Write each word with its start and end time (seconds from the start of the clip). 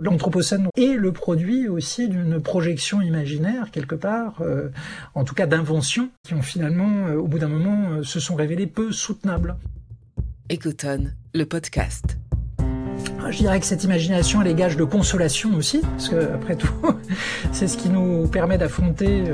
L'Anthropocène 0.00 0.68
est 0.76 0.94
le 0.94 1.10
produit 1.10 1.66
aussi 1.66 2.08
d'une 2.08 2.40
projection 2.40 3.02
imaginaire, 3.02 3.72
quelque 3.72 3.96
part, 3.96 4.34
euh, 4.42 4.68
en 5.16 5.24
tout 5.24 5.34
cas 5.34 5.46
d'inventions, 5.46 6.10
qui 6.22 6.34
ont 6.34 6.42
finalement, 6.42 7.08
euh, 7.08 7.16
au 7.16 7.26
bout 7.26 7.40
d'un 7.40 7.48
moment, 7.48 7.90
euh, 7.90 8.04
se 8.04 8.20
sont 8.20 8.36
révélées 8.36 8.68
peu 8.68 8.92
soutenables. 8.92 9.56
Ecotone, 10.52 11.16
le 11.34 11.44
podcast. 11.46 12.16
Je 13.28 13.38
dirais 13.38 13.58
que 13.58 13.66
cette 13.66 13.82
imagination, 13.82 14.40
elle 14.40 14.46
est 14.46 14.54
gage 14.54 14.76
de 14.76 14.84
consolation 14.84 15.52
aussi, 15.56 15.80
parce 15.80 16.10
que 16.10 16.32
après 16.32 16.54
tout, 16.54 16.72
c'est 17.52 17.66
ce 17.66 17.76
qui 17.76 17.88
nous 17.88 18.28
permet 18.28 18.56
d'affronter 18.56 19.24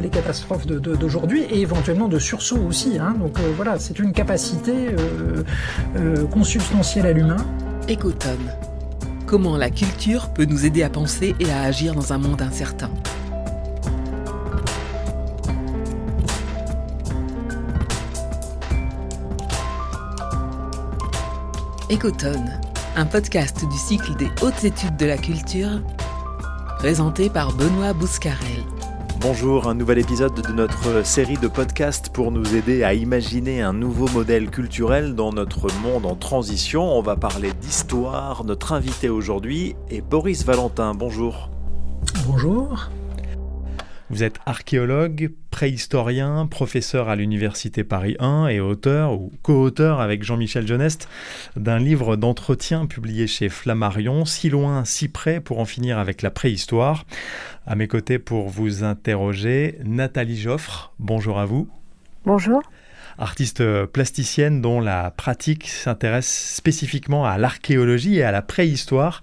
les 0.00 0.08
catastrophes 0.08 0.66
d'aujourd'hui 0.66 1.42
et 1.42 1.60
éventuellement 1.60 2.08
de 2.08 2.18
sursaut 2.18 2.62
aussi. 2.66 2.98
Hein. 2.98 3.14
Donc 3.20 3.38
voilà, 3.56 3.78
c'est 3.78 3.98
une 3.98 4.12
capacité 4.12 4.96
consubstantielle 6.32 7.04
à 7.04 7.12
l'humain. 7.12 7.46
Ecotone 7.90 8.73
Comment 9.34 9.56
la 9.56 9.68
culture 9.68 10.32
peut 10.32 10.44
nous 10.44 10.64
aider 10.64 10.84
à 10.84 10.88
penser 10.88 11.34
et 11.40 11.50
à 11.50 11.62
agir 11.62 11.92
dans 11.92 12.12
un 12.12 12.18
monde 12.18 12.40
incertain. 12.40 12.88
Écotone, 21.90 22.60
un 22.94 23.06
podcast 23.06 23.64
du 23.68 23.76
cycle 23.76 24.14
des 24.14 24.28
hautes 24.40 24.62
études 24.62 24.96
de 24.96 25.06
la 25.06 25.18
culture, 25.18 25.82
présenté 26.78 27.28
par 27.28 27.52
Benoît 27.54 27.92
Bouscarel. 27.92 28.62
Bonjour, 29.26 29.68
un 29.68 29.74
nouvel 29.74 30.00
épisode 30.00 30.34
de 30.34 30.52
notre 30.52 31.02
série 31.02 31.38
de 31.38 31.48
podcasts 31.48 32.10
pour 32.10 32.30
nous 32.30 32.56
aider 32.56 32.84
à 32.84 32.92
imaginer 32.92 33.62
un 33.62 33.72
nouveau 33.72 34.06
modèle 34.08 34.50
culturel 34.50 35.14
dans 35.14 35.32
notre 35.32 35.68
monde 35.80 36.04
en 36.04 36.14
transition. 36.14 36.82
On 36.94 37.00
va 37.00 37.16
parler 37.16 37.50
d'histoire. 37.54 38.44
Notre 38.44 38.74
invité 38.74 39.08
aujourd'hui 39.08 39.76
est 39.88 40.02
Boris 40.02 40.44
Valentin. 40.44 40.92
Bonjour. 40.92 41.48
Bonjour. 42.26 42.90
Vous 44.10 44.22
êtes 44.22 44.38
archéologue, 44.44 45.32
préhistorien, 45.50 46.46
professeur 46.46 47.08
à 47.08 47.16
l'Université 47.16 47.84
Paris 47.84 48.16
1 48.18 48.48
et 48.48 48.60
auteur 48.60 49.14
ou 49.14 49.32
co-auteur 49.42 50.00
avec 50.00 50.22
Jean-Michel 50.22 50.66
Geneste 50.66 51.08
d'un 51.56 51.78
livre 51.78 52.16
d'entretien 52.16 52.84
publié 52.84 53.26
chez 53.26 53.48
Flammarion, 53.48 54.26
Si 54.26 54.50
loin, 54.50 54.84
si 54.84 55.08
près 55.08 55.40
pour 55.40 55.58
en 55.58 55.64
finir 55.64 55.98
avec 55.98 56.20
la 56.20 56.30
préhistoire. 56.30 57.06
À 57.66 57.76
mes 57.76 57.88
côtés 57.88 58.18
pour 58.18 58.50
vous 58.50 58.84
interroger, 58.84 59.78
Nathalie 59.84 60.38
Joffre. 60.38 60.92
Bonjour 60.98 61.38
à 61.38 61.46
vous. 61.46 61.66
Bonjour 62.26 62.62
artiste 63.18 63.62
plasticienne 63.86 64.60
dont 64.60 64.80
la 64.80 65.10
pratique 65.10 65.68
s'intéresse 65.68 66.54
spécifiquement 66.54 67.24
à 67.24 67.38
l'archéologie 67.38 68.16
et 68.16 68.22
à 68.22 68.32
la 68.32 68.42
préhistoire, 68.42 69.22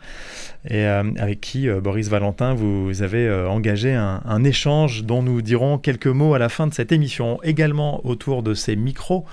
et 0.66 0.86
euh, 0.86 1.04
avec 1.18 1.42
qui, 1.42 1.68
euh, 1.68 1.82
Boris 1.82 2.08
Valentin, 2.08 2.54
vous 2.54 3.02
avez 3.02 3.28
euh, 3.28 3.50
engagé 3.50 3.94
un, 3.94 4.22
un, 4.26 4.44
échange 4.44 5.04
dont 5.04 5.24
nous 5.24 5.42
dirons 5.42 5.80
quelques 5.80 6.08
mots 6.08 6.36
à 6.36 6.40
la 6.40 6.50
fin 6.50 6.68
de 6.68 6.74
cette 6.74 6.92
émission. 6.92 7.40
Également 7.44 8.06
autour 8.06 8.44
de 8.44 8.54
ces 8.54 8.76
micros, 8.76 9.26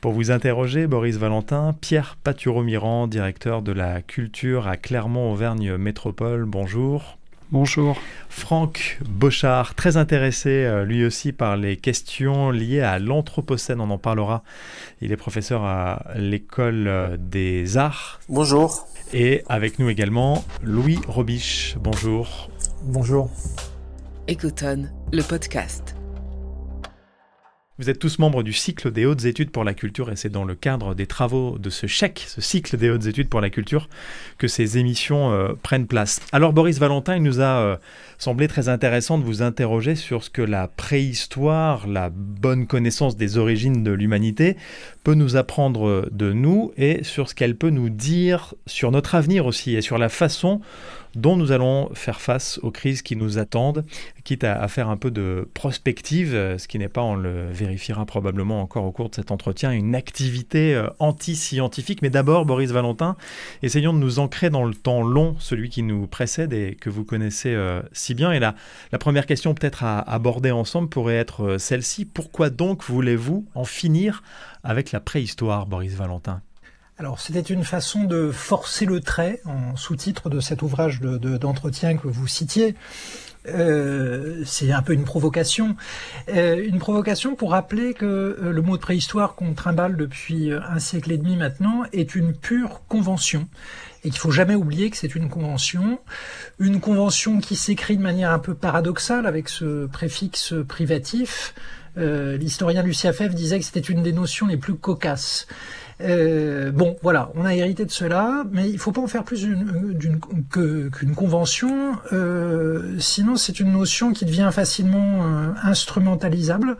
pour 0.00 0.12
vous 0.12 0.30
interroger, 0.30 0.86
Boris 0.86 1.16
Valentin, 1.16 1.74
Pierre 1.80 2.16
Patureau-Mirand, 2.22 3.08
directeur 3.08 3.62
de 3.62 3.72
la 3.72 4.00
culture 4.00 4.68
à 4.68 4.76
Clermont-Auvergne 4.76 5.76
Métropole. 5.76 6.44
Bonjour. 6.44 7.18
Bonjour. 7.52 7.96
Franck 8.28 8.98
Bochard, 9.08 9.74
très 9.74 9.96
intéressé 9.96 10.48
euh, 10.50 10.84
lui 10.84 11.04
aussi 11.04 11.32
par 11.32 11.56
les 11.56 11.76
questions 11.76 12.50
liées 12.50 12.80
à 12.80 12.98
l'Anthropocène, 12.98 13.80
on 13.80 13.90
en 13.90 13.98
parlera. 13.98 14.42
Il 15.00 15.12
est 15.12 15.16
professeur 15.16 15.64
à 15.64 16.02
l'école 16.16 16.88
euh, 16.88 17.16
des 17.18 17.76
arts. 17.76 18.20
Bonjour. 18.28 18.88
Et 19.12 19.44
avec 19.48 19.78
nous 19.78 19.88
également 19.88 20.44
Louis 20.62 20.98
Robiche. 21.06 21.76
Bonjour. 21.80 22.50
Bonjour. 22.82 23.30
Ecotone, 24.28 24.90
le 25.12 25.22
podcast. 25.22 25.94
Vous 27.78 27.90
êtes 27.90 27.98
tous 27.98 28.18
membres 28.18 28.42
du 28.42 28.54
cycle 28.54 28.90
des 28.90 29.04
hautes 29.04 29.26
études 29.26 29.50
pour 29.50 29.62
la 29.62 29.74
culture 29.74 30.10
et 30.10 30.16
c'est 30.16 30.30
dans 30.30 30.44
le 30.44 30.54
cadre 30.54 30.94
des 30.94 31.06
travaux 31.06 31.58
de 31.58 31.68
ce 31.68 31.86
chèque, 31.86 32.24
ce 32.26 32.40
cycle 32.40 32.78
des 32.78 32.88
hautes 32.88 33.04
études 33.04 33.28
pour 33.28 33.42
la 33.42 33.50
culture, 33.50 33.90
que 34.38 34.48
ces 34.48 34.78
émissions 34.78 35.30
euh, 35.30 35.52
prennent 35.62 35.86
place. 35.86 36.20
Alors 36.32 36.54
Boris 36.54 36.78
Valentin, 36.78 37.16
il 37.16 37.22
nous 37.22 37.42
a 37.42 37.60
euh, 37.60 37.76
semblé 38.16 38.48
très 38.48 38.70
intéressant 38.70 39.18
de 39.18 39.24
vous 39.24 39.42
interroger 39.42 39.94
sur 39.94 40.24
ce 40.24 40.30
que 40.30 40.40
la 40.40 40.68
préhistoire, 40.68 41.86
la 41.86 42.08
bonne 42.08 42.66
connaissance 42.66 43.18
des 43.18 43.36
origines 43.36 43.82
de 43.82 43.92
l'humanité 43.92 44.56
peut 45.04 45.12
nous 45.12 45.36
apprendre 45.36 46.08
de 46.10 46.32
nous 46.32 46.72
et 46.78 47.04
sur 47.04 47.28
ce 47.28 47.34
qu'elle 47.34 47.56
peut 47.56 47.68
nous 47.68 47.90
dire 47.90 48.54
sur 48.66 48.90
notre 48.90 49.14
avenir 49.14 49.44
aussi 49.44 49.76
et 49.76 49.82
sur 49.82 49.98
la 49.98 50.08
façon 50.08 50.62
dont 51.16 51.36
nous 51.36 51.50
allons 51.50 51.88
faire 51.94 52.20
face 52.20 52.60
aux 52.62 52.70
crises 52.70 53.02
qui 53.02 53.16
nous 53.16 53.38
attendent, 53.38 53.84
quitte 54.22 54.44
à, 54.44 54.68
faire 54.68 54.90
un 54.90 54.96
peu 54.96 55.10
de 55.10 55.48
prospective, 55.54 56.34
euh, 56.34 56.58
ce 56.58 56.68
qui 56.68 56.78
n'est 56.78 56.88
pas, 56.88 57.02
on 57.02 57.16
le 57.16 57.50
vérifiera 57.50 58.04
probablement 58.04 58.60
encore 58.60 58.84
au 58.84 58.92
cours 58.92 59.08
de 59.08 59.14
cet 59.14 59.30
entretien, 59.30 59.72
une 59.72 59.94
activité 59.94 60.74
euh, 60.74 60.88
anti-scientifique. 60.98 62.02
Mais 62.02 62.10
d'abord, 62.10 62.44
Boris 62.44 62.70
Valentin, 62.70 63.16
essayons 63.62 63.94
de 63.94 63.98
nous 63.98 64.18
ancrer 64.18 64.50
dans 64.50 64.64
le 64.64 64.74
temps 64.74 65.02
long, 65.02 65.36
celui 65.38 65.70
qui 65.70 65.82
nous 65.82 66.06
précède 66.06 66.52
et 66.52 66.74
que 66.74 66.90
vous 66.90 67.04
connaissez 67.04 67.54
euh, 67.54 67.80
si 67.92 68.14
bien. 68.14 68.32
Et 68.32 68.38
là, 68.38 68.54
la 68.92 68.98
première 68.98 69.26
question 69.26 69.54
peut-être 69.54 69.84
à 69.84 70.00
aborder 70.00 70.50
ensemble 70.50 70.88
pourrait 70.88 71.16
être 71.16 71.56
celle-ci. 71.58 72.04
Pourquoi 72.04 72.50
donc 72.50 72.84
voulez-vous 72.84 73.46
en 73.54 73.64
finir 73.64 74.22
avec 74.62 74.92
la 74.92 75.00
préhistoire, 75.00 75.66
Boris 75.66 75.94
Valentin? 75.94 76.42
Alors 76.98 77.20
c'était 77.20 77.40
une 77.40 77.64
façon 77.64 78.04
de 78.04 78.30
forcer 78.30 78.86
le 78.86 79.00
trait 79.00 79.40
en 79.44 79.76
sous-titre 79.76 80.30
de 80.30 80.40
cet 80.40 80.62
ouvrage 80.62 81.00
d'entretien 81.00 81.94
de, 81.94 81.98
que 81.98 82.08
vous 82.08 82.26
citiez. 82.26 82.74
Euh, 83.48 84.42
c'est 84.44 84.72
un 84.72 84.82
peu 84.82 84.92
une 84.92 85.04
provocation, 85.04 85.76
euh, 86.34 86.64
une 86.66 86.78
provocation 86.78 87.36
pour 87.36 87.52
rappeler 87.52 87.94
que 87.94 88.04
euh, 88.06 88.50
le 88.50 88.62
mot 88.62 88.76
de 88.76 88.82
préhistoire 88.82 89.34
qu'on 89.34 89.52
trimballe 89.52 89.96
depuis 89.96 90.50
un 90.52 90.78
siècle 90.78 91.12
et 91.12 91.18
demi 91.18 91.36
maintenant 91.36 91.84
est 91.92 92.14
une 92.14 92.32
pure 92.32 92.80
convention 92.88 93.46
et 94.02 94.10
qu'il 94.10 94.18
faut 94.18 94.32
jamais 94.32 94.54
oublier 94.54 94.90
que 94.90 94.96
c'est 94.96 95.14
une 95.14 95.28
convention, 95.28 96.00
une 96.58 96.80
convention 96.80 97.40
qui 97.40 97.56
s'écrit 97.56 97.96
de 97.96 98.02
manière 98.02 98.32
un 98.32 98.38
peu 98.38 98.54
paradoxale 98.54 99.26
avec 99.26 99.48
ce 99.48 99.86
préfixe 99.86 100.54
privatif. 100.66 101.54
L'historien 101.96 102.82
Lucien 102.82 103.14
Fèvre 103.14 103.34
disait 103.34 103.58
que 103.58 103.64
c'était 103.64 103.80
une 103.80 104.02
des 104.02 104.12
notions 104.12 104.46
les 104.46 104.58
plus 104.58 104.74
cocasses. 104.74 105.46
Euh, 106.02 106.70
bon, 106.72 106.96
voilà, 107.02 107.30
on 107.34 107.44
a 107.44 107.54
hérité 107.54 107.84
de 107.86 107.90
cela, 107.90 108.44
mais 108.52 108.68
il 108.68 108.78
faut 108.78 108.92
pas 108.92 109.00
en 109.00 109.06
faire 109.06 109.24
plus 109.24 109.46
qu'une 110.52 111.14
convention, 111.14 111.92
euh, 112.12 112.96
sinon 112.98 113.36
c'est 113.36 113.60
une 113.60 113.72
notion 113.72 114.12
qui 114.12 114.26
devient 114.26 114.50
facilement 114.52 115.24
euh, 115.24 115.52
instrumentalisable. 115.62 116.76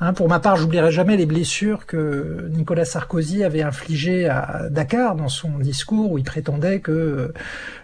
Hein, 0.00 0.12
pour 0.12 0.28
ma 0.28 0.40
part, 0.40 0.56
j'oublierai 0.56 0.90
jamais 0.90 1.16
les 1.16 1.26
blessures 1.26 1.86
que 1.86 2.48
Nicolas 2.50 2.84
Sarkozy 2.84 3.44
avait 3.44 3.62
infligées 3.62 4.28
à 4.28 4.68
Dakar 4.70 5.14
dans 5.14 5.28
son 5.28 5.58
discours 5.58 6.12
où 6.12 6.18
il 6.18 6.24
prétendait 6.24 6.80
que 6.80 7.32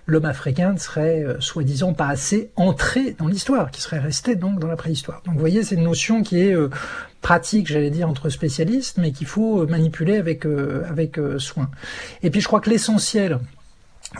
l'homme 0.06 0.24
africain 0.24 0.72
ne 0.72 0.78
serait 0.78 1.24
soi-disant 1.38 1.92
pas 1.94 2.08
assez 2.08 2.50
entré 2.56 3.14
dans 3.18 3.28
l'histoire, 3.28 3.70
qui 3.70 3.80
serait 3.80 4.00
resté 4.00 4.34
donc 4.34 4.58
dans 4.58 4.66
la 4.66 4.76
préhistoire. 4.76 5.22
Donc 5.24 5.34
vous 5.34 5.40
voyez, 5.40 5.62
c'est 5.62 5.76
une 5.76 5.84
notion 5.84 6.22
qui 6.22 6.40
est 6.40 6.56
pratique, 7.20 7.68
j'allais 7.68 7.90
dire, 7.90 8.08
entre 8.08 8.28
spécialistes, 8.28 8.98
mais 8.98 9.12
qu'il 9.12 9.26
faut 9.26 9.66
manipuler 9.66 10.16
avec, 10.16 10.46
euh, 10.46 10.84
avec 10.88 11.18
euh, 11.18 11.38
soin. 11.38 11.70
Et 12.22 12.30
puis 12.30 12.40
je 12.40 12.46
crois 12.46 12.60
que 12.60 12.70
l'essentiel, 12.70 13.38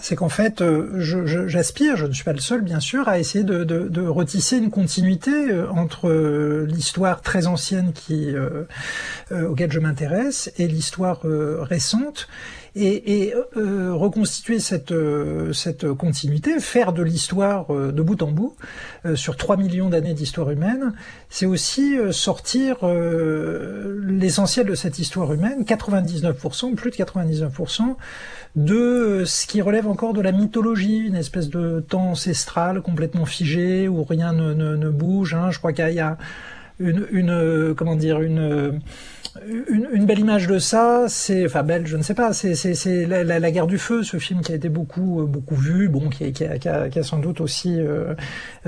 c'est 0.00 0.14
qu'en 0.14 0.28
fait, 0.28 0.60
euh, 0.60 1.00
j'aspire, 1.48 1.96
je, 1.96 2.06
ne 2.06 2.12
suis 2.12 2.24
pas 2.24 2.32
le 2.32 2.38
seul 2.40 2.60
bien 2.60 2.80
sûr, 2.80 3.08
à 3.08 3.18
essayer 3.18 3.44
de, 3.44 3.64
de, 3.64 4.06
retisser 4.06 4.58
une 4.58 4.70
continuité 4.70 5.32
entre 5.70 6.10
l'histoire 6.64 7.22
très 7.22 7.46
ancienne 7.46 7.92
qui, 7.92 8.32
auquel 9.32 9.72
je 9.72 9.80
m'intéresse 9.80 10.52
et 10.58 10.68
l'histoire 10.68 11.20
récente 11.22 12.28
et, 12.76 13.24
et 13.24 13.34
euh, 13.56 13.92
reconstituer 13.92 14.60
cette, 14.60 14.92
euh, 14.92 15.52
cette 15.52 15.92
continuité, 15.92 16.60
faire 16.60 16.92
de 16.92 17.02
l'histoire 17.02 17.74
euh, 17.74 17.90
de 17.92 18.02
bout 18.02 18.22
en 18.22 18.30
bout, 18.30 18.54
sur 19.14 19.36
3 19.36 19.56
millions 19.56 19.88
d'années 19.88 20.12
d'histoire 20.12 20.50
humaine, 20.50 20.92
c'est 21.30 21.46
aussi 21.46 21.96
sortir 22.10 22.86
l'essentiel 22.86 24.66
de 24.66 24.74
cette 24.74 24.98
histoire 24.98 25.32
humaine, 25.32 25.62
99%, 25.62 26.74
plus 26.74 26.90
de 26.90 26.96
99%, 26.96 27.96
de 28.56 29.24
ce 29.24 29.46
qui 29.46 29.62
relève 29.62 29.88
encore 29.88 30.12
de 30.12 30.20
la 30.20 30.32
mythologie, 30.32 30.98
une 30.98 31.16
espèce 31.16 31.48
de 31.48 31.80
temps 31.80 32.10
ancestral 32.10 32.82
complètement 32.82 33.24
figé, 33.24 33.88
où 33.88 34.04
rien 34.04 34.34
ne, 34.34 34.52
ne, 34.52 34.76
ne 34.76 34.90
bouge. 34.90 35.34
Hein. 35.34 35.50
Je 35.50 35.58
crois 35.58 35.72
qu'il 35.72 35.94
y 35.94 36.00
a 36.00 36.18
une, 36.78 37.06
une, 37.10 37.74
comment 37.74 37.96
dire, 37.96 38.20
une 38.20 38.80
une, 39.46 40.06
belle 40.06 40.18
image 40.18 40.46
de 40.46 40.58
ça, 40.58 41.04
c'est, 41.08 41.46
enfin 41.46 41.62
belle, 41.62 41.86
je 41.86 41.96
ne 41.96 42.02
sais 42.02 42.14
pas, 42.14 42.32
c'est, 42.32 42.54
c'est, 42.54 43.06
la, 43.06 43.22
la, 43.22 43.50
guerre 43.50 43.66
du 43.66 43.78
feu, 43.78 44.02
ce 44.02 44.18
film 44.18 44.40
qui 44.40 44.52
a 44.52 44.54
été 44.54 44.68
beaucoup, 44.68 45.24
beaucoup 45.26 45.54
vu, 45.54 45.88
bon, 45.88 46.08
qui, 46.08 46.32
qui, 46.32 46.44
a, 46.44 46.58
qui, 46.58 46.68
a, 46.68 46.88
qui 46.88 46.98
a, 46.98 47.02
sans 47.02 47.18
doute 47.18 47.40
aussi 47.40 47.78
euh, 47.78 48.14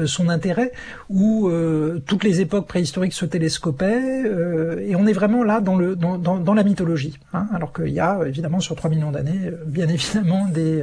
son 0.06 0.28
intérêt, 0.28 0.72
où 1.08 1.48
euh, 1.48 2.00
toutes 2.06 2.24
les 2.24 2.40
époques 2.40 2.68
préhistoriques 2.68 3.12
se 3.12 3.24
télescopaient, 3.24 4.24
euh, 4.24 4.78
et 4.86 4.94
on 4.94 5.06
est 5.06 5.12
vraiment 5.12 5.42
là 5.42 5.60
dans 5.60 5.76
le, 5.76 5.96
dans, 5.96 6.16
dans, 6.16 6.38
dans 6.38 6.54
la 6.54 6.62
mythologie, 6.62 7.18
hein, 7.32 7.48
alors 7.52 7.72
qu'il 7.72 7.92
y 7.92 8.00
a 8.00 8.20
évidemment 8.26 8.60
sur 8.60 8.76
3 8.76 8.90
millions 8.90 9.10
d'années, 9.10 9.50
bien 9.66 9.88
évidemment 9.88 10.46
des 10.48 10.82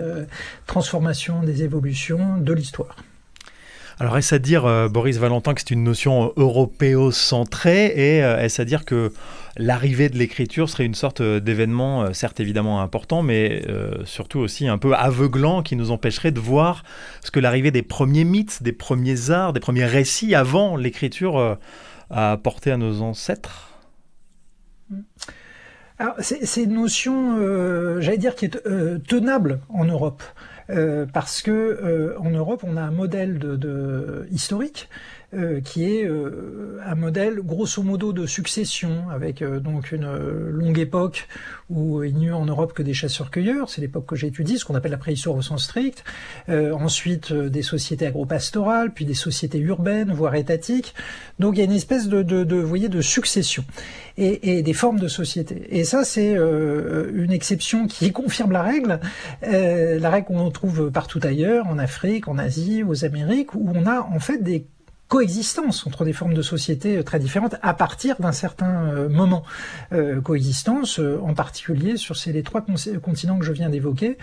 transformations, 0.66 1.42
des 1.44 1.64
évolutions 1.64 2.38
de 2.38 2.54
l'histoire. 2.54 2.96
Alors 4.02 4.18
est-ce 4.18 4.34
à 4.34 4.40
dire, 4.40 4.66
euh, 4.66 4.88
Boris 4.88 5.18
Valentin, 5.18 5.54
que 5.54 5.60
c'est 5.60 5.72
une 5.72 5.84
notion 5.84 6.32
européocentrée 6.38 7.88
et 7.88 8.24
euh, 8.24 8.40
est-ce 8.40 8.62
à 8.62 8.66
dire 8.66 8.86
que 8.86 9.12
l'arrivée 9.58 10.08
de 10.08 10.18
l'écriture 10.18 10.70
serait 10.70 10.86
une 10.86 10.96
sorte 10.96 11.20
euh, 11.20 11.42
d'événement, 11.42 12.14
certes 12.14 12.40
évidemment 12.40 12.82
important, 12.82 13.24
mais 13.24 13.62
surtout 14.06 14.40
aussi 14.40 14.70
un 14.70 14.78
peu 14.78 14.94
aveuglant 14.96 15.64
qui 15.64 15.76
nous 15.76 15.92
empêcherait 15.92 16.32
de 16.32 16.40
voir 16.40 16.84
ce 17.22 17.30
que 17.30 17.42
l'arrivée 17.42 17.72
des 17.72 17.82
premiers 17.82 18.24
mythes, 18.24 18.64
des 18.64 18.72
premiers 18.72 19.32
arts, 19.32 19.52
des 19.52 19.60
premiers 19.60 19.86
récits 19.86 20.34
avant 20.34 20.78
l'écriture 20.78 21.58
a 22.10 22.32
apporté 22.32 22.72
à 22.72 22.78
nos 22.78 23.02
ancêtres? 23.02 23.70
C'est 26.20 26.64
une 26.64 26.76
notion, 26.76 28.00
j'allais 28.00 28.18
dire, 28.18 28.36
qui 28.36 28.46
est 28.46 28.64
tenable 29.06 29.60
en 29.68 29.84
Europe. 29.84 30.24
Euh, 30.70 31.06
parce 31.12 31.42
que 31.42 31.52
euh, 31.52 32.20
en 32.20 32.30
Europe, 32.30 32.64
on 32.64 32.78
a 32.78 32.82
un 32.82 32.92
modèle 32.92 33.40
de, 33.40 33.56
de 33.56 34.28
historique 34.32 34.88
euh, 35.36 35.62
qui 35.62 35.86
est 35.86 36.08
euh, 36.08 36.82
un 36.84 36.96
modèle 36.96 37.42
grosso 37.44 37.84
modo 37.84 38.14
de 38.14 38.26
succession, 38.26 39.10
avec 39.12 39.44
euh, 39.44 39.60
donc 39.60 39.92
une 39.92 40.12
longue 40.50 40.80
époque 40.80 41.28
où 41.70 42.04
il 42.04 42.16
n'y 42.16 42.26
eut 42.26 42.34
en 42.34 42.46
Europe 42.46 42.74
que 42.74 42.82
des 42.82 42.96
chasseurs-cueilleurs, 42.96 43.70
c'est 43.70 43.80
l'époque 43.80 44.08
que 44.08 44.16
j'étudie, 44.16 44.58
ce 44.58 44.66
qu'on 44.66 44.74
appelle 44.74 44.90
la 44.90 44.98
préhistoire 44.98 45.36
au 45.36 45.44
sens 45.44 45.66
strict, 45.66 46.04
ensuite 46.48 47.32
des 47.32 47.62
sociétés 47.62 48.08
agro-pastorales, 48.08 48.92
puis 48.92 49.06
des 49.06 49.14
sociétés 49.14 49.60
urbaines, 49.60 50.12
voire 50.12 50.34
étatiques, 50.34 50.96
donc 51.38 51.56
il 51.56 51.60
y 51.60 51.62
a 51.62 51.66
une 51.66 51.74
espèce 51.74 52.08
de, 52.08 52.24
de, 52.24 52.44
de 52.44 52.56
vous 52.56 52.68
voyez, 52.68 52.90
de 52.90 53.02
succession, 53.02 53.64
et, 54.18 54.58
et, 54.58 54.64
des 54.64 54.74
formes 54.74 55.00
de 55.00 55.08
société. 55.08 55.68
Et 55.70 55.84
ça, 55.84 56.04
c'est 56.04 56.34
une 56.34 57.32
exception 57.32 57.86
qui 57.86 58.12
confirme 58.14 58.52
la 58.52 58.64
règle, 58.64 59.00
la 59.44 60.10
règle 60.10 60.26
qu'on 60.26 60.50
trouve 60.50 60.90
partout 60.90 61.20
ailleurs, 61.22 61.68
en 61.68 61.78
Afrique, 61.78 62.28
en 62.28 62.40
Asie, 62.40 62.82
aux 62.82 63.06
Amériques, 63.06 63.54
où 63.54 63.72
on 63.76 63.86
a 63.86 64.02
en 64.02 64.20
fait 64.20 64.42
des 64.42 64.66
coexistence 65.10 65.86
entre 65.88 66.06
des 66.06 66.14
formes 66.14 66.36
de 66.36 66.44
société 66.44 66.98
euh, 66.98 67.04
très 67.04 67.20
différentes 67.20 67.56
à 67.62 67.74
partir 67.74 68.16
d'un 68.20 68.32
certain 68.32 68.86
euh, 68.86 69.10
moment. 69.10 69.44
Euh, 69.92 70.22
coexistence, 70.22 71.00
en 71.00 71.34
particulier 71.34 71.98
sur 71.98 72.16
ces 72.16 72.32
les 72.32 72.44
trois 72.44 72.64
continents 73.02 73.40
que 73.40 73.46
je 73.46 73.52
viens 73.52 73.70
d'évoquer, 73.70 74.18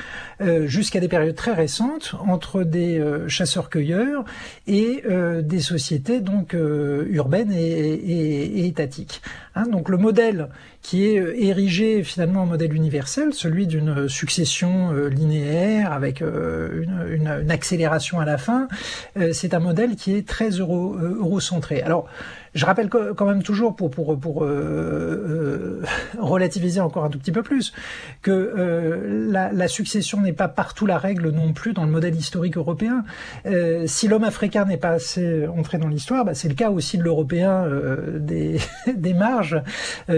jusqu'à 0.66 1.00
des 1.00 1.08
périodes 1.08 1.34
très 1.34 1.52
récentes 1.52 2.14
entre 2.28 2.62
des 2.62 3.02
chasseurs-cueilleurs 3.26 4.24
et 4.68 5.02
des 5.42 5.60
sociétés 5.60 6.20
donc 6.20 6.54
urbaines 6.54 7.52
et, 7.52 7.58
et, 7.58 8.60
et 8.60 8.66
étatiques. 8.66 9.22
Hein, 9.56 9.66
donc 9.66 9.88
le 9.88 9.96
modèle 9.96 10.48
qui 10.86 11.04
est 11.04 11.18
euh, 11.18 11.34
érigé 11.36 12.04
finalement 12.04 12.42
en 12.42 12.46
modèle 12.46 12.72
universel, 12.72 13.34
celui 13.34 13.66
d'une 13.66 14.08
succession 14.08 14.92
euh, 14.92 15.08
linéaire 15.08 15.92
avec 15.92 16.22
euh, 16.22 16.84
une, 17.10 17.26
une, 17.42 17.50
accélération 17.50 18.20
à 18.20 18.24
la 18.24 18.38
fin, 18.38 18.68
c'est 19.32 19.54
un 19.54 19.58
modèle 19.58 19.96
qui 19.96 20.14
est 20.14 20.26
très 20.26 20.50
euro, 20.50 20.94
eurocentré. 20.96 21.82
Alors 21.82 22.06
je 22.56 22.64
rappelle 22.64 22.88
quand 22.88 23.26
même 23.26 23.42
toujours, 23.42 23.76
pour, 23.76 23.90
pour, 23.90 24.18
pour 24.18 24.44
euh, 24.44 24.48
euh, 24.48 25.82
relativiser 26.18 26.80
encore 26.80 27.04
un 27.04 27.10
tout 27.10 27.18
petit 27.18 27.32
peu 27.32 27.42
plus, 27.42 27.72
que 28.22 28.30
euh, 28.30 29.30
la, 29.30 29.52
la, 29.52 29.68
succession 29.68 30.20
n'est 30.22 30.32
pas 30.32 30.48
partout 30.48 30.86
la 30.86 30.96
règle 30.96 31.30
non 31.30 31.52
plus 31.52 31.74
dans 31.74 31.84
le 31.84 31.90
modèle 31.90 32.14
historique 32.14 32.56
européen. 32.56 33.04
Euh, 33.44 33.84
si 33.86 34.08
l'homme 34.08 34.24
africain 34.24 34.64
n'est 34.64 34.78
pas 34.78 34.92
assez 34.92 35.46
entré 35.46 35.76
dans 35.76 35.88
l'histoire, 35.88 36.24
bah, 36.24 36.34
c'est 36.34 36.48
le 36.48 36.54
cas 36.54 36.70
aussi 36.70 36.96
de 36.96 37.02
l'européen 37.02 37.64
euh, 37.64 38.18
des, 38.18 38.58
des 38.94 39.12
marges 39.12 39.62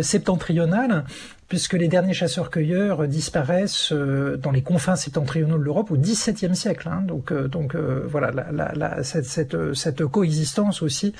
septentrionales 0.00 1.05
puisque 1.49 1.73
les 1.73 1.89
derniers 1.89 2.12
chasseurs-cueilleurs 2.12 3.09
disparaissent 3.09 3.93
euh, 3.93 4.37
dans 4.37 4.50
les 4.50 4.62
confins 4.62 4.97
septentrionaux 4.97 5.59
de 5.59 5.62
l'Europe 5.62 5.91
au 5.91 5.97
XVIIe 5.97 6.55
siècle. 6.55 6.91
Donc, 7.06 7.33
euh, 7.33 7.49
euh, 7.75 8.06
voilà, 8.06 9.03
cette, 9.03 10.05
coexistence 10.06 10.83
aussi 10.83 11.15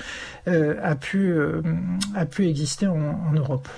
a, 0.46 0.94
pu, 0.96 1.34
a 2.14 2.26
pu 2.26 2.46
exister 2.48 2.86
en, 2.86 3.32
Europe. 3.34 3.69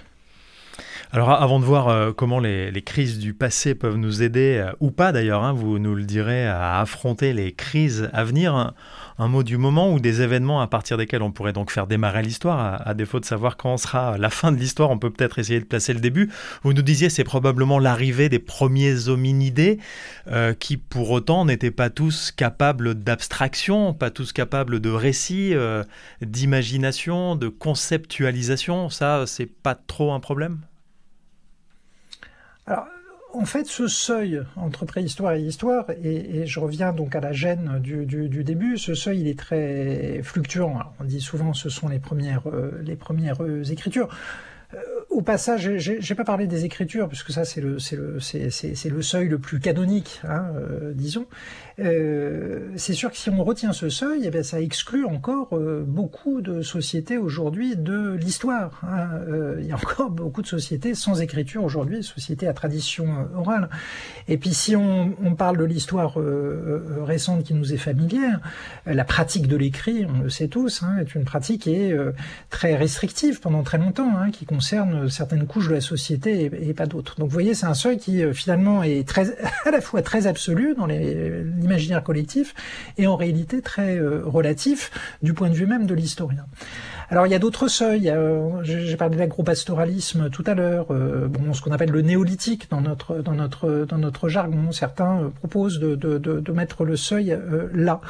Alors 1.13 1.31
avant 1.31 1.59
de 1.59 1.65
voir 1.65 1.89
euh, 1.89 2.13
comment 2.13 2.39
les, 2.39 2.71
crises 2.83 3.19
du 3.19 3.35
passé 3.35 3.75
peuvent 3.75 3.97
nous 3.97 4.23
aider, 4.23 4.63
euh, 4.65 4.73
ou 4.79 4.93
pas 4.93 5.11
d'ailleurs, 5.11 5.43
hein, 5.43 5.53
vous 5.53 5.81
nous 5.81 5.97
le 5.97 6.05
direz, 6.05 6.47
à 6.47 6.79
affronter 6.79 7.33
les 7.33 7.53
crises 7.53 8.09
à 8.13 8.23
venir, 8.23 8.73
un, 9.21 9.29
mot 9.29 9.43
du 9.43 9.57
moment 9.57 9.93
ou 9.93 10.01
des 10.01 10.23
événements 10.23 10.61
à 10.61 10.67
partir 10.67 10.97
desquels 10.97 11.23
on 11.23 11.31
pourrait 11.31 11.53
donc 11.53 11.71
faire 11.71 11.87
démarrer 11.87 12.23
l'histoire, 12.23 12.81
à, 12.87 12.95
défaut 12.95 13.21
de 13.21 13.25
savoir 13.25 13.57
quand 13.57 13.77
sera 13.77 14.19
la 14.19 14.31
fin 14.31 14.53
de 14.53 14.57
l'histoire, 14.57 14.91
on 14.91 14.99
peut 14.99 15.11
peut-être 15.11 15.39
essayer 15.39 15.61
de 15.61 15.65
placer 15.65 15.93
le 15.93 16.01
début. 16.01 16.31
Vous 16.63 16.73
nous 16.73 16.83
disiez 16.83 17.11
c'est 17.11 17.25
probablement 17.25 17.79
l'arrivée 17.79 18.29
des 18.29 18.39
premiers 18.39 19.09
hominidés 19.09 19.79
euh, 20.29 20.55
qui 20.55 20.77
pour 20.77 21.11
autant 21.11 21.45
n'étaient 21.45 21.71
pas 21.71 21.91
tous 21.91 22.33
capables 22.33 22.95
d'abstraction, 22.95 23.95
pas 23.95 24.11
tous 24.11 24.33
capables 24.33 24.81
de 24.81 24.91
récit, 24.91 25.55
euh, 25.55 25.85
d'imagination, 26.23 27.37
de 27.37 27.49
conceptualisation. 27.49 28.91
Ça, 28.91 29.25
c'est 29.27 29.47
pas 29.47 29.75
trop 29.75 30.13
un 30.13 30.21
problème? 30.21 30.59
En 33.33 33.45
fait, 33.45 33.67
ce 33.67 33.89
seuil 33.89 34.43
entre 34.57 34.85
préhistoire 34.85 35.35
et 35.35 35.43
histoire, 35.43 35.87
et, 36.03 36.47
je 36.47 36.61
reviens 36.61 36.93
donc 36.93 37.15
à 37.15 37.21
la 37.21 37.33
gêne 37.33 37.79
du, 37.81 38.05
début, 38.45 38.79
ce 38.79 38.95
seuil 38.95 39.21
il 39.21 39.29
est 39.29 39.39
très 39.39 40.21
fluctuant. 40.23 40.79
On 41.01 41.05
dit 41.05 41.21
souvent 41.21 41.53
ce 41.53 41.69
sont 41.69 41.89
les 41.89 41.99
premières, 41.99 42.49
euh, 42.49 42.81
les 42.83 42.97
premières 42.97 43.43
euh, 43.43 43.63
écritures. 43.65 44.09
Euh, 44.75 44.79
au 45.11 45.23
passage, 45.23 45.71
j'ai 45.77 46.15
pas 46.15 46.25
parlé 46.25 46.47
des 46.47 46.65
écritures, 46.65 47.09
puisque 47.09 47.33
ça 47.33 47.45
c'est 47.45 47.61
le, 47.61 47.79
le, 47.93 48.21
c'est 48.21 48.89
le 48.89 49.03
seuil 49.03 49.29
le 49.29 49.39
plus 49.39 49.59
canonique, 49.59 50.21
hein, 50.25 50.47
euh, 50.55 50.93
disons. 50.95 51.27
Euh, 51.81 52.69
c'est 52.77 52.93
sûr 52.93 53.11
que 53.11 53.17
si 53.17 53.31
on 53.31 53.43
retient 53.43 53.73
ce 53.73 53.89
seuil, 53.89 54.23
eh 54.25 54.31
bien, 54.31 54.43
ça 54.43 54.61
exclut 54.61 55.05
encore 55.05 55.49
euh, 55.53 55.83
beaucoup 55.87 56.43
de 56.43 56.63
sociétés 56.63 57.17
aujourd'hui 57.17 57.75
de 57.77 58.13
l'histoire. 58.13 58.81
Hein. 58.83 59.09
Euh, 59.29 59.57
il 59.61 59.67
y 59.67 59.73
a 59.73 59.77
encore 59.77 60.11
beaucoup 60.11 60.43
de 60.43 60.47
sociétés 60.47 60.95
sans 60.95 61.21
écriture 61.23 61.65
aujourd'hui, 61.65 62.03
sociétés 62.03 62.47
à 62.49 62.53
tradition 62.53 63.29
orale. 63.35 63.71
Et 64.29 64.37
puis 64.37 64.53
si 64.53 64.77
on, 64.77 65.17
on 65.23 65.35
parle 65.35 65.57
de 65.57 65.65
l'histoire 65.65 66.17
récente 67.03 67.45
qui 67.45 67.55
nous 67.55 67.73
est 67.73 67.79
familière, 67.79 68.41
la 68.87 69.05
pratique 69.05 69.49
de 69.49 69.57
l'écrit, 69.57 70.07
on 70.07 70.23
le 70.23 70.31
sait 70.31 70.49
tous, 70.49 70.83
hein, 70.83 70.97
est 71.01 71.15
une 71.15 71.25
pratique 71.25 71.63
qui 71.63 71.75
est 71.75 71.97
très 72.49 72.77
restrictive 72.77 73.41
pendant 73.41 73.63
très 73.63 73.79
longtemps, 73.79 74.17
hein, 74.17 74.31
qui 74.31 74.45
concerne 74.45 75.00
certaines 75.09 75.47
couches 75.47 75.69
de 75.69 75.75
la 75.75 75.81
société 75.81 76.45
et, 76.45 76.69
et 76.71 76.75
pas 76.75 76.87
d'autres. 76.87 77.17
Donc 77.19 77.29
vous 77.29 77.33
voyez, 77.33 77.55
c'est 77.55 77.67
un 77.67 77.75
seuil 77.75 77.99
qui 77.99 78.23
finalement 78.33 78.83
est 78.83 79.07
très, 79.07 79.37
à 79.65 79.71
la 79.71 79.81
fois 79.81 80.03
très 80.03 80.27
absolu 80.27 80.75
dans 80.77 80.87
l'imaginaire 80.87 82.03
collectif 82.03 82.55
et 82.99 83.07
en 83.07 83.17
réalité 83.17 83.63
très 83.63 83.97
euh, 83.97 84.23
relatif 84.25 84.91
du 85.23 85.35
point 85.35 85.49
de 85.49 85.55
vue 85.55 85.67
même 85.67 85.87
de 85.87 85.95
l'historien. 85.95 86.47
Alors 87.11 87.27
il 87.27 87.31
y 87.31 87.35
a 87.35 87.41
d'autres 87.41 87.67
seuils. 87.67 88.13
J'ai 88.63 88.97
parlé 88.97 89.17
de 89.17 89.21
l'agropastoralisme 89.21 90.31
tout 90.31 90.45
à 90.47 90.55
l'heure. 90.55 90.87
Euh, 90.91 91.27
bon, 91.27 91.53
ce 91.53 91.61
qu'on 91.61 91.73
appelle 91.73 91.91
le 91.91 92.03
néolithique 92.03 92.71
dans 92.71 92.81
notre 92.81 93.19
dans 93.19 93.35
notre 93.35 93.85
dans 93.89 93.99
notre 93.99 94.29
jargon. 94.29 94.71
Certains 94.71 95.23
euh, 95.23 95.29
proposent 95.31 95.81
de, 95.81 95.97
de, 95.97 96.19
de, 96.19 96.39
de 96.39 96.53
mettre 96.53 96.85
le 96.85 96.97
seuil 96.97 97.33
euh, 97.33 97.69
là. 97.75 98.01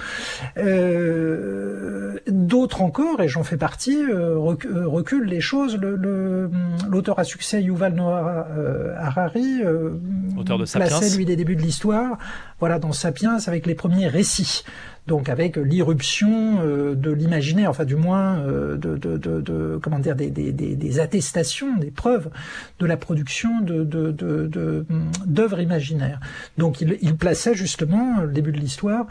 Euh, 0.59 2.19
D'autres 2.29 2.83
encore, 2.83 3.23
et 3.23 3.29
j'en 3.29 3.43
fais 3.45 3.57
partie, 3.57 3.97
euh, 3.97 4.37
reculent 4.37 5.27
les 5.27 5.41
choses. 5.41 5.79
L'auteur 5.81 7.17
le, 7.17 7.21
à 7.21 7.25
succès 7.25 7.63
Yuval 7.63 7.95
Noah 7.95 8.47
Harari, 8.99 9.63
auteur 10.39 10.59
de 10.59 10.65
plaçait 10.65 11.17
lui 11.17 11.25
les 11.25 11.37
débuts 11.37 11.57
de 11.57 11.63
l'histoire, 11.63 12.19
voilà 12.59 12.79
dans 12.79 12.93
Sapiens 12.93 13.39
avec 13.47 13.67
les 13.67 13.75
premiers 13.75 14.09
récits 14.09 14.65
donc 15.11 15.29
avec 15.29 15.57
l'irruption 15.57 16.61
euh, 16.61 16.95
de 16.95 17.11
l'imaginaire, 17.11 17.69
enfin 17.69 17.85
du 17.85 17.97
moins 17.97 18.39
euh, 18.47 18.79
comment 19.83 19.99
dire 19.99 20.15
des, 20.15 21.01
attestations, 21.01 21.77
des 21.77 21.91
preuves 21.91 22.31
de 22.79 22.87
la 22.87 22.97
production 22.97 23.61
de 23.61 24.87
d'œuvres 25.27 25.61
imaginaires. 25.61 26.21
Donc 26.59 26.81
il, 26.81 27.17
plaçait 27.17 27.57
justement 27.57 28.21
le 28.21 28.31
début 28.31 28.53
de 28.53 28.59
l'histoire 28.59 29.07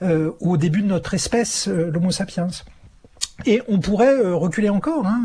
euh, 0.00 0.30
au 0.40 0.56
début 0.56 0.80
de 0.80 0.86
notre 0.86 1.12
espèce, 1.12 1.68
l'Homo 1.68 2.10
sapiens. 2.10 2.48
Et 3.44 3.60
on 3.68 3.78
pourrait 3.78 4.20
reculer 4.32 4.70
encore 4.70 5.06
hein, 5.06 5.24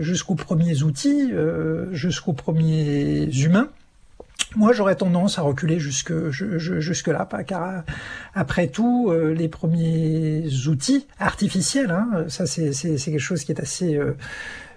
jusqu'aux 0.00 0.34
premiers 0.34 0.82
outils, 0.82 1.32
jusqu'aux 1.92 2.34
premiers 2.34 3.24
humains. 3.34 3.70
Moi, 4.56 4.72
j'aurais 4.72 4.94
tendance 4.94 5.38
à 5.38 5.42
reculer 5.42 5.78
jusque, 5.80 6.12
jusque 6.30 7.08
là, 7.08 7.28
car 7.46 7.82
après 8.34 8.68
tout, 8.68 9.10
euh, 9.10 9.34
les 9.34 9.48
premiers 9.48 10.44
outils 10.68 11.06
artificiels, 11.18 11.90
hein, 11.90 12.24
ça 12.28 12.46
c'est 12.46 12.70
quelque 12.70 13.18
chose 13.18 13.44
qui 13.44 13.52
est 13.52 13.60
assez 13.60 13.96
euh, 13.96 14.16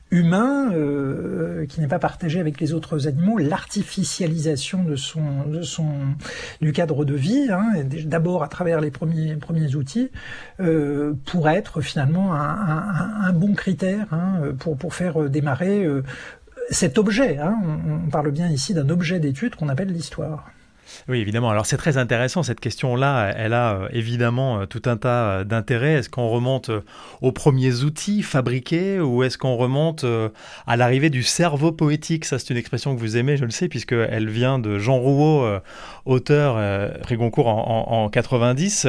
humain 0.10 0.72
euh, 0.72 1.66
qui 1.66 1.82
n'est 1.82 1.88
pas 1.88 2.00
partagé 2.00 2.40
avec 2.40 2.62
les 2.62 2.74
autres 2.74 3.08
animaux, 3.08 3.38
l'artificialisation 3.38 4.84
de 4.84 4.96
son, 4.96 5.46
de 5.48 5.62
son, 5.62 5.88
du 6.62 6.72
cadre 6.72 7.04
de 7.04 7.14
vie, 7.14 7.48
hein, 7.52 7.84
d'abord 8.06 8.44
à 8.44 8.48
travers 8.48 8.80
les 8.80 8.92
premiers, 8.92 9.36
premiers 9.36 9.76
outils, 9.76 10.10
euh, 10.62 11.14
pourrait 11.26 11.58
être 11.58 11.82
finalement 11.82 12.34
un, 12.34 12.40
un, 12.40 13.28
un 13.28 13.34
bon 13.34 13.54
critère 13.54 14.08
hein, 14.12 14.54
pour, 14.60 14.78
pour 14.78 14.96
faire 14.96 15.30
démarrer 15.30 15.84
euh, 15.84 16.04
cet 16.70 16.98
objet. 16.98 17.38
Hein, 17.38 17.58
on, 18.06 18.10
parle 18.10 18.32
bien 18.32 18.50
ici 18.50 18.74
d'un 18.74 18.90
objet 18.90 19.20
d'étude 19.20 19.56
qu'on 19.56 19.70
appelle 19.70 19.92
l'histoire. 19.92 20.46
Oui, 21.10 21.20
évidemment. 21.20 21.50
Alors 21.50 21.66
c'est 21.66 21.76
très 21.76 21.98
intéressant 21.98 22.44
cette 22.44 22.62
question-là. 22.62 23.34
Elle 23.36 23.54
a 23.54 23.74
euh, 23.74 23.90
évidemment 23.92 24.62
euh, 24.62 24.66
tout 24.66 24.82
un 24.86 24.96
tas 24.96 25.30
euh, 25.30 25.44
d'intérêts. 25.44 25.94
Est-ce 25.94 26.10
qu'on 26.10 26.30
remonte 26.30 26.72
aux 27.22 27.32
premiers 27.34 27.84
outils 27.84 28.24
fabriqués 28.24 29.00
ou 29.00 29.24
est-ce 29.24 29.38
qu'on 29.38 29.58
remonte 29.58 30.06
à 30.66 30.78
l'arrivée 30.78 31.10
du 31.10 31.24
cerveau 31.24 31.74
poétique? 31.74 32.24
Ça, 32.24 32.40
c'est 32.40 32.52
une 32.52 32.58
expression 32.58 32.96
que 32.96 33.00
vous 33.02 33.18
aimez, 33.18 33.36
je 33.36 33.44
le 33.44 33.52
sais, 33.52 33.68
puisqu'elle 33.68 34.30
vient 34.30 34.60
de 34.60 34.80
Jean 34.80 34.98
Rouault, 34.98 35.60
auteur 36.06 36.56
prix 37.02 37.18
Goncourt 37.18 37.48
en, 37.48 38.04
en 38.06 38.10
90, 38.10 38.88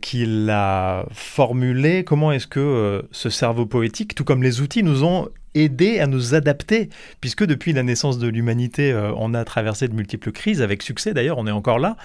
qui 0.00 0.24
l'a 0.26 1.06
formulé. 1.10 2.04
Comment 2.04 2.32
est-ce 2.32 2.46
que 2.46 3.04
ce 3.10 3.30
cerveau 3.30 3.66
poétique, 3.66 4.14
tout 4.14 4.24
comme 4.24 4.42
les 4.42 4.60
outils, 4.60 4.82
nous 4.82 5.04
ont 5.04 5.28
aider 5.54 6.00
à 6.00 6.06
nous 6.06 6.34
adapter, 6.34 6.88
puisque 7.20 7.44
depuis 7.44 7.72
la 7.72 7.82
naissance 7.82 8.18
de 8.18 8.28
l'humanité, 8.28 8.92
euh, 8.92 9.12
on 9.16 9.34
a 9.34 9.44
traversé 9.44 9.88
de 9.88 9.94
multiples 9.94 10.32
crises, 10.32 10.62
avec 10.62 10.82
succès 10.82 11.14
d'ailleurs, 11.14 11.38
on 11.38 11.46
est 11.46 11.52
encore 11.52 11.78
là. 11.78 11.96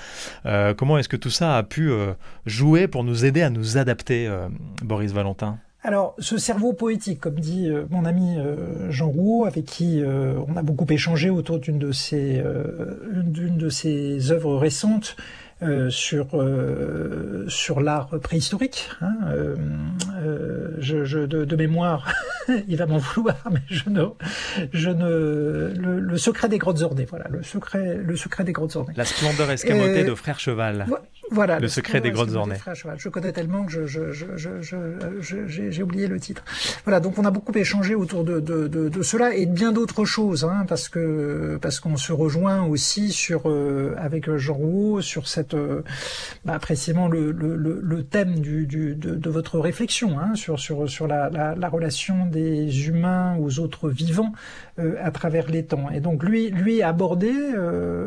Euh, 0.45 0.73
comment 0.73 0.97
est-ce 0.97 1.09
que 1.09 1.17
tout 1.17 1.29
ça 1.29 1.57
a 1.57 1.63
pu 1.63 1.89
euh, 1.91 2.13
jouer 2.45 2.87
pour 2.87 3.03
nous 3.03 3.25
aider 3.25 3.41
à 3.41 3.49
nous 3.49 3.77
adapter, 3.77 4.29
Boris 4.83 5.11
Valentin? 5.11 5.59
Alors, 5.83 6.15
ce 6.19 6.37
cerveau 6.37 6.73
poétique, 6.73 7.19
comme 7.19 7.39
dit 7.39 7.69
mon 7.89 8.03
ami 8.05 8.37
Jean 8.89 9.09
Rouault, 9.09 9.45
avec 9.45 9.65
qui 9.65 10.01
on 10.03 10.57
a 10.57 10.61
beaucoup 10.61 10.85
échangé 10.89 11.29
autour 11.29 11.59
d'une 11.59 11.77
de 11.79 11.91
ses 13.69 14.31
œuvres 14.31 14.57
récentes, 14.57 15.15
euh, 15.63 15.89
sur 15.89 16.27
euh, 16.35 17.45
sur 17.47 17.81
l'art 17.81 18.09
préhistorique. 18.21 18.89
Hein, 19.01 19.15
euh, 19.31 19.55
je, 20.77 21.03
je 21.03 21.19
de, 21.19 21.45
de, 21.45 21.55
mémoire, 21.55 22.13
il 22.67 22.77
va 22.77 22.85
m'en 22.85 22.99
vouloir, 22.99 23.37
mais 23.51 23.61
je 23.67 23.89
ne 23.89 24.03
je 24.71 24.91
ne 24.91 25.73
le, 25.75 25.99
le, 25.99 26.17
secret 26.19 26.47
des 26.47 26.59
grottes 26.59 26.83
ornées. 26.83 27.05
Voilà, 27.09 27.25
le 27.29 27.41
secret 27.41 27.99
le 28.03 28.15
secret 28.15 28.43
des 28.43 28.53
grottes 28.53 28.75
ornées. 28.75 28.93
La 28.95 29.05
splendeur 29.05 29.49
escamotée 29.49 30.03
de 30.03 30.13
Frère 30.13 30.39
Cheval. 30.39 30.85
Voilà. 31.31 31.59
Le 31.59 31.67
secret 31.67 32.01
des 32.01 32.11
grottes 32.11 32.33
ornées. 32.33 32.57
Je 32.97 33.09
connais 33.09 33.31
tellement 33.31 33.65
que 33.65 33.71
je, 33.71 33.85
je, 33.85 34.11
je, 34.13 35.47
j'ai 35.47 35.83
oublié 35.83 36.07
le 36.07 36.19
titre. 36.19 36.43
Voilà, 36.85 36.99
donc 36.99 37.17
on 37.17 37.25
a 37.25 37.31
beaucoup 37.31 37.51
échangé 37.53 37.95
autour 37.95 38.23
de, 38.23 38.39
de, 38.39 38.67
de, 38.67 38.89
de 38.89 39.01
cela 39.01 39.33
et 39.35 39.45
de 39.45 39.51
bien 39.51 39.71
d'autres 39.71 40.05
choses, 40.05 40.45
hein, 40.45 40.65
parce 40.67 40.89
que 40.89 41.57
parce 41.61 41.79
qu'on 41.79 41.97
se 41.97 42.13
rejoint 42.13 42.63
aussi 42.63 43.11
sur 43.11 43.49
euh, 43.49 43.95
avec 43.97 44.33
Jean 44.35 44.53
Rouault 44.53 45.01
sur 45.01 45.27
cette 45.27 45.53
euh, 45.53 45.83
bah, 46.45 46.59
précisément 46.59 47.07
le, 47.07 47.31
le, 47.31 47.55
le, 47.55 48.03
thème 48.03 48.39
du, 48.39 48.65
du 48.65 48.95
de, 48.95 49.15
de, 49.15 49.29
votre 49.29 49.59
réflexion 49.59 50.19
hein, 50.19 50.35
sur 50.35 50.59
sur 50.59 50.89
sur 50.89 51.07
la, 51.07 51.29
la, 51.29 51.55
la, 51.55 51.69
relation 51.69 52.25
des 52.25 52.87
humains 52.87 53.37
aux 53.37 53.59
autres 53.59 53.89
vivants 53.89 54.31
euh, 54.79 54.95
à 55.03 55.11
travers 55.11 55.49
les 55.49 55.65
temps. 55.65 55.89
Et 55.91 55.99
donc 55.99 56.23
lui 56.23 56.49
lui 56.49 56.81
a 56.81 56.89
abordé 56.89 57.33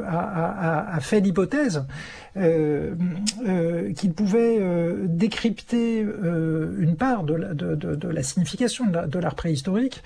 a, 0.06 0.18
a, 0.18 0.96
a, 0.96 1.00
fait 1.00 1.20
l'hypothèse 1.20 1.78
euh, 1.78 1.80
euh, 1.80 2.19
qu'il 2.34 4.12
pouvait 4.12 4.58
euh, 4.60 5.06
décrypter 5.06 6.00
une 6.00 6.96
part 6.96 7.24
de 7.24 7.34
la, 7.34 8.22
signification 8.22 8.86
de 8.86 9.18
l'art 9.18 9.34
préhistorique 9.34 10.02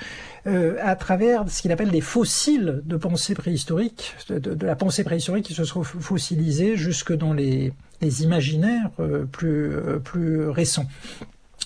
à 0.46 0.96
travers 0.96 1.48
ce 1.48 1.62
qu'il 1.62 1.72
appelle 1.72 1.90
des 1.90 2.00
fossiles 2.00 2.82
de 2.84 2.96
pensée 2.96 3.34
préhistorique, 3.34 4.14
de, 4.28 4.64
la 4.64 4.76
pensée 4.76 5.04
préhistorique 5.04 5.46
qui 5.46 5.54
se 5.54 5.64
sont 5.64 5.82
fossilisés 5.82 6.76
jusque 6.76 7.12
dans 7.14 7.32
les, 7.32 7.72
imaginaires 8.02 8.90
plus 9.32 10.48
récents. 10.48 10.86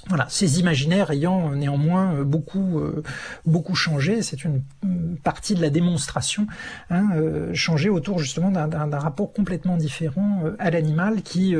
Voilà, 0.09 0.27
ces 0.31 0.59
imaginaires 0.59 1.11
ayant 1.11 1.51
néanmoins 1.51 2.15
euh, 2.15 2.25
beaucoup 2.25 2.79
euh, 2.79 3.03
beaucoup 3.45 3.75
changé, 3.75 4.23
c'est 4.23 4.43
une 4.43 4.63
partie 5.23 5.55
de 5.55 5.61
la 5.61 5.69
démonstration, 5.69 6.47
hein, 6.89 7.09
euh, 7.17 7.53
changé 7.53 7.91
autour 7.91 8.19
justement 8.19 8.51
d'un 8.51 8.99
rapport 8.99 9.35
complètement 9.35 9.77
différent 9.77 10.43
à 10.59 10.71
l'animal 10.71 11.23
qui 11.23 11.55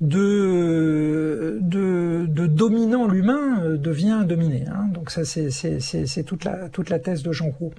de, 0.00 1.58
de, 1.60 2.26
de 2.28 2.46
dominant 2.46 3.08
l'humain 3.08 3.60
euh, 3.62 3.76
devient 3.76 4.24
dominé. 4.24 4.64
Hein. 4.68 4.86
Donc 4.94 5.10
ça, 5.10 5.24
c'est 5.24 6.22
toute 6.24 6.44
la, 6.44 6.68
toute 6.68 6.88
la 6.88 7.00
thèse 7.00 7.24
de 7.24 7.32
Jean 7.32 7.50
Roux. 7.50 7.72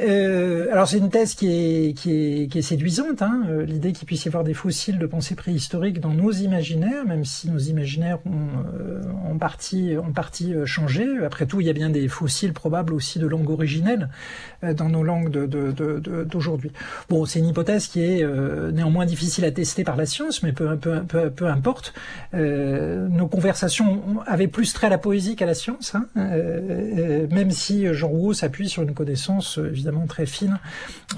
Euh, 0.00 0.68
alors 0.72 0.88
c'est 0.88 0.96
une 0.96 1.10
thèse 1.10 1.34
qui 1.34 1.48
est, 1.48 1.92
qui 1.92 2.12
est, 2.12 2.46
qui 2.48 2.58
est 2.58 2.62
séduisante, 2.62 3.20
hein. 3.20 3.42
Euh, 3.50 3.66
l'idée 3.66 3.92
qu'il 3.92 4.06
puisse 4.06 4.24
y 4.24 4.28
avoir 4.28 4.42
des 4.42 4.54
fossiles 4.54 4.98
de 4.98 5.04
pensée 5.04 5.34
préhistorique 5.34 6.00
dans 6.00 6.14
nos 6.14 6.32
imaginaires, 6.32 7.04
même 7.04 7.26
si 7.26 7.50
nos 7.50 7.58
imaginaires 7.58 8.20
ont 8.24 9.30
en 9.30 9.36
partie, 9.36 9.98
en 9.98 10.12
partie 10.12 10.54
changé. 10.64 11.06
Après 11.24 11.44
tout, 11.44 11.60
il 11.60 11.66
y 11.66 11.70
a 11.70 11.74
bien 11.74 11.90
des 11.90 12.08
fossiles 12.08 12.54
probables 12.54 12.94
aussi 12.94 13.18
de 13.18 13.26
langue 13.26 13.50
originelle 13.50 14.08
dans 14.62 14.88
nos 14.88 15.02
langues 15.02 15.30
d'aujourd'hui. 15.30 16.70
De, 16.70 16.74
de, 16.74 16.80
bon, 17.10 17.26
c'est 17.26 17.40
une 17.40 17.48
hypothèse 17.48 17.86
qui 17.88 18.02
est 18.02 18.24
néanmoins 18.72 19.04
difficile 19.04 19.44
à 19.44 19.50
tester 19.50 19.84
par 19.84 19.96
la 19.96 20.06
science, 20.06 20.42
mais 20.42 20.52
peu, 20.52 20.76
peu, 20.76 21.02
peu, 21.02 21.30
peu 21.30 21.49
importe. 21.50 21.92
Euh, 22.34 23.08
nos 23.08 23.26
conversations 23.26 24.02
avaient 24.26 24.48
plus 24.48 24.72
trait 24.72 24.86
à 24.86 24.90
la 24.90 24.98
poésie 24.98 25.36
qu'à 25.36 25.46
la 25.46 25.54
science, 25.54 25.94
hein. 25.94 26.06
euh, 26.16 26.20
euh, 26.98 27.26
même 27.30 27.50
si 27.50 27.92
Jean 27.92 28.08
Rouault 28.08 28.34
s'appuie 28.34 28.68
sur 28.68 28.82
une 28.82 28.94
connaissance 28.94 29.58
évidemment 29.58 30.06
très 30.06 30.26
fine 30.26 30.58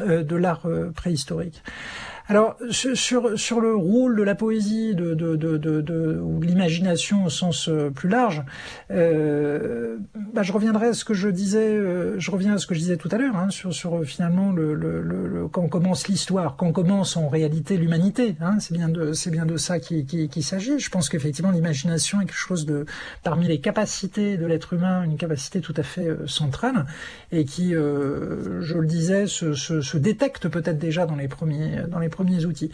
de 0.00 0.36
l'art 0.36 0.66
préhistorique. 0.94 1.62
Alors 2.32 2.56
sur, 2.70 3.38
sur 3.38 3.60
le 3.60 3.74
rôle 3.74 4.16
de 4.16 4.22
la 4.22 4.34
poésie, 4.34 4.94
de, 4.94 5.12
de, 5.12 5.36
de, 5.36 5.58
de 5.58 6.18
ou 6.18 6.38
de 6.38 6.46
l'imagination 6.46 7.26
au 7.26 7.28
sens 7.28 7.68
euh, 7.68 7.90
plus 7.90 8.08
large, 8.08 8.42
euh, 8.90 9.98
bah, 10.32 10.42
je 10.42 10.50
reviendrai 10.50 10.86
à 10.86 10.94
ce 10.94 11.04
que 11.04 11.12
je 11.12 11.28
disais, 11.28 11.76
euh, 11.76 12.18
je 12.18 12.30
reviens 12.30 12.54
à 12.54 12.58
ce 12.58 12.66
que 12.66 12.72
je 12.74 12.78
disais 12.78 12.96
tout 12.96 13.10
à 13.12 13.18
l'heure 13.18 13.36
hein, 13.36 13.50
sur, 13.50 13.74
sur 13.74 14.02
finalement 14.06 14.50
le, 14.50 14.72
le, 14.72 15.02
le, 15.02 15.46
quand 15.48 15.68
commence 15.68 16.08
l'histoire, 16.08 16.56
quand 16.56 16.72
commence 16.72 17.18
en 17.18 17.28
réalité 17.28 17.76
l'humanité. 17.76 18.34
Hein, 18.40 18.56
c'est 18.60 18.72
bien 18.72 18.88
de 18.88 19.12
c'est 19.12 19.30
bien 19.30 19.44
de 19.44 19.58
ça 19.58 19.78
qui, 19.78 20.06
qui 20.06 20.42
s'agit. 20.42 20.78
Je 20.78 20.88
pense 20.88 21.10
qu'effectivement 21.10 21.50
l'imagination 21.50 22.22
est 22.22 22.24
quelque 22.24 22.34
chose 22.34 22.64
de 22.64 22.86
parmi 23.22 23.46
les 23.46 23.60
capacités 23.60 24.38
de 24.38 24.46
l'être 24.46 24.72
humain, 24.72 25.02
une 25.02 25.18
capacité 25.18 25.60
tout 25.60 25.74
à 25.76 25.82
fait 25.82 26.08
centrale 26.24 26.86
et 27.30 27.44
qui, 27.44 27.72
je 27.72 28.78
le 28.78 28.86
disais, 28.86 29.26
se, 29.26 29.52
se, 29.52 29.82
se 29.82 29.98
détecte 29.98 30.48
peut-être 30.48 30.78
déjà 30.78 31.04
dans 31.04 31.16
les 31.16 31.28
premiers 31.28 31.82
dans 31.90 31.98
les 31.98 32.08
premiers 32.08 32.21
outils. 32.46 32.70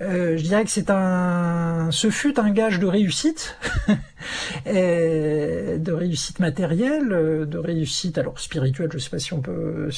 Euh, 0.00 0.36
je 0.36 0.42
dirais 0.42 0.64
que 0.64 0.70
c'est 0.70 0.90
un, 0.90 1.90
ce 1.92 2.10
fut 2.10 2.40
un 2.40 2.50
gage 2.50 2.80
de 2.80 2.86
réussite, 2.86 3.56
de 4.66 5.92
réussite 5.92 6.40
matérielle, 6.40 7.08
de 7.46 7.58
réussite 7.58 8.18
alors 8.18 8.40
spirituelle. 8.40 8.88
Je 8.90 8.96
ne 8.96 9.00
sais 9.00 9.10
pas 9.10 9.18
si 9.18 9.32
on 9.32 9.40
peut, 9.40 9.90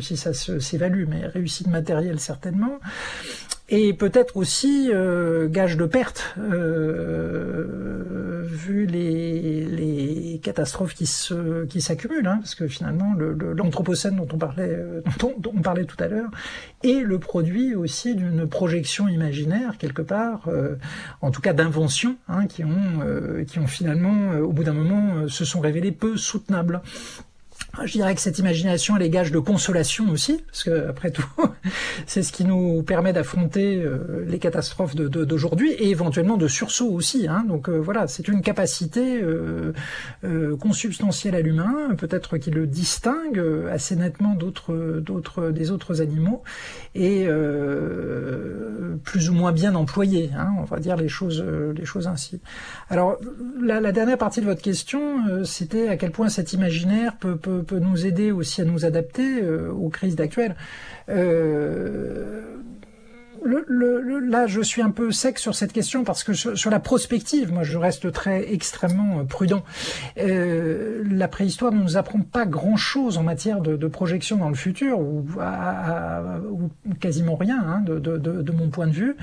si 0.00 0.16
ça 0.16 0.32
s'évalue, 0.34 1.04
mais 1.08 1.26
réussite 1.26 1.66
matérielle 1.66 2.20
certainement 2.20 2.78
et 3.70 3.92
peut-être 3.92 4.36
aussi 4.36 4.90
euh, 4.92 5.48
gage 5.48 5.76
de 5.76 5.86
perte 5.86 6.34
euh, 6.38 8.42
vu 8.42 8.84
les, 8.84 9.64
les, 9.64 10.40
catastrophes 10.42 10.94
qui 10.94 11.06
se 11.06 11.64
qui 11.66 11.80
s'accumulent 11.80 12.26
hein, 12.26 12.38
parce 12.40 12.54
que 12.54 12.66
finalement 12.66 13.14
l'anthropocène 13.14 14.16
le, 14.16 14.20
dont 14.20 14.28
on 14.32 14.38
parlait 14.38 14.68
euh, 14.68 15.02
dont, 15.18 15.34
dont, 15.38 15.52
on 15.56 15.62
parlait 15.62 15.84
tout 15.84 16.02
à 16.02 16.08
l'heure 16.08 16.30
est 16.82 17.04
le 17.04 17.18
produit 17.18 17.74
aussi 17.74 18.14
d'une 18.14 18.48
projection 18.48 19.06
imaginaire 19.06 19.76
quelque 19.78 20.02
part 20.02 20.48
euh, 20.48 20.76
en 21.20 21.30
tout 21.30 21.42
cas 21.42 21.52
d'inventions 21.52 22.16
hein, 22.28 22.46
qui 22.46 22.64
ont 22.64 23.00
euh, 23.04 23.44
qui 23.44 23.58
ont 23.58 23.66
finalement 23.66 24.38
au 24.38 24.52
bout 24.52 24.64
d'un 24.64 24.72
moment 24.72 25.28
se 25.28 25.44
sont 25.44 25.60
révélées 25.60 25.92
peu 25.92 26.16
soutenables 26.16 26.80
je 27.84 27.92
dirais 27.92 28.14
que 28.14 28.20
cette 28.20 28.38
imagination, 28.38 28.96
elle 28.96 29.02
est 29.02 29.10
gage 29.10 29.32
de 29.32 29.38
consolation 29.38 30.10
aussi, 30.10 30.42
parce 30.46 30.64
que 30.64 30.88
après 30.88 31.10
tout, 31.10 31.26
c'est 32.06 32.22
ce 32.22 32.32
qui 32.32 32.44
nous 32.44 32.82
permet 32.82 33.12
d'affronter 33.12 33.76
euh, 33.76 34.24
les 34.26 34.38
catastrophes 34.38 34.94
d'aujourd'hui 34.94 35.72
et 35.72 35.90
éventuellement 35.90 36.36
de 36.36 36.48
sursaut 36.48 36.90
aussi. 36.90 37.26
Hein. 37.28 37.44
Donc 37.48 37.68
euh, 37.68 37.78
voilà, 37.78 38.06
c'est 38.06 38.28
une 38.28 38.42
capacité 38.42 39.22
euh, 39.22 39.72
consubstantielle 40.58 41.34
à 41.34 41.40
l'humain, 41.40 41.94
peut-être 41.96 42.38
qui 42.38 42.50
le 42.50 42.66
distingue 42.66 43.42
assez 43.70 43.96
nettement 43.96 44.34
d'autres, 44.34 45.00
d'autres, 45.00 45.50
des 45.50 45.70
autres 45.70 46.00
animaux 46.00 46.42
et 46.94 47.28
plus 49.04 49.30
ou 49.30 49.34
moins 49.34 49.52
bien 49.52 49.74
employé. 49.74 50.30
Hein, 50.36 50.50
on 50.58 50.64
va 50.64 50.78
dire 50.78 50.96
les 50.96 51.08
choses, 51.08 51.44
les 51.76 51.84
choses 51.84 52.06
ainsi. 52.06 52.40
Alors 52.88 53.16
la, 53.60 53.80
la, 53.80 53.92
dernière 53.92 54.18
partie 54.18 54.40
de 54.40 54.46
votre 54.46 54.62
question, 54.62 55.44
c'était 55.44 55.88
à 55.88 55.96
quel 55.96 56.10
point 56.10 56.28
cet 56.28 56.52
imaginaire 56.52 57.16
peut, 57.16 57.36
peut 57.36 57.59
peut, 57.64 57.78
nous 57.78 58.06
aider 58.06 58.30
aussi 58.32 58.60
à 58.60 58.64
nous 58.64 58.84
adapter 58.84 59.42
euh, 59.42 59.70
aux 59.70 59.88
crises 59.88 60.16
d'actuelles. 60.16 60.56
Euh, 61.08 62.42
le, 63.44 64.18
là, 64.20 64.46
je 64.46 64.60
suis 64.60 64.82
un 64.82 64.90
peu 64.90 65.12
sec 65.12 65.38
sur 65.38 65.54
cette 65.54 65.72
question 65.72 66.04
parce 66.04 66.24
que 66.24 66.32
sur, 66.32 66.70
la 66.70 66.80
prospective, 66.80 67.52
moi, 67.52 67.62
je 67.62 67.78
reste 67.78 68.12
très 68.12 68.52
extrêmement 68.52 69.24
prudent. 69.24 69.62
Euh, 70.18 71.02
la 71.10 71.28
préhistoire 71.28 71.72
ne 71.72 71.82
nous 71.82 71.96
apprend 71.96 72.20
pas 72.20 72.46
grand-chose 72.46 73.18
en 73.18 73.22
matière 73.22 73.60
de, 73.60 73.76
de, 73.76 73.88
projection 73.88 74.36
dans 74.36 74.48
le 74.48 74.54
futur, 74.54 75.00
ou, 75.00 75.26
ou 76.50 76.94
quasiment 77.00 77.36
rien, 77.36 77.62
hein, 77.66 77.80
de, 77.80 77.98
de, 77.98 78.16
de, 78.18 78.52
mon 78.52 78.68
point 78.68 78.86
de 78.86 78.92
vue. 78.92 79.16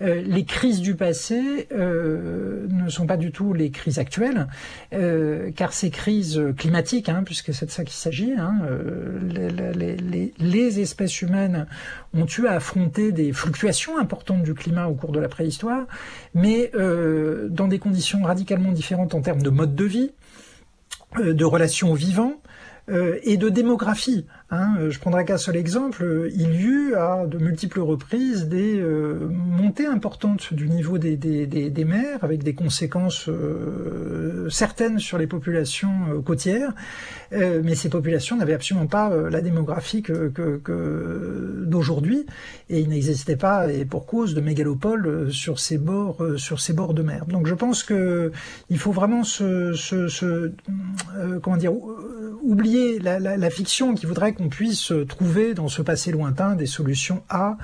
Euh, 0.00 0.22
les 0.22 0.44
crises 0.44 0.80
du 0.80 0.94
passé 0.94 1.68
euh, 1.72 2.66
ne 2.68 2.88
sont 2.88 3.06
pas 3.06 3.16
du 3.16 3.32
tout 3.32 3.52
les 3.52 3.70
crises 3.70 3.98
actuelles, 3.98 4.48
euh, 4.92 5.50
car 5.54 5.72
ces 5.72 5.90
crises 5.90 6.40
climatiques, 6.56 7.08
hein, 7.08 7.22
puisque 7.24 7.52
c'est 7.52 7.66
de 7.66 7.70
ça 7.70 7.84
qu'il 7.84 7.94
s'agit, 7.94 8.32
hein, 8.32 8.54
euh, 8.64 9.18
les, 9.74 9.96
les, 9.96 10.34
les 10.38 10.80
espèces 10.80 11.22
humaines 11.22 11.66
ont 12.14 12.26
eu 12.26 12.46
à 12.46 12.52
affronter 12.52 13.12
des 13.12 13.32
fluctuations 13.32 13.98
importantes 13.98 14.42
du 14.42 14.54
climat 14.54 14.86
au 14.86 14.94
cours 14.94 15.12
de 15.12 15.20
la 15.20 15.28
préhistoire, 15.28 15.86
mais 16.34 16.70
euh, 16.74 17.48
dans 17.48 17.68
des 17.68 17.78
conditions 17.78 18.22
radicalement 18.22 18.72
différentes 18.72 19.14
en 19.14 19.20
termes 19.20 19.42
de 19.42 19.50
mode 19.50 19.74
de 19.74 19.84
vie, 19.84 20.12
euh, 21.18 21.32
de 21.32 21.44
relations 21.44 21.92
aux 21.92 21.96
vivants 21.96 22.34
euh, 22.88 23.18
et 23.22 23.36
de 23.36 23.48
démographie. 23.48 24.26
Hein, 24.54 24.74
euh, 24.78 24.90
je 24.90 24.98
prendrai 24.98 25.24
qu'un 25.24 25.38
seul 25.38 25.56
exemple. 25.56 26.04
Euh, 26.04 26.30
il 26.34 26.52
y 26.52 26.64
eut 26.64 26.94
à 26.94 27.24
de 27.26 27.38
multiples 27.38 27.80
reprises 27.80 28.48
des 28.48 28.78
euh, 28.78 29.26
montées 29.30 29.86
importantes 29.86 30.52
du 30.52 30.68
niveau 30.68 30.98
des, 30.98 31.16
des, 31.16 31.46
des, 31.46 31.84
mers, 31.86 32.22
avec 32.22 32.42
des 32.42 32.54
conséquences 32.54 33.30
certaines 34.50 34.98
sur 34.98 35.16
les 35.16 35.26
populations 35.26 36.22
côtières. 36.24 36.74
Mais 37.30 37.74
ces 37.74 37.88
populations 37.88 38.36
n'avaient 38.36 38.52
absolument 38.52 38.86
pas 38.86 39.10
la 39.30 39.40
démographie 39.40 40.02
que, 40.02 40.30
d'aujourd'hui, 41.64 42.26
et 42.68 42.80
il 42.80 42.88
n'existait 42.90 43.36
pas, 43.36 43.72
et 43.72 43.84
pour 43.84 44.06
cause, 44.06 44.34
de 44.34 44.40
mégalopoles 44.40 45.32
sur 45.32 45.58
ces 45.58 45.78
bords, 45.78 46.22
sur 46.36 46.60
ces 46.60 46.72
bords 46.72 46.94
de 46.94 47.02
mer. 47.02 47.24
Donc 47.26 47.46
je 47.46 47.54
pense 47.54 47.82
que 47.82 48.32
il 48.68 48.78
faut 48.78 48.92
vraiment 48.92 49.24
se, 49.24 49.72
comment 51.40 51.56
dire, 51.56 51.72
oublier 52.42 52.98
la, 52.98 53.18
la, 53.18 53.36
la 53.36 53.50
fiction 53.50 53.94
qui 53.94 54.06
voudrait 54.06 54.34
qu'on 54.34 54.41
puisse 54.48 54.92
trouver 55.08 55.54
dans 55.54 55.68
ce 55.68 55.82
passé 55.82 56.12
lointain 56.12 56.54
des 56.54 56.66
solutions 56.66 57.22
à, 57.28 57.56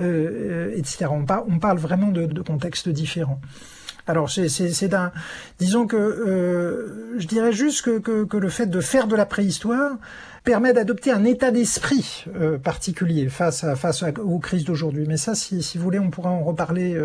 euh, 0.00 0.74
etc. 0.76 1.06
On, 1.10 1.24
par, 1.24 1.44
on, 1.48 1.58
parle 1.58 1.78
vraiment 1.78 2.08
de, 2.08 2.42
contextes 2.42 2.88
différents. 2.88 3.40
Alors 4.08 4.30
c'est 4.30 4.88
d'un, 4.88 5.10
disons 5.58 5.88
que 5.88 5.96
euh, 5.96 7.18
je 7.18 7.26
dirais 7.26 7.52
juste 7.52 7.82
que, 7.82 8.24
que, 8.24 8.36
le 8.36 8.48
fait 8.48 8.66
de 8.66 8.80
faire 8.80 9.08
de 9.08 9.16
la 9.16 9.26
préhistoire 9.26 9.96
permet 10.44 10.72
d'adopter 10.72 11.10
un 11.10 11.24
état 11.24 11.50
d'esprit 11.50 12.24
euh, 12.36 12.56
particulier 12.56 13.28
face 13.28 13.64
à 13.64 13.74
face 13.74 14.04
aux 14.22 14.38
crises 14.38 14.64
d'aujourd'hui. 14.64 15.06
Mais 15.08 15.16
ça, 15.16 15.34
si, 15.34 15.60
si, 15.60 15.76
vous 15.76 15.82
voulez, 15.82 15.98
on 15.98 16.10
pourra 16.10 16.30
en 16.30 16.44
reparler. 16.44 16.96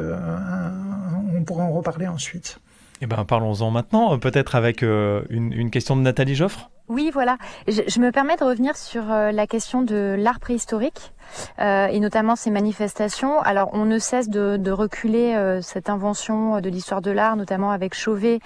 On 1.34 1.44
pourra 1.44 1.64
en 1.64 1.72
reparler 1.72 2.08
ensuite. 2.08 2.60
Eh 3.01 3.08
ben, 3.08 3.25
parlons-en 3.25 3.72
maintenant, 3.72 4.17
peut-être 4.20 4.53
avec 4.53 4.84
euh, 4.84 5.24
une, 5.31 5.72
question 5.72 5.96
de 5.96 6.01
Nathalie 6.01 6.36
Joffre. 6.36 6.70
Oui, 6.88 7.10
voilà. 7.12 7.38
Je, 7.67 7.81
je, 7.88 8.00
me 8.00 8.12
permets 8.12 8.38
de 8.38 8.43
revenir 8.43 8.77
sur 8.77 9.12
euh, 9.12 9.31
la 9.31 9.48
question 9.48 9.81
de 9.81 10.15
l'art 10.20 10.39
préhistorique 10.39 11.12
euh, 11.60 11.88
et 11.88 12.00
notamment 12.00 12.36
ces 12.36 12.52
manifestations. 12.52 13.40
Alors, 13.42 13.70
on 13.74 13.86
ne 13.86 14.00
cesse 14.00 14.30
de, 14.30 14.72
reculer 14.72 15.36
euh, 15.36 15.62
cette 15.62 15.90
invention 15.90 16.62
de 16.62 16.70
l'histoire 16.70 17.02
de 17.02 17.12
l'art, 17.12 17.36
notamment 17.36 17.72
avec 17.72 17.94
Chauvet. 17.94 18.40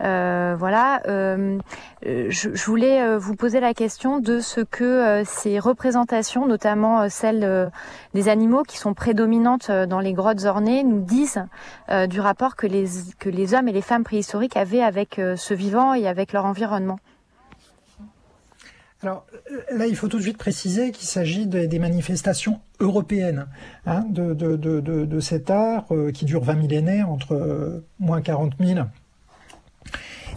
Euh, 0.00 0.56
voilà. 0.58 1.00
Euh, 1.06 1.58
je, 2.02 2.64
voulais 2.64 3.16
vous 3.16 3.34
poser 3.34 3.60
la 3.60 3.74
question 3.74 4.18
de 4.18 4.40
ce 4.40 4.60
que 4.60 5.22
ces 5.24 5.58
représentations, 5.58 6.46
notamment 6.46 7.08
celles 7.08 7.70
des 8.14 8.28
animaux 8.28 8.62
qui 8.62 8.78
sont 8.78 8.94
prédominantes 8.94 9.70
dans 9.70 10.00
les 10.00 10.12
grottes 10.12 10.44
ornées, 10.44 10.84
nous 10.84 11.00
disent 11.00 11.44
du 12.08 12.20
rapport 12.20 12.56
que 12.56 12.66
les 12.66 13.54
hommes 13.54 13.68
et 13.68 13.72
les 13.72 13.82
femmes 13.82 14.04
préhistoriques 14.04 14.56
avaient 14.56 14.82
avec 14.82 15.20
ce 15.36 15.54
vivant 15.54 15.94
et 15.94 16.06
avec 16.06 16.32
leur 16.32 16.44
environnement. 16.44 16.98
Alors 19.02 19.26
là, 19.70 19.86
il 19.86 19.94
faut 19.94 20.08
tout 20.08 20.16
de 20.16 20.22
suite 20.22 20.38
préciser 20.38 20.90
qu'il 20.90 21.06
s'agit 21.06 21.46
des, 21.46 21.78
manifestations 21.78 22.60
européennes 22.80 23.46
hein, 23.86 24.04
de, 24.08 24.34
de, 24.34 24.56
de, 24.56 24.80
de, 24.80 25.20
cet 25.20 25.50
art 25.50 25.86
euh, 25.92 26.10
qui 26.10 26.24
dure 26.24 26.42
20 26.42 26.54
millénaires, 26.54 27.08
entre 27.08 27.34
euh, 27.34 27.84
moins 28.00 28.20
40 28.20 28.54
000 28.58 28.80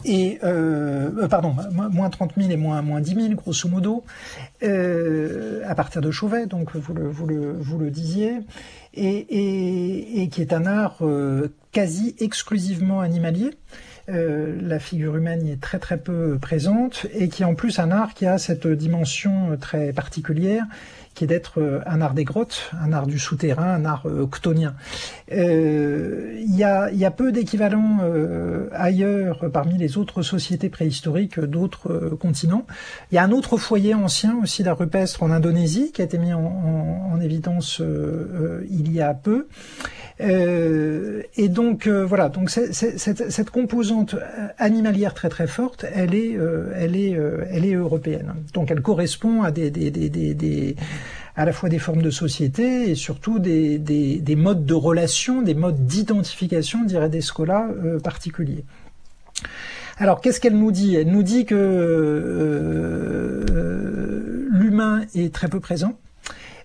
et 0.05 0.39
euh, 0.43 1.27
pardon, 1.27 1.55
moins 1.71 2.09
30 2.09 2.33
000 2.37 2.49
et 2.49 2.57
moins, 2.57 2.81
moins 2.81 3.01
10 3.01 3.15
000, 3.15 3.35
grosso 3.35 3.69
modo, 3.69 4.03
euh, 4.63 5.61
à 5.67 5.75
partir 5.75 6.01
de 6.01 6.11
Chauvet, 6.11 6.47
donc 6.47 6.75
vous 6.75 6.93
le, 6.93 7.07
vous 7.07 7.27
le, 7.27 7.53
vous 7.53 7.77
le 7.77 7.91
disiez, 7.91 8.39
et, 8.93 9.05
et, 9.05 10.21
et 10.21 10.29
qui 10.29 10.41
est 10.41 10.53
un 10.53 10.65
art 10.65 10.97
euh, 11.01 11.53
quasi 11.71 12.15
exclusivement 12.19 13.01
animalier. 13.01 13.51
Euh, 14.11 14.55
la 14.61 14.79
figure 14.79 15.15
humaine 15.15 15.47
est 15.47 15.61
très 15.61 15.79
très 15.79 15.97
peu 15.97 16.37
présente 16.39 17.07
et 17.13 17.29
qui 17.29 17.43
est 17.43 17.45
en 17.45 17.55
plus 17.55 17.79
un 17.79 17.91
art 17.91 18.13
qui 18.13 18.25
a 18.25 18.37
cette 18.37 18.67
dimension 18.67 19.57
très 19.59 19.93
particulière 19.93 20.65
qui 21.13 21.25
est 21.25 21.27
d'être 21.27 21.59
euh, 21.59 21.81
un 21.85 22.01
art 22.01 22.13
des 22.13 22.23
grottes, 22.23 22.71
un 22.79 22.93
art 22.93 23.07
du 23.07 23.19
souterrain, 23.19 23.73
un 23.73 23.85
art 23.85 24.05
octonien. 24.05 24.75
Euh, 25.31 26.39
il 26.39 26.55
y, 26.55 26.63
a, 26.63 26.91
y, 26.91 27.05
a, 27.05 27.11
peu 27.11 27.31
d'équivalents 27.31 27.99
euh, 28.01 28.69
ailleurs 28.71 29.49
parmi 29.51 29.77
les 29.77 29.97
autres 29.97 30.21
sociétés 30.21 30.69
préhistoriques 30.69 31.39
d'autres 31.39 31.91
euh, 31.91 32.15
continents. 32.15 32.65
Il 33.11 33.15
y 33.15 33.17
a 33.17 33.23
un 33.23 33.31
autre 33.31 33.57
foyer 33.57 33.93
ancien 33.93 34.37
aussi 34.41 34.63
d'art 34.63 34.77
rupestre 34.77 35.23
en 35.23 35.31
Indonésie 35.31 35.91
qui 35.91 36.01
a 36.01 36.05
été 36.05 36.17
mis 36.17 36.33
en, 36.33 36.39
en, 36.39 37.13
en 37.13 37.21
évidence 37.21 37.81
il 38.69 38.91
y 38.91 39.01
a 39.01 39.13
peu. 39.13 39.47
Et 40.21 41.49
donc 41.49 41.87
voilà, 41.87 42.29
donc 42.29 42.49
cette, 42.49 42.73
cette, 42.73 43.49
composante 43.49 44.15
animalière 44.57 45.13
très 45.13 45.29
très 45.29 45.47
forte, 45.47 45.85
elle 45.93 46.13
est, 46.13 46.37
elle 46.75 46.95
est, 46.95 47.17
elle 47.49 47.65
est 47.65 47.73
européenne. 47.73 48.33
Donc 48.53 48.71
elle 48.71 48.81
correspond 48.81 49.43
à 49.43 49.51
des, 49.51 49.71
des, 49.71 49.89
des, 49.89 50.09
des 50.09 50.75
à 51.35 51.45
la 51.45 51.53
fois 51.53 51.69
des 51.69 51.79
formes 51.79 52.01
de 52.01 52.09
société 52.09 52.89
et 52.89 52.95
surtout 52.95 53.39
des, 53.39 53.77
des, 53.77 54.17
des 54.17 54.35
modes 54.35 54.65
de 54.65 54.73
relation, 54.73 55.41
des 55.41 55.53
modes 55.53 55.85
d'identification, 55.85 56.83
dirait 56.83 57.09
des 57.09 57.21
scolas 57.21 57.69
euh, 57.83 57.99
particuliers. 57.99 58.65
Alors, 59.97 60.19
qu'est-ce 60.21 60.39
qu'elle 60.41 60.57
nous 60.57 60.71
dit? 60.71 60.95
Elle 60.95 61.11
nous 61.11 61.23
dit 61.23 61.45
que 61.45 61.55
euh, 61.55 63.45
l'humain 64.51 65.01
est 65.15 65.33
très 65.33 65.47
peu 65.47 65.59
présent. 65.59 65.97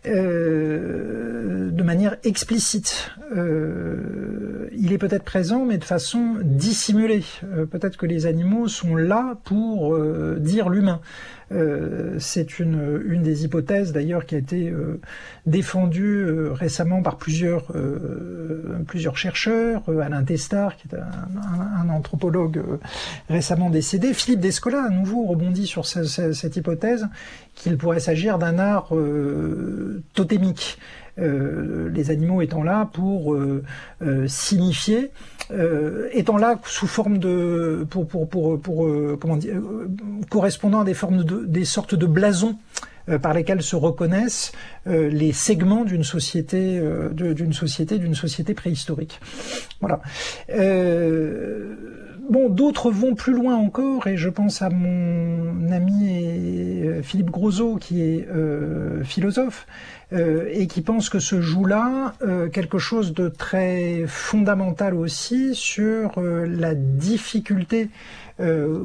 Euh, 0.06 1.70
de 1.70 1.82
manière 1.82 2.16
explicite. 2.24 3.10
Euh, 3.36 4.68
il 4.72 4.92
est 4.92 4.98
peut-être 4.98 5.24
présent, 5.24 5.64
mais 5.64 5.78
de 5.78 5.84
façon 5.84 6.36
dissimulée. 6.42 7.24
Euh, 7.44 7.66
peut-être 7.66 7.96
que 7.96 8.06
les 8.06 8.26
animaux 8.26 8.68
sont 8.68 8.94
là 8.94 9.36
pour 9.44 9.98
dire 10.38 10.68
l'humain. 10.68 11.00
Euh, 11.52 12.16
c'est 12.18 12.58
une, 12.58 13.00
une 13.06 13.22
des 13.22 13.44
hypothèses 13.44 13.92
d'ailleurs 13.92 14.26
qui 14.26 14.34
a 14.34 14.38
été 14.38 14.68
euh, 14.68 15.00
défendue 15.46 16.24
euh, 16.24 16.52
récemment 16.52 17.02
par 17.02 17.16
plusieurs, 17.16 17.66
plusieurs 18.86 19.16
chercheurs, 19.16 19.82
Alain 19.88 20.24
Testard, 20.24 20.76
qui 20.76 20.88
est 20.88 20.96
un, 20.96 21.88
anthropologue 21.88 22.62
récemment 23.28 23.70
décédé, 23.70 24.12
Philippe 24.12 24.40
Descola 24.40 24.84
à 24.84 24.90
nouveau 24.90 25.24
rebondit 25.24 25.66
sur 25.66 25.86
ce, 25.86 26.04
ce, 26.04 26.32
cette 26.32 26.56
hypothèse 26.56 27.06
qu'il 27.54 27.76
pourrait 27.76 28.00
s'agir 28.00 28.38
d'un 28.38 28.58
art 28.58 28.92
totémique. 30.14 30.78
Les 31.18 32.10
animaux 32.10 32.42
étant 32.42 32.62
là 32.62 32.90
pour 32.92 33.34
euh, 33.34 34.26
euh, 35.52 36.08
étant 36.12 36.36
là 36.36 36.58
sous 36.64 36.86
forme 36.86 37.18
de 37.18 37.86
pour 37.90 38.06
pour 38.06 38.28
pour, 38.28 38.60
pour 38.60 38.88
comment 39.20 39.36
dire 39.36 39.56
correspondant 40.30 40.80
à 40.80 40.84
des 40.84 40.94
formes 40.94 41.24
de 41.24 41.44
des 41.44 41.64
sortes 41.64 41.94
de 41.94 42.06
blasons 42.06 42.56
par 43.22 43.34
lesquels 43.34 43.62
se 43.62 43.76
reconnaissent 43.76 44.52
euh, 44.86 45.08
les 45.08 45.32
segments 45.32 45.84
d'une 45.84 46.04
société, 46.04 46.78
euh, 46.78 47.10
d'une 47.10 47.52
société, 47.52 47.98
d'une 47.98 48.14
société 48.14 48.54
préhistorique. 48.54 49.20
Voilà. 49.80 50.00
Euh, 52.26 52.32
bon, 52.32 52.48
d'autres 52.48 52.90
vont 52.90 53.14
plus 53.14 53.32
loin 53.32 53.56
encore, 53.56 54.06
et 54.06 54.16
je 54.16 54.28
pense 54.28 54.62
à 54.62 54.70
mon 54.70 55.70
ami 55.70 56.82
Philippe 57.02 57.30
Grosot, 57.30 57.76
qui 57.76 58.02
est 58.02 58.28
philosophe, 59.04 59.66
euh, 60.12 60.48
et 60.52 60.68
qui 60.68 60.82
pense 60.82 61.08
que 61.08 61.18
se 61.18 61.40
joue 61.40 61.64
là 61.64 62.14
euh, 62.22 62.48
quelque 62.48 62.78
chose 62.78 63.12
de 63.12 63.28
très 63.28 64.04
fondamental 64.06 64.94
aussi 64.94 65.52
sur 65.56 66.18
euh, 66.18 66.46
la 66.46 66.76
difficulté 66.76 67.90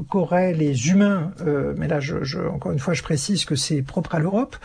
qu'auraient 0.10 0.54
les 0.54 0.90
humains, 0.90 1.32
mais 1.78 1.88
là 1.88 2.00
je, 2.00 2.24
je, 2.24 2.40
encore 2.40 2.72
une 2.72 2.80
fois 2.80 2.94
je 2.94 3.04
précise 3.04 3.46
que 3.46 3.56
c'est 3.56 3.82
propre 3.82 4.16
à 4.16 4.20
l'Europe, 4.20 4.56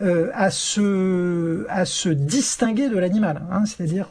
à 0.00 0.50
se 0.50 1.66
à 1.68 1.84
se 1.84 2.08
distinguer 2.08 2.88
de 2.88 2.98
l'animal, 2.98 3.42
hein, 3.50 3.64
c'est-à-dire 3.66 4.08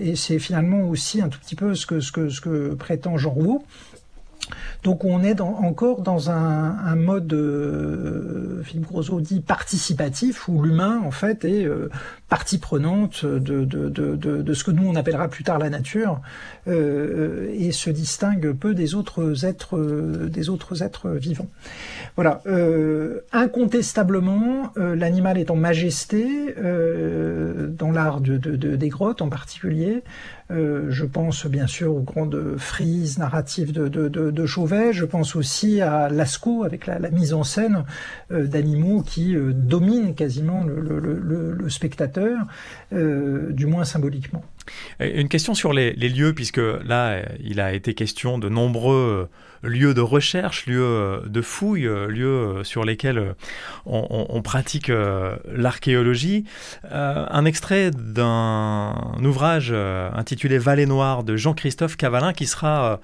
et 0.00 0.16
c'est 0.16 0.38
finalement 0.38 0.88
aussi 0.88 1.22
un 1.22 1.28
tout 1.28 1.38
petit 1.38 1.54
peu 1.54 1.74
ce 1.74 1.86
que 1.86 2.00
ce 2.00 2.12
que 2.12 2.28
ce 2.28 2.40
que 2.40 2.74
prétend 2.74 3.16
Jean 3.16 3.30
Rouault 3.30 3.64
Donc 4.82 5.04
on 5.04 5.22
est 5.22 5.40
encore 5.40 6.02
dans 6.02 6.30
un, 6.30 6.96
mode, 6.96 7.32
euh, 7.32 8.62
Philippe 8.64 8.86
Grosot 8.86 9.20
dit, 9.20 9.40
participatif, 9.40 10.48
où 10.48 10.62
l'humain, 10.62 11.00
en 11.04 11.10
fait, 11.10 11.44
est 11.44 11.64
euh, 11.64 11.88
partie 12.28 12.58
prenante 12.58 13.24
de, 13.24 14.54
ce 14.54 14.64
que 14.64 14.70
nous 14.70 14.86
on 14.86 14.94
appellera 14.94 15.28
plus 15.28 15.44
tard 15.44 15.58
la 15.58 15.70
nature, 15.70 16.20
euh, 16.68 17.50
et 17.52 17.72
se 17.72 17.90
distingue 17.90 18.52
peu 18.52 18.74
des 18.74 18.94
autres 18.94 19.44
êtres, 19.44 19.78
des 20.28 20.48
autres 20.48 20.82
êtres 20.82 21.10
vivants. 21.10 21.48
Voilà. 22.16 22.42
Euh, 22.46 23.20
incontestablement, 23.32 24.72
euh, 24.76 24.94
l'animal 24.94 25.38
est 25.38 25.50
en 25.50 25.56
majesté 25.56 26.54
euh, 26.58 27.68
dans 27.68 27.90
l'art 27.90 28.20
de, 28.20 28.36
de, 28.36 28.76
des 28.76 28.88
grottes 28.88 29.22
en 29.22 29.28
particulier. 29.28 30.02
Euh, 30.52 30.86
je 30.90 31.04
pense 31.04 31.46
bien 31.46 31.66
sûr 31.66 31.94
aux 31.94 32.02
grandes 32.02 32.56
frises 32.58 33.18
narratives 33.18 33.72
de, 33.72 34.46
Chauvet. 34.46 34.92
Je 34.92 35.04
pense 35.04 35.36
aussi 35.36 35.80
à 35.80 36.08
Lascaux 36.08 36.64
avec 36.64 36.86
la, 36.86 36.98
mise 37.10 37.32
en 37.32 37.44
scène 37.44 37.84
euh, 38.30 38.46
d'animaux 38.46 39.02
qui 39.02 39.34
euh, 39.34 39.52
dominent 39.52 40.14
quasiment 40.14 40.64
le, 40.64 41.68
spectateur, 41.68 42.38
du 42.92 43.66
moins 43.66 43.84
symboliquement. 43.84 44.44
Une 45.00 45.28
question 45.28 45.54
sur 45.54 45.72
les, 45.72 45.92
lieux, 45.94 46.34
puisque 46.34 46.58
là, 46.58 47.22
il 47.42 47.60
a 47.60 47.72
été 47.72 47.94
question 47.94 48.38
de 48.38 48.48
nombreux 48.48 49.28
lieux 49.62 49.94
de 49.94 50.00
recherche, 50.00 50.66
lieux 50.66 51.22
de 51.26 51.42
fouilles, 51.42 51.88
lieux 52.08 52.62
sur 52.64 52.84
lesquels 52.84 53.34
on, 53.86 54.42
pratique 54.42 54.90
l'archéologie. 55.50 56.44
un 56.90 57.44
extrait 57.44 57.90
d'un 57.90 58.94
ouvrage 59.22 59.72
intitulé 59.72 60.52
les 60.52 60.58
Vallées 60.58 60.84
Noires 60.84 61.24
de 61.24 61.34
Jean-Christophe 61.34 61.96
Cavalin, 61.96 62.34
qui 62.34 62.46
sera 62.46 62.92
euh, 62.92 62.96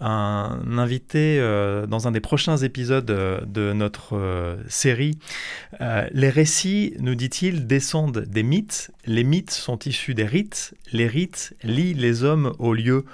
un 0.00 0.78
invité 0.78 1.38
euh, 1.38 1.86
dans 1.86 2.08
un 2.08 2.12
des 2.12 2.20
prochains 2.20 2.56
épisodes 2.56 3.10
euh, 3.10 3.40
de 3.44 3.74
notre 3.74 4.56
série. 4.68 5.18
les 5.80 6.30
récits, 6.30 6.94
nous 6.98 7.14
dit-il, 7.14 7.66
descendent 7.66 8.20
des 8.20 8.42
mythes. 8.42 8.90
Les 9.04 9.22
mythes 9.22 9.50
sont 9.50 9.78
issus 9.80 10.14
des 10.14 10.24
rites. 10.24 10.74
Les 10.92 11.06
rites 11.06 11.54
lient 11.62 11.92
les 11.92 12.24
hommes 12.24 12.54
au 12.58 12.72
lieu. 12.72 13.04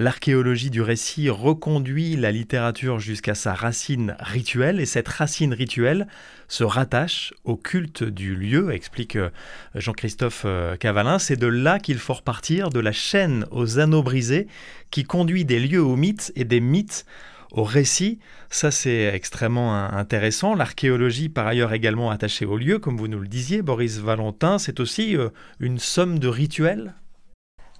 L'archéologie 0.00 0.70
du 0.70 0.80
récit 0.80 1.28
reconduit 1.28 2.16
la 2.16 2.32
littérature 2.32 3.00
jusqu'à 3.00 3.34
sa 3.34 3.52
racine 3.52 4.16
rituelle, 4.18 4.80
et 4.80 4.86
cette 4.86 5.08
racine 5.08 5.52
rituelle 5.52 6.08
se 6.48 6.64
rattache 6.64 7.34
au 7.44 7.54
culte 7.56 8.02
du 8.02 8.34
lieu, 8.34 8.72
explique 8.72 9.16
euh, 9.16 9.28
Jean-Christophe 9.74 10.44
euh, 10.46 10.76
Cavalin. 10.78 11.18
C'est 11.18 11.36
de 11.36 11.46
là 11.46 11.78
qu'il 11.78 11.98
faut 11.98 12.14
repartir, 12.14 12.70
de 12.70 12.80
la 12.80 12.92
chaîne 12.92 13.44
aux 13.50 13.78
anneaux 13.78 14.02
brisés, 14.02 14.46
qui 14.90 15.04
conduit 15.04 15.44
des 15.44 15.60
lieux 15.60 15.82
aux 15.82 15.96
mythes 15.96 16.32
et 16.34 16.44
des 16.44 16.60
mythes 16.60 17.04
au 17.52 17.62
récit. 17.62 18.20
Ça, 18.48 18.70
c'est 18.70 19.04
extrêmement 19.12 19.84
intéressant. 19.84 20.54
L'archéologie, 20.54 21.28
par 21.28 21.46
ailleurs, 21.46 21.74
également 21.74 22.10
attachée 22.10 22.46
au 22.46 22.56
lieu, 22.56 22.78
comme 22.78 22.96
vous 22.96 23.08
nous 23.08 23.20
le 23.20 23.28
disiez, 23.28 23.60
Boris 23.60 23.98
Valentin, 23.98 24.56
c'est 24.56 24.80
aussi 24.80 25.14
euh, 25.14 25.28
une 25.58 25.78
somme 25.78 26.18
de 26.18 26.28
rituels? 26.28 26.94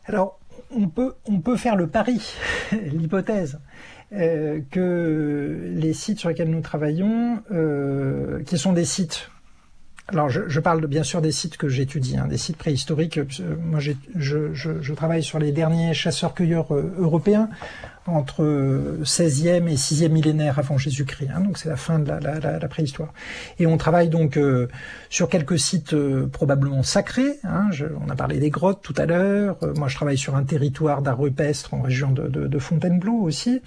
Alors, 0.04 0.39
on 0.74 0.88
peut, 0.88 1.14
on 1.26 1.40
peut 1.40 1.56
faire 1.56 1.76
le 1.76 1.86
pari, 1.86 2.34
l'hypothèse, 2.72 3.60
euh, 4.12 4.60
que 4.70 5.72
les 5.74 5.92
sites 5.92 6.18
sur 6.18 6.28
lesquels 6.28 6.50
nous 6.50 6.60
travaillons, 6.60 7.42
euh, 7.50 8.42
qui 8.44 8.58
sont 8.58 8.72
des 8.72 8.84
sites 8.84 9.30
alors, 10.12 10.28
je, 10.28 10.48
je, 10.48 10.58
parle 10.58 10.84
bien 10.88 11.04
sûr 11.04 11.22
des 11.22 11.30
sites 11.30 11.56
que 11.56 11.68
j'étudie, 11.68 12.16
hein, 12.16 12.26
des 12.26 12.36
sites 12.36 12.56
préhistoriques. 12.56 13.18
Euh, 13.18 13.26
moi, 13.62 13.78
je, 13.78 13.92
je, 14.16 14.52
je, 14.52 14.92
travaille 14.92 15.22
sur 15.22 15.38
les 15.38 15.52
derniers 15.52 15.94
chasseurs-cueilleurs 15.94 16.74
européens 16.74 17.48
entre 18.14 18.42
16e 19.02 19.68
et 19.68 19.74
6e 19.74 20.08
millénaire 20.08 20.58
avant 20.58 20.78
Jésus-Christ. 20.78 21.30
Hein, 21.34 21.40
donc 21.40 21.58
c'est 21.58 21.68
la 21.68 21.76
fin 21.76 21.98
de 21.98 22.08
la, 22.08 22.68
préhistoire. 22.68 23.12
Et 23.58 23.66
on 23.66 23.76
travaille 23.76 24.08
donc 24.08 24.36
euh, 24.36 24.68
sur 25.08 25.28
quelques 25.28 25.58
sites 25.58 25.94
euh, 25.94 26.26
probablement 26.26 26.82
sacrés. 26.82 27.38
Hein, 27.44 27.70
on 28.04 28.08
a 28.10 28.14
parlé 28.14 28.38
des 28.38 28.50
grottes 28.50 28.80
tout 28.82 28.94
à 28.96 29.06
l'heure. 29.06 29.56
Euh, 29.62 29.74
moi, 29.74 29.88
je 29.88 29.96
travaille 29.96 30.18
sur 30.18 30.36
un 30.36 30.44
territoire 30.44 31.02
d'art 31.02 31.18
rupestre 31.18 31.74
en 31.74 31.82
région 31.82 32.10
de, 32.12 32.58
Fontainebleau 32.58 33.14
aussi. 33.14 33.62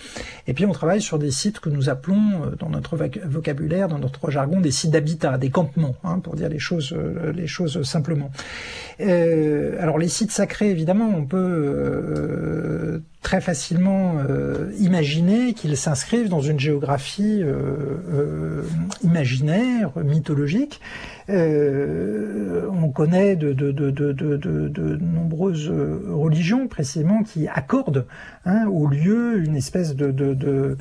Et 0.46 0.54
puis 0.54 0.68
on 0.68 0.72
travaille 0.72 1.02
sur 1.02 1.18
des 1.18 1.32
sites 1.32 1.60
que 1.60 1.70
nous 1.70 1.90
appelons 1.90 2.54
dans 2.60 2.70
notre 2.70 2.96
vocabulaire, 3.26 3.88
dans 3.88 3.98
notre 3.98 4.30
jargon, 4.30 4.62
des 4.62 4.70
sites 4.70 4.92
d'habitat, 4.92 5.40
des 5.40 5.50
campements, 5.50 5.96
hein, 6.04 6.20
pour 6.20 6.36
dire 6.36 6.48
les 6.48 6.60
choses, 6.60 6.96
les 7.34 7.48
choses 7.48 7.82
simplement. 7.82 8.30
alors 9.00 9.98
les 9.98 10.10
sites 10.10 10.32
sacrés, 10.32 10.70
évidemment, 10.70 11.10
on 11.10 11.26
peut 11.26 13.02
très 13.24 13.42
facilement 13.42 14.18
euh, 14.20 14.72
imaginer 14.80 15.54
qu'ils 15.54 15.78
s'inscrivent 15.78 16.30
dans 16.30 16.42
une 16.42 16.60
géographie 16.60 17.42
euh, 17.42 17.56
euh, 18.14 18.64
imaginaire, 19.04 19.92
mythologique. 20.04 20.82
on 21.30 22.92
connaît 22.94 23.36
de, 23.36 25.00
nombreuses 25.02 25.74
religions 26.10 26.68
précisément 26.68 27.24
qui 27.24 27.48
accordent 27.48 28.06
hein, 28.46 28.68
au 28.68 28.88
lieu 28.88 29.40
une 29.40 29.56
espèce 29.56 29.96
de, 29.96 30.78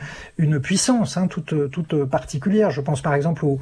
puissance 0.59 1.17
hein, 1.17 1.29
toute, 1.29 1.71
toute 1.71 2.05
particulière. 2.05 2.71
Je 2.71 2.81
pense 2.81 3.01
par 3.01 3.15
exemple 3.15 3.45
au, 3.45 3.61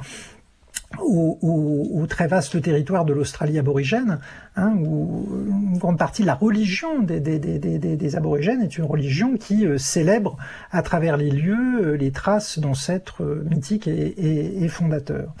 au, 0.99 2.05
très 2.07 2.27
vaste 2.27 2.61
territoire 2.61 3.05
de 3.05 3.13
l'Australie 3.13 3.59
aborigène, 3.59 4.19
hein, 4.55 4.73
où 4.77 5.27
une 5.47 5.77
grande 5.77 5.97
partie 5.97 6.21
de 6.21 6.27
la 6.27 6.35
religion 6.35 6.99
des, 6.99 7.19
des, 7.19 7.39
des, 7.39 7.59
des 7.77 8.15
aborigènes 8.15 8.61
est 8.61 8.77
une 8.77 8.85
religion 8.85 9.37
qui 9.37 9.65
euh, 9.65 9.77
célèbre 9.77 10.37
à 10.71 10.81
travers 10.81 11.17
les 11.17 11.31
lieux 11.31 11.81
euh, 11.81 11.97
les 11.97 12.11
traces 12.11 12.59
d'ancêtres 12.59 13.23
euh, 13.23 13.45
mythiques 13.49 13.87
et, 13.87 13.91
et, 13.91 14.63
et 14.63 14.67
fondateurs. 14.67 15.33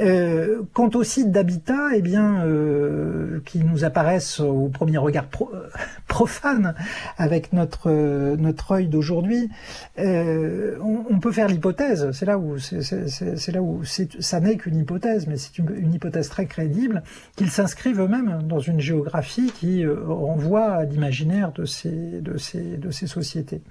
Euh, 0.00 0.62
quant 0.72 0.90
aux 0.94 1.04
sites 1.04 1.30
d'habitat, 1.30 1.90
eh 1.94 2.00
bien, 2.00 2.44
euh, 2.46 3.40
qui 3.44 3.58
nous 3.58 3.84
apparaissent 3.84 4.40
au 4.40 4.68
premier 4.68 4.96
regard 4.98 5.26
pro, 5.26 5.50
profane 6.08 6.74
avec 7.18 7.52
notre 7.52 7.90
notre 8.36 8.72
œil 8.72 8.88
d'aujourd'hui, 8.88 9.50
euh, 9.98 10.76
on, 10.82 11.04
on, 11.10 11.20
peut 11.20 11.32
faire 11.32 11.48
l'hypothèse. 11.48 12.10
C'est 12.12 12.24
là 12.24 12.38
où 12.38 12.58
c'est 12.58 13.52
là 13.52 13.62
où 13.62 13.82
ça 13.84 14.40
n'est 14.40 14.56
qu'une 14.56 14.78
hypothèse, 14.78 15.26
mais 15.26 15.36
c'est 15.36 15.58
une, 15.58 15.92
hypothèse 15.92 16.28
très 16.28 16.46
crédible, 16.46 17.02
qu'ils 17.36 17.50
s'inscrivent 17.50 18.00
eux-mêmes 18.00 18.39
dans 18.46 18.58
une 18.58 18.80
géographie 18.80 19.52
qui 19.58 19.84
euh, 19.84 19.96
renvoie 20.06 20.66
à 20.66 20.84
l'imaginaire 20.84 21.52
de 21.52 21.64
ces, 21.64 22.20
de, 22.20 22.36
ces, 22.38 22.76
de 22.76 22.90
ces 22.90 23.06
sociétés. 23.06 23.62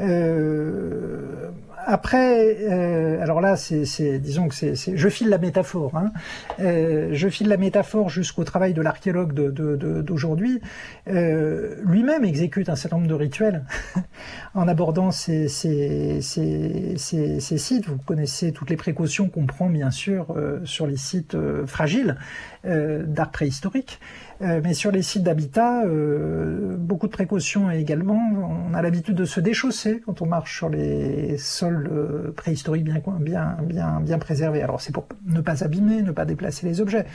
Euh, 0.00 1.50
après, 1.88 2.56
euh, 2.62 3.22
alors 3.22 3.40
là, 3.40 3.54
c'est, 3.56 4.18
disons 4.18 4.48
que 4.48 4.54
c'est, 4.56 4.74
je 4.74 5.08
file 5.08 5.28
la 5.28 5.38
métaphore. 5.38 5.96
Hein. 5.96 6.10
Euh, 6.58 7.10
je 7.12 7.28
file 7.28 7.46
la 7.46 7.56
métaphore 7.56 8.10
jusqu'au 8.10 8.42
travail 8.42 8.74
de 8.74 8.82
l'archéologue 8.82 9.32
d'aujourd'hui. 9.32 10.60
Euh, 11.06 11.76
lui-même 11.84 12.24
exécute 12.24 12.68
un 12.68 12.74
certain 12.74 12.96
nombre 12.96 13.08
de 13.08 13.14
rituels 13.14 13.64
en 14.54 14.66
abordant 14.66 15.12
ces, 15.12 15.46
ces, 15.46 16.20
ces, 16.20 16.96
ces, 16.96 17.58
sites. 17.58 17.86
Vous 17.86 17.98
connaissez 17.98 18.50
toutes 18.50 18.70
les 18.70 18.76
précautions 18.76 19.28
qu'on 19.28 19.46
prend, 19.46 19.70
bien 19.70 19.92
sûr, 19.92 20.34
euh, 20.36 20.58
sur 20.64 20.88
les 20.88 20.96
sites 20.96 21.36
euh, 21.36 21.66
fragiles 21.66 22.16
d'art 22.64 23.30
préhistorique. 23.30 24.00
Euh, 24.42 24.60
mais 24.62 24.74
sur 24.74 24.90
les 24.90 25.02
sites 25.02 25.22
d'habitat, 25.22 25.84
euh, 25.84 26.76
beaucoup 26.76 27.06
de 27.06 27.12
précautions 27.12 27.70
également. 27.70 28.20
On 28.70 28.74
a 28.74 28.82
l'habitude 28.82 29.14
de 29.14 29.24
se 29.24 29.40
déchausser 29.40 30.02
quand 30.04 30.20
on 30.20 30.26
marche 30.26 30.56
sur 30.56 30.68
les 30.68 31.38
sols 31.38 31.88
euh, 31.90 32.32
préhistoriques 32.32 32.84
bien, 32.84 33.00
bien, 33.20 33.56
bien, 33.62 34.00
bien 34.00 34.18
préservés. 34.18 34.62
Alors 34.62 34.80
c'est 34.80 34.92
pour 34.92 35.06
ne 35.26 35.40
pas 35.40 35.64
abîmer, 35.64 36.02
ne 36.02 36.12
pas 36.12 36.26
déplacer 36.26 36.66
les 36.66 36.80
objets. 36.80 37.06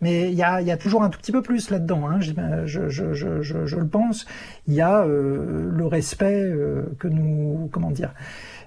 Mais 0.00 0.30
il 0.30 0.34
y 0.34 0.42
a, 0.42 0.60
y 0.60 0.70
a, 0.70 0.76
toujours 0.76 1.02
un 1.02 1.10
tout 1.10 1.18
petit 1.18 1.32
peu 1.32 1.42
plus 1.42 1.70
là-dedans. 1.70 2.08
Hein. 2.08 2.20
Je, 2.20 2.32
je, 2.66 3.12
je, 3.12 3.42
je, 3.42 3.76
le 3.76 3.86
pense. 3.86 4.26
Il 4.66 4.74
y 4.74 4.80
a 4.80 5.04
le 5.04 5.86
respect 5.86 6.52
que 6.98 7.08
nous, 7.08 7.68
comment 7.72 7.90
dire, 7.90 8.12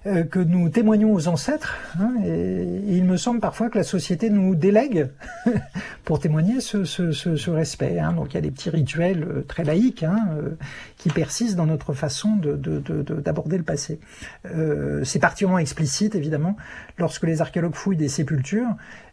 euh, 0.06 0.26
que 0.26 0.40
nous 0.40 0.68
témoignons 0.68 1.14
aux 1.14 1.30
ancêtres. 1.30 1.78
Hein, 1.98 2.16
et, 2.26 2.82
il 2.88 3.06
me 3.06 3.16
semble 3.16 3.40
parfois 3.40 3.70
que 3.70 3.78
la 3.78 3.86
société 3.86 4.30
nous 4.30 4.54
délègue 4.54 5.08
pour 6.04 6.20
témoigner 6.20 6.60
ce, 6.60 6.84
ce, 6.84 7.14
ce, 7.14 7.38
ce 7.38 7.50
respect. 7.50 8.00
Hein. 8.00 8.12
Donc 8.12 8.34
il 8.34 8.36
y 8.36 8.38
a 8.38 8.42
des 8.42 8.52
petits 8.52 8.70
rituels 8.70 9.24
euh, 9.24 9.46
très 9.48 9.64
laïques 9.64 10.04
hein, 10.04 10.28
euh, 10.34 10.58
qui 10.98 11.08
persistent 11.08 11.56
dans 11.56 11.68
notre 11.68 11.94
façon 11.94 12.36
d'aborder 12.36 13.52
de, 13.52 13.54
de, 13.54 13.58
le 13.58 13.64
passé. 13.64 14.02
Euh, 14.46 15.06
C'est 15.06 15.20
particulièrement 15.20 15.60
explicite, 15.60 16.16
évidemment, 16.16 16.58
lorsque 16.98 17.24
les 17.24 17.40
archéologues 17.40 17.76
fouillent 17.76 17.96
des 17.96 18.10
sépultures, 18.10 18.76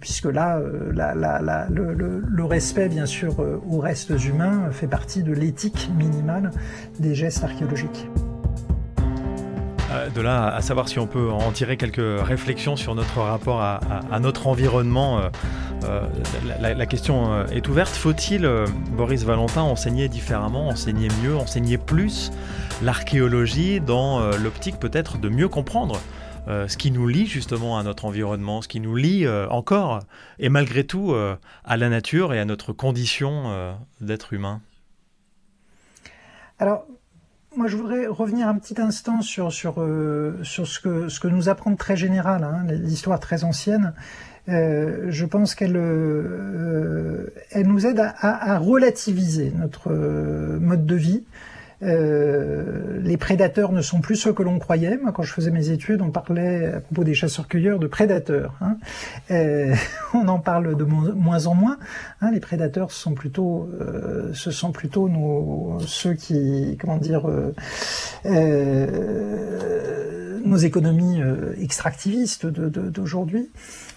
puisque 0.00 0.26
là, 0.26 0.60
la, 0.92 1.66
le, 1.70 2.44
respect, 2.44 2.88
bien 2.88 3.06
sûr, 3.06 3.34
aux 3.38 3.78
restes 3.78 4.12
humains 4.24 4.70
fait 4.70 4.86
partie 4.86 5.22
de 5.22 5.32
l'éthique 5.32 5.90
minimale 5.96 6.50
des 7.00 7.14
gestes 7.14 7.42
archéologiques. 7.44 8.08
Euh, 9.94 10.08
de 10.10 10.20
là 10.20 10.46
à 10.46 10.60
savoir 10.60 10.88
si 10.88 10.98
on 10.98 11.06
peut 11.06 11.30
en 11.30 11.52
tirer 11.52 11.76
quelques 11.76 12.26
réflexions 12.26 12.76
sur 12.76 12.94
notre 12.94 13.20
rapport 13.20 13.60
à, 13.60 13.80
notre 14.20 14.46
environnement, 14.46 15.18
euh, 15.18 15.28
euh, 15.84 16.00
la, 16.60 16.86
question 16.86 17.46
est 17.46 17.68
ouverte. 17.68 17.94
Faut-il, 17.94 18.48
Boris 18.96 19.24
Valentin, 19.24 19.62
enseigner 19.62 20.08
différemment, 20.08 20.68
enseigner 20.68 21.08
mieux, 21.22 21.36
enseigner 21.36 21.78
plus 21.78 22.32
l'archéologie 22.82 23.80
dans 23.80 24.30
l'optique 24.36 24.78
peut-être 24.78 25.18
de 25.18 25.28
mieux 25.28 25.48
comprendre 25.48 26.00
ce 26.46 26.76
qui 26.76 26.90
nous 26.90 27.08
lie 27.08 27.26
justement 27.26 27.78
à 27.78 27.82
notre 27.82 28.04
environnement, 28.04 28.62
ce 28.62 28.68
qui 28.68 28.80
nous 28.80 28.96
lie 28.96 29.26
encore 29.50 30.00
et 30.38 30.48
malgré 30.48 30.84
tout 30.84 31.14
à 31.64 31.76
la 31.76 31.88
nature 31.88 32.34
et 32.34 32.40
à 32.40 32.44
notre 32.44 32.72
condition 32.72 33.76
d'être 34.00 34.32
humain 34.32 34.60
Alors, 36.58 36.86
moi, 37.56 37.68
je 37.68 37.76
voudrais 37.76 38.06
revenir 38.06 38.48
un 38.48 38.58
petit 38.58 38.80
instant 38.80 39.22
sur, 39.22 39.52
sur, 39.52 39.80
euh, 39.80 40.36
sur 40.42 40.66
ce, 40.66 40.80
que, 40.80 41.08
ce 41.08 41.20
que 41.20 41.28
nous 41.28 41.48
apprend 41.48 41.76
très 41.76 41.96
général, 41.96 42.42
hein, 42.42 42.64
l'histoire 42.68 43.20
très 43.20 43.44
ancienne. 43.44 43.94
Euh, 44.48 45.06
je 45.10 45.24
pense 45.24 45.54
qu'elle 45.54 45.76
euh, 45.76 47.32
elle 47.52 47.68
nous 47.68 47.86
aide 47.86 48.00
à, 48.00 48.58
relativiser 48.58 49.52
notre 49.56 49.92
mode 49.92 50.84
de 50.84 50.96
vie, 50.96 51.24
euh, 51.84 53.00
les 53.02 53.16
prédateurs 53.16 53.72
ne 53.72 53.82
sont 53.82 54.00
plus 54.00 54.16
ceux 54.16 54.32
que 54.32 54.42
l'on 54.42 54.58
croyait. 54.58 54.96
Moi, 54.96 55.12
quand 55.12 55.22
je 55.22 55.32
faisais 55.32 55.50
mes 55.50 55.70
études, 55.70 56.00
on 56.00 56.10
parlait 56.10 56.66
à 56.66 56.80
propos 56.80 57.04
des 57.04 57.14
chasseurs-cueilleurs 57.14 57.78
de 57.78 57.86
prédateurs. 57.86 58.54
Hein. 58.60 58.76
Euh, 59.30 59.74
on 60.14 60.26
en 60.28 60.38
parle 60.38 60.76
de 60.76 60.84
moins 60.84 61.46
en 61.46 61.54
moins. 61.54 61.78
Hein. 62.20 62.30
Les 62.32 62.40
prédateurs 62.40 62.90
sont 62.90 63.14
plutôt, 63.14 63.68
euh, 63.80 64.32
sont 64.34 64.72
plutôt 64.72 65.08
nos, 65.08 65.78
ceux 65.86 66.14
qui, 66.14 66.78
comment 66.80 66.96
dire, 66.98 67.26
nos 70.44 70.56
économies 70.56 71.20
extractivistes 71.60 72.46
d'aujourd'hui. 72.46 73.50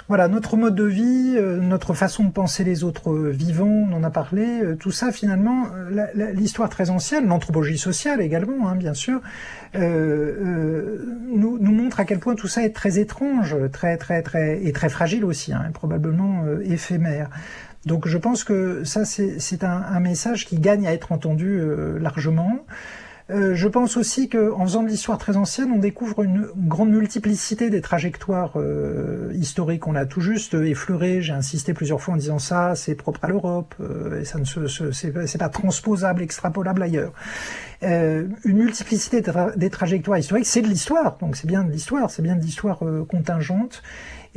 Voilà, 0.07 0.29
notre 0.29 0.55
mode 0.55 0.73
de 0.73 0.85
vie, 0.85 1.33
euh, 1.35 1.57
notre 1.57 1.93
façon 1.93 2.23
de 2.23 2.31
penser 2.31 2.63
les 2.63 2.85
autres 2.85 3.13
vivants, 3.13 3.85
on 3.91 3.93
en 3.93 4.03
a 4.05 4.09
parlé, 4.09 4.61
euh, 4.61 4.75
tout 4.75 4.91
ça 4.91 5.11
finalement, 5.11 5.65
euh, 5.75 6.31
l'histoire 6.33 6.69
très 6.69 6.89
ancienne, 6.89 7.27
l'anthropologie 7.27 7.77
sociale 7.77 8.21
également, 8.21 8.69
hein, 8.69 8.77
bien 8.77 8.93
sûr, 8.93 9.19
nous, 9.75 11.57
montre 11.59 11.99
à 11.99 12.05
quel 12.05 12.19
point 12.19 12.35
tout 12.35 12.47
ça 12.47 12.63
est 12.63 12.73
très 12.73 12.99
étrange, 12.99 13.55
très 13.73 13.97
très 13.97 14.21
très 14.21 14.63
et 14.63 14.71
très 14.71 14.87
fragile 14.87 15.25
aussi, 15.25 15.51
hein, 15.51 15.69
probablement 15.73 16.45
éphémère. 16.63 17.29
Donc 17.85 18.07
je 18.07 18.17
pense 18.17 18.43
que 18.45 18.83
ça 18.85 19.03
c'est 19.05 19.63
un, 19.63 19.99
message 19.99 20.45
qui 20.45 20.57
gagne 20.57 20.87
à 20.87 20.93
être 20.93 21.11
entendu 21.11 21.61
largement. 21.99 22.65
Euh, 23.29 23.55
je 23.55 23.67
pense 23.67 23.97
aussi 23.97 24.29
qu'en 24.29 24.63
faisant 24.63 24.83
de 24.83 24.87
l'histoire 24.87 25.17
très 25.17 25.35
ancienne, 25.35 25.71
on 25.75 25.79
découvre 25.79 26.23
une 26.23 26.47
grande 26.55 26.91
multiplicité 26.91 27.69
des 27.69 27.81
trajectoires 27.81 28.53
euh, 28.55 29.33
historiques. 29.35 29.85
On 29.85 29.91
l'a 29.91 30.05
tout 30.05 30.21
juste 30.21 30.53
effleuré. 30.53 31.21
J'ai 31.21 31.33
insisté 31.33 31.73
plusieurs 31.73 32.01
fois 32.01 32.13
en 32.13 32.17
disant 32.17 32.39
ça, 32.39 32.75
c'est 32.75 32.95
propre 32.95 33.25
à 33.25 33.27
l'Europe 33.27 33.75
euh, 33.81 34.21
et 34.21 34.25
ça 34.25 34.39
ne 34.39 34.45
c'est 34.93 35.37
pas 35.37 35.49
transposable, 35.49 36.21
extrapolable 36.21 36.81
ailleurs. 36.81 37.11
une 37.81 38.29
multiplicité 38.45 39.21
des 39.57 39.69
trajectoires 39.69 40.17
historiques, 40.17 40.47
c'est 40.47 40.61
de 40.61 40.67
l'histoire. 40.67 41.17
Donc 41.19 41.35
c'est 41.35 41.47
bien 41.47 41.63
de 41.63 41.71
l'histoire, 41.71 42.09
c'est 42.09 42.21
bien 42.21 42.35
de 42.35 42.41
l'histoire 42.41 42.79
contingente. 43.09 43.83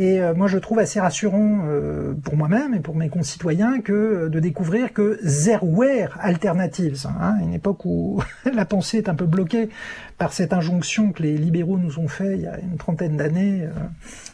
Et 0.01 0.19
euh, 0.19 0.33
moi, 0.33 0.49
je 0.49 0.57
trouve 0.57 0.79
assez 0.79 0.99
rassurant 0.99 1.67
euh, 1.67 2.15
pour 2.25 2.35
moi-même 2.35 2.73
et 2.73 2.81
pour 2.81 2.97
mes 2.97 3.11
concitoyens 3.11 3.83
que 3.83 3.93
euh, 3.93 4.29
de 4.31 4.41
découvrir 4.41 4.95
que 4.95 5.21
Zerware 5.23 6.17
Alternatives, 6.23 7.07
hein, 7.07 7.35
une 7.43 7.53
époque 7.53 7.85
où 7.85 8.23
la 8.51 8.65
pensée 8.65 8.97
est 8.97 9.11
un 9.11 9.15
peu 9.15 9.27
bloquée 9.27 9.69
par 10.17 10.33
cette 10.33 10.55
injonction 10.55 11.13
que 11.13 11.23
les 11.23 11.37
libéraux 11.37 11.77
nous 11.77 11.99
ont 11.99 12.09
fait 12.09 12.33
il 12.33 12.41
y 12.41 12.47
a 12.47 12.59
une 12.61 12.79
trentaine 12.79 13.19
d'années 13.19 13.69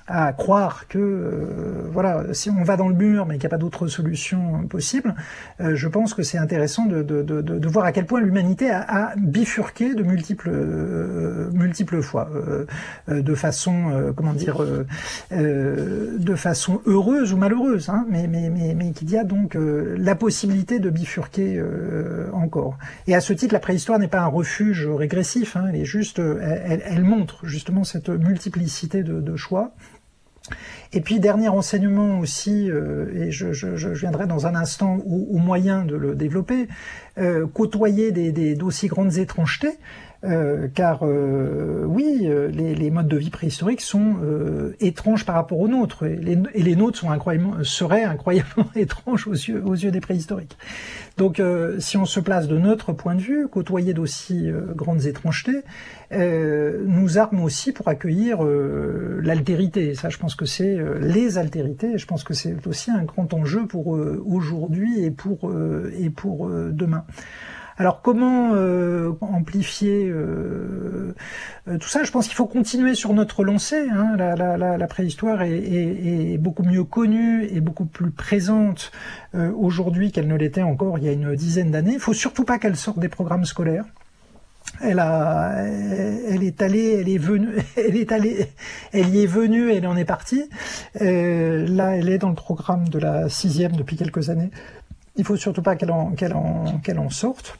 à 0.07 0.33
croire 0.33 0.89
que 0.89 1.89
voilà 1.93 2.25
si 2.33 2.51
on 2.51 2.63
va 2.63 2.77
dans 2.77 2.89
le 2.89 2.95
mur 2.95 3.27
mais 3.27 3.35
qu'il 3.35 3.43
n'y 3.43 3.47
a 3.47 3.51
pas 3.51 3.59
d'autre 3.59 3.87
solution 3.89 4.67
possible, 4.69 5.15
je 5.61 5.89
pense 5.89 6.15
que 6.15 6.23
c'est 6.23 6.39
intéressant 6.39 6.87
de, 6.87 7.03
de, 7.03 7.23
de, 7.23 7.41
de, 7.41 7.69
voir 7.69 7.85
à 7.85 7.93
quel 7.93 8.07
point 8.07 8.21
l'humanité 8.21 8.71
a, 8.71 8.81
a, 8.81 9.17
bifurqué 9.17 9.95
de 9.95 10.03
multiples 10.03 10.51
multiples 11.53 12.03
fois, 12.03 12.31
de 13.09 13.35
façon 13.35 14.13
comment 14.17 14.33
dire 14.33 14.65
euh, 15.33 16.19
de 16.19 16.35
façon 16.35 16.81
heureuse 16.87 17.33
ou 17.33 17.37
malheureuse, 17.37 17.89
hein, 17.89 18.07
mais, 18.09 18.27
mais, 18.27 18.51
mais, 18.51 18.75
mais 18.75 18.93
qu'il 18.93 19.11
y 19.11 19.17
a 19.17 19.25
donc 19.25 19.57
euh, 19.57 19.97
la 19.99 20.15
possibilité 20.15 20.79
de 20.79 20.91
bifurquer 20.91 21.59
euh, 21.59 22.31
encore. 22.33 22.79
Et 23.07 23.15
à 23.15 23.21
ce 23.21 23.33
titre, 23.33 23.53
la 23.53 23.61
préhistoire 23.61 23.99
n'est 23.99 24.09
pas 24.09 24.21
un 24.21 24.27
refuge 24.27 24.87
régressif, 24.87 25.57
hein, 25.57 25.67
elle 25.69 25.77
est 25.77 25.85
juste, 25.85 26.19
elle, 26.19 26.83
elle, 26.85 27.05
montre 27.05 27.45
justement 27.45 27.85
cette 27.85 28.09
multiplicité 28.09 29.03
de 29.03 29.37
choix. 29.37 29.73
Et 30.93 31.01
puis 31.01 31.21
dernier 31.21 31.49
enseignement 31.49 32.21
aussi, 32.21 32.69
et 32.69 33.31
je, 33.31 33.53
je, 33.53 33.77
je, 33.77 33.89
viendrai 33.89 34.27
dans 34.27 34.47
un 34.47 34.55
instant 34.55 34.99
au, 35.07 35.27
au 35.31 35.39
moyen 35.39 35.85
de 35.85 35.97
le 35.97 36.15
développer, 36.15 36.69
euh, 37.19 37.47
côtoyer 37.47 38.13
des, 38.13 38.31
des, 38.31 38.55
d'aussi 38.55 38.89
grandes 38.89 39.17
étrangetés, 39.17 39.79
euh, 40.25 40.67
car 40.75 41.01
euh, 41.03 41.85
oui, 41.87 42.21
euh, 42.23 42.49
les, 42.49 42.75
les, 42.75 42.91
modes 42.91 43.07
de 43.07 43.19
vie 43.19 43.29
préhistoriques 43.29 43.83
sont 43.83 44.17
étranges 44.81 45.27
par 45.27 45.35
rapport 45.35 45.61
aux 45.61 45.69
nôtres, 45.69 46.05
et 46.05 46.17
les, 46.17 46.77
nôtres 46.77 46.99
sont 46.99 47.11
incroyablement, 47.11 47.63
seraient 47.63 48.05
incroyablement 48.05 48.69
étranges 48.75 49.27
aux 49.27 49.33
yeux, 49.33 49.63
aux 49.65 49.75
yeux 49.75 49.91
des 49.91 50.01
préhistoriques. 50.01 50.57
Donc, 51.19 51.41
si 51.79 51.97
on 51.97 52.05
se 52.05 52.21
place 52.21 52.49
de 52.49 52.59
notre 52.59 52.93
point 52.93 53.15
de 53.15 53.21
vue, 53.21 53.49
côtoyer 53.49 53.95
d'aussi 53.95 54.51
grandes 54.75 55.07
étrangetés, 55.07 55.63
nous 56.13 57.19
arme 57.19 57.43
aussi 57.43 57.73
pour 57.73 57.89
accueillir 57.89 58.43
l'altérité. 58.43 59.95
Ça, 59.95 60.11
je 60.11 60.19
pense 60.19 60.35
que 60.35 60.45
c'est 60.45 60.79
les 61.01 61.39
altérités. 61.39 61.97
Je 61.97 62.07
pense 62.07 62.23
que 62.23 62.35
c'est 62.35 62.67
aussi 62.67 62.91
un 62.91 63.05
grand 63.05 63.33
enjeu 63.33 63.67
pour 63.67 63.99
aujourd'hui 64.27 65.03
et 65.03 65.11
pour 65.11 65.51
et 65.99 66.11
pour 66.11 66.51
demain. 66.51 67.05
Alors 67.79 68.01
comment 68.01 68.55
euh, 68.55 69.13
amplifier 69.21 70.09
euh, 70.09 71.15
euh, 71.69 71.77
tout 71.77 71.89
ça? 71.89 72.05
Je 72.05 72.11
pense 72.11 72.27
qu'il 72.27 72.35
faut 72.35 72.47
continuer 72.47 72.95
sur 72.95 73.13
notre 73.13 73.45
lancée. 73.45 73.87
Hein. 73.93 74.17
La, 74.17 74.87
préhistoire 74.87 75.43
est, 75.43 76.39
beaucoup 76.39 76.63
mieux 76.63 76.85
connue 76.85 77.45
et 77.45 77.61
beaucoup 77.61 77.85
plus 77.85 78.11
présente 78.11 78.93
aujourd'hui 79.35 80.13
qu'elle 80.13 80.29
ne 80.29 80.37
l'était 80.37 80.63
encore 80.63 80.99
il 80.99 81.05
y 81.05 81.09
a 81.09 81.13
une 81.13 81.35
dizaine 81.35 81.71
d'années. 81.71 81.95
Il 81.95 82.01
faut 82.01 82.15
surtout 82.15 82.45
pas 82.45 82.59
qu'elle 82.59 82.77
sorte 82.77 82.99
des 82.99 83.09
programmes 83.09 83.45
scolaires. 83.45 83.85
Elle 84.81 84.99
a, 84.99 85.65
elle 85.65 86.43
est 86.43 86.61
allée, 86.63 86.99
elle 87.01 87.09
est 87.09 87.19
venue, 87.19 87.57
elle 87.77 87.97
est 87.97 88.11
allée, 88.11 88.49
elle 88.93 89.09
y 89.15 89.23
est 89.23 89.27
venue, 89.27 89.71
elle 89.71 89.87
en 89.87 89.97
est 89.97 90.05
partie. 90.05 90.49
Là, 91.01 91.97
elle 91.97 92.09
est 92.09 92.19
dans 92.19 92.31
le 92.31 92.35
programme 92.35 92.89
de 92.89 92.99
la 92.99 93.29
sixième 93.29 93.73
depuis 93.73 93.97
quelques 93.97 94.31
années. 94.31 94.51
Il 95.17 95.25
faut 95.25 95.37
surtout 95.37 95.63
pas 95.63 95.77
qu'elle 95.77 95.91
en 95.91 97.11
sorte. 97.11 97.59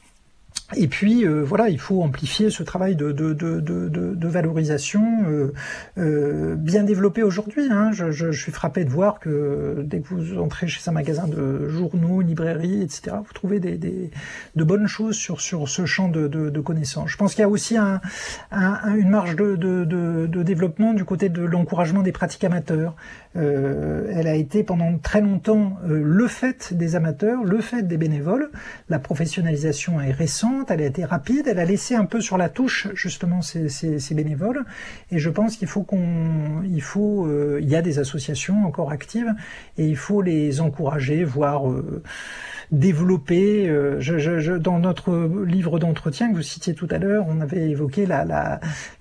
Et 0.75 0.89
puis 0.89 1.25
euh, 1.25 1.43
voilà, 1.45 1.69
il 1.69 1.79
faut 1.79 2.03
amplifier 2.03 2.49
ce 2.49 2.61
travail 2.61 2.97
de, 2.97 3.13
de, 3.13 3.31
de, 3.31 3.61
de, 3.61 3.87
de 3.89 4.27
valorisation 4.27 5.01
euh, 5.25 5.53
euh, 5.97 6.55
bien 6.55 6.83
développé 6.83 7.23
aujourd'hui. 7.23 7.69
Hein. 7.71 7.91
Je, 7.93 8.11
je, 8.11 8.33
je, 8.33 8.41
suis 8.41 8.51
frappé 8.51 8.83
de 8.83 8.89
voir 8.89 9.21
que 9.21 9.81
dès 9.85 10.01
que 10.01 10.09
vous 10.09 10.37
entrez 10.39 10.67
chez 10.67 10.81
un 10.89 10.91
magasin 10.91 11.25
de 11.25 11.69
journaux, 11.69 12.19
librairies, 12.19 12.81
etc., 12.81 13.15
vous 13.25 13.33
trouvez 13.33 13.61
des, 13.61 13.77
des 13.77 14.11
de 14.57 14.63
bonnes 14.65 14.87
choses 14.87 15.15
sur, 15.15 15.39
sur 15.39 15.69
ce 15.69 15.85
champ 15.85 16.09
de, 16.09 16.27
de, 16.27 16.59
connaissances. 16.59 17.11
Je 17.11 17.17
pense 17.17 17.33
qu'il 17.33 17.43
y 17.43 17.45
a 17.45 17.49
aussi 17.49 17.77
un, 17.77 18.01
un, 18.51 18.95
une 18.95 19.09
marge 19.09 19.37
de, 19.37 19.55
de, 19.55 19.85
de, 19.85 20.27
de 20.27 20.43
développement 20.43 20.93
du 20.93 21.05
côté 21.05 21.29
de 21.29 21.43
l'encouragement 21.43 22.01
des 22.01 22.11
pratiques 22.11 22.43
amateurs. 22.43 22.93
Euh, 23.37 24.11
elle 24.11 24.27
a 24.27 24.33
été 24.33 24.63
pendant 24.63 24.97
très 24.97 25.21
longtemps 25.21 25.77
euh, 25.87 26.01
le 26.03 26.27
fait 26.27 26.73
des 26.73 26.95
amateurs, 26.95 27.43
le 27.43 27.61
fait 27.61 27.83
des 27.83 27.97
bénévoles. 27.97 28.49
La 28.89 28.99
professionnalisation 28.99 30.01
est 30.01 30.11
récente, 30.11 30.56
elle 30.69 30.81
a 30.81 30.85
été 30.85 31.05
rapide, 31.05 31.47
elle 31.47 31.59
a 31.59 31.65
laissé 31.65 31.95
un 31.95 32.05
peu 32.05 32.21
sur 32.21 32.37
la 32.37 32.49
touche 32.49 32.87
justement 32.93 33.41
ces, 33.41 33.99
bénévoles. 34.11 34.63
Et 35.11 35.19
je 35.19 35.29
pense 35.29 35.57
qu'il 35.57 35.67
faut 35.67 35.83
qu'on, 35.83 36.63
euh, 36.63 37.59
il 37.61 37.69
y 37.69 37.75
a 37.75 37.81
des 37.81 37.99
associations 37.99 38.65
encore 38.65 38.91
actives 38.91 39.33
et 39.77 39.85
il 39.85 39.97
faut 39.97 40.21
les 40.21 40.61
encourager, 40.61 41.23
voire 41.23 41.63
développer. 42.71 43.69
Euh, 43.69 43.99
dans 44.59 44.79
notre 44.79 45.43
livre 45.45 45.79
d'entretien 45.79 46.29
que 46.31 46.35
vous 46.35 46.41
citiez 46.41 46.73
tout 46.73 46.87
à 46.89 46.97
l'heure, 46.97 47.25
on 47.27 47.41
avait 47.41 47.69
évoqué 47.69 48.07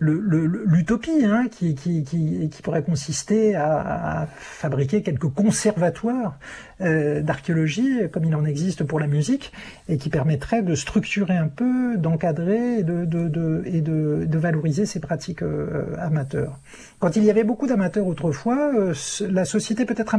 l'utopie 0.00 1.24
hein, 1.24 1.46
qui, 1.50 2.61
pourrait 2.62 2.83
consister 2.83 3.55
à, 3.55 4.29
fabriquer 4.37 5.02
quelques 5.02 5.29
conservatoires 5.29 6.38
euh, 6.81 7.20
d'archéologie, 7.22 8.09
comme 8.12 8.24
il 8.24 8.35
en 8.35 8.44
existe 8.44 8.85
pour 8.85 9.00
la 9.00 9.07
musique, 9.07 9.52
et 9.88 9.96
qui 9.96 10.11
permettrait 10.11 10.62
de 10.62 10.74
structurer 10.74 11.37
un 11.37 11.48
peu, 11.48 11.96
d'encadrer 11.96 12.81
et 12.81 12.83
de, 12.83 14.38
valoriser 14.38 14.87
ces 14.87 15.00
pratiques 15.00 15.42
euh, 15.42 15.96
amateurs. 15.98 16.59
Quand 16.98 17.16
il 17.16 17.24
y 17.24 17.31
avait 17.31 17.44
beaucoup 17.44 17.66
d'amateurs 17.66 18.07
autrefois, 18.07 18.72
la 19.29 19.44
société 19.44 19.83
était 19.83 19.94
peut-être 19.94 20.14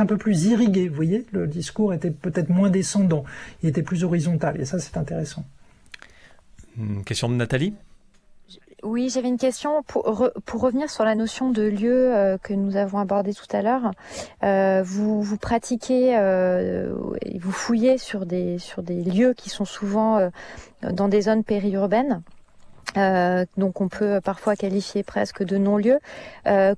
un 0.00 0.06
peu 0.06 0.16
plus 0.16 0.46
irriguée. 0.46 0.88
Vous 0.88 0.94
voyez, 0.94 1.26
le 1.32 1.46
discours 1.46 1.94
était 1.94 2.10
peut-être 2.30 2.50
moins 2.50 2.70
descendant, 2.70 3.24
il 3.62 3.68
était 3.68 3.82
plus 3.82 4.04
horizontal, 4.04 4.60
et 4.60 4.64
ça 4.64 4.78
c'est 4.78 4.96
intéressant. 4.96 5.44
Une 6.78 7.04
question 7.04 7.28
de 7.28 7.34
Nathalie? 7.34 7.74
Oui, 8.82 9.08
j'avais 9.12 9.28
une 9.28 9.38
question 9.38 9.82
pour, 9.82 10.30
pour, 10.44 10.60
revenir 10.60 10.90
sur 10.90 11.04
la 11.04 11.14
notion 11.14 11.50
de 11.50 11.62
lieu 11.62 12.14
euh, 12.14 12.36
que 12.38 12.52
nous 12.52 12.76
avons 12.76 12.98
abordé 12.98 13.32
tout 13.32 13.46
à 13.50 13.62
l'heure. 13.62 13.90
Euh, 14.44 14.82
vous, 14.84 15.22
vous 15.22 15.38
pratiquez, 15.38 16.16
euh, 16.16 16.94
vous 17.40 17.52
fouillez 17.52 17.96
sur 17.96 18.26
des 18.26 18.58
sur 18.58 18.82
des 18.82 19.02
lieux 19.02 19.32
qui 19.32 19.48
sont 19.48 19.64
souvent 19.64 20.18
euh, 20.18 20.28
dans 20.92 21.08
des 21.08 21.22
zones 21.22 21.42
périurbaines. 21.42 22.22
donc 23.56 23.80
on 23.80 23.88
peut 23.88 24.20
parfois 24.22 24.56
qualifier 24.56 25.02
presque 25.02 25.42
de 25.42 25.56
non-lieux. 25.56 25.98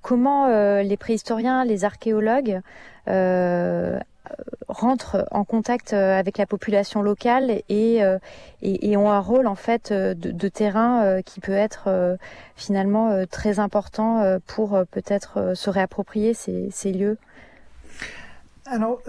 comment 0.00 0.46
les 0.80 0.96
préhistoriens, 0.96 1.64
les 1.64 1.84
archéologues 1.84 2.60
rentrent 4.68 5.26
en 5.30 5.44
contact 5.44 5.92
euh, 5.92 6.18
avec 6.18 6.38
la 6.38 6.46
population 6.46 7.02
locale 7.02 7.62
et, 7.68 8.02
euh, 8.02 8.18
et, 8.62 8.96
ont 8.96 9.10
un 9.10 9.20
rôle 9.20 9.46
en 9.46 9.54
fait 9.54 9.90
euh, 9.90 10.14
de, 10.14 10.48
terrain 10.48 11.22
qui 11.22 11.40
peut 11.40 11.52
être 11.52 12.18
finalement 12.56 13.26
très 13.26 13.58
important 13.58 14.38
pour 14.46 14.80
peut-être 14.90 15.52
se 15.54 15.70
réapproprier 15.70 16.34
ces, 16.34 16.68
ces 16.70 16.92
lieux. 16.92 17.18
Alors 18.64 19.00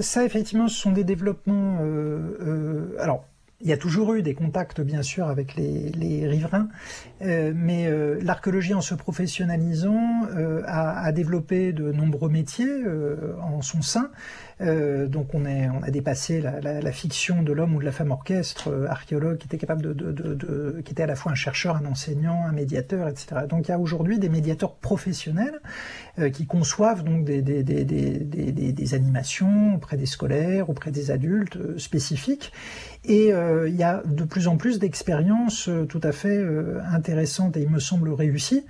ça 0.00 0.24
effectivement 0.24 0.68
ce 0.68 0.76
sont 0.76 0.92
des 0.92 1.04
développements. 1.04 1.78
alors 2.98 3.24
il 3.62 3.68
y 3.68 3.72
a 3.72 3.76
toujours 3.76 4.14
eu 4.14 4.22
des 4.22 4.34
contacts, 4.34 4.80
bien 4.80 5.02
sûr, 5.02 5.28
avec 5.28 5.54
les, 5.54 6.26
riverains, 6.26 6.68
euh, 7.22 7.52
mais 7.54 7.86
euh, 7.86 8.18
l'archéologie, 8.20 8.74
en 8.74 8.80
se 8.80 8.94
professionnalisant, 8.94 10.26
euh, 10.36 10.62
a, 10.66 11.04
a, 11.04 11.12
développé 11.12 11.72
de 11.72 11.92
nombreux 11.92 12.28
métiers 12.28 12.72
en 13.40 13.62
son 13.62 13.82
sein. 13.82 14.10
donc 14.60 15.34
on, 15.34 15.44
est, 15.44 15.68
on 15.68 15.82
a 15.82 15.90
dépassé 15.90 16.40
la, 16.40 16.60
la, 16.60 16.80
la 16.80 16.92
fiction 16.92 17.42
de 17.42 17.52
l'homme 17.52 17.74
ou 17.74 17.80
de 17.80 17.84
la 17.84 17.92
femme 17.92 18.10
orchestre, 18.10 18.86
archéologue 18.88 19.38
qui 19.38 19.46
était 19.46 19.58
capable 19.58 19.82
de, 19.82 19.92
de, 19.92 20.12
de, 20.12 20.34
de, 20.34 20.82
qui 20.84 20.92
était 20.92 21.02
à 21.02 21.06
la 21.06 21.16
fois 21.16 21.32
un 21.32 21.36
chercheur, 21.36 21.76
un 21.76 21.86
enseignant, 21.86 22.44
un 22.46 22.52
médiateur, 22.52 23.08
etc. 23.08 23.42
Donc 23.48 23.68
il 23.68 23.70
y 23.70 23.74
a 23.74 23.78
aujourd'hui 23.78 24.18
des 24.18 24.28
médiateurs 24.28 24.74
professionnels 24.74 25.60
qui 26.32 26.46
conçoivent 26.46 27.04
donc 27.04 27.24
des, 27.24 27.42
des, 27.42 27.62
des, 27.62 27.84
des, 27.84 28.94
animations 28.94 29.74
auprès 29.74 29.96
des 29.96 30.06
scolaires, 30.06 30.70
auprès 30.70 30.90
des 30.90 31.10
adultes 31.10 31.78
spécifiques. 31.78 32.52
Et 33.04 33.32
euh, 33.32 33.68
il 33.68 33.74
y 33.74 33.82
a 33.82 34.00
de 34.04 34.22
plus 34.22 34.46
en 34.46 34.56
plus 34.56 34.78
d'expériences 34.78 35.68
euh, 35.68 35.86
tout 35.86 36.00
à 36.04 36.12
fait 36.12 36.36
euh, 36.36 36.80
intéressantes 36.92 37.56
et 37.56 37.62
il 37.62 37.68
me 37.68 37.80
semble 37.80 38.12
réussies, 38.12 38.64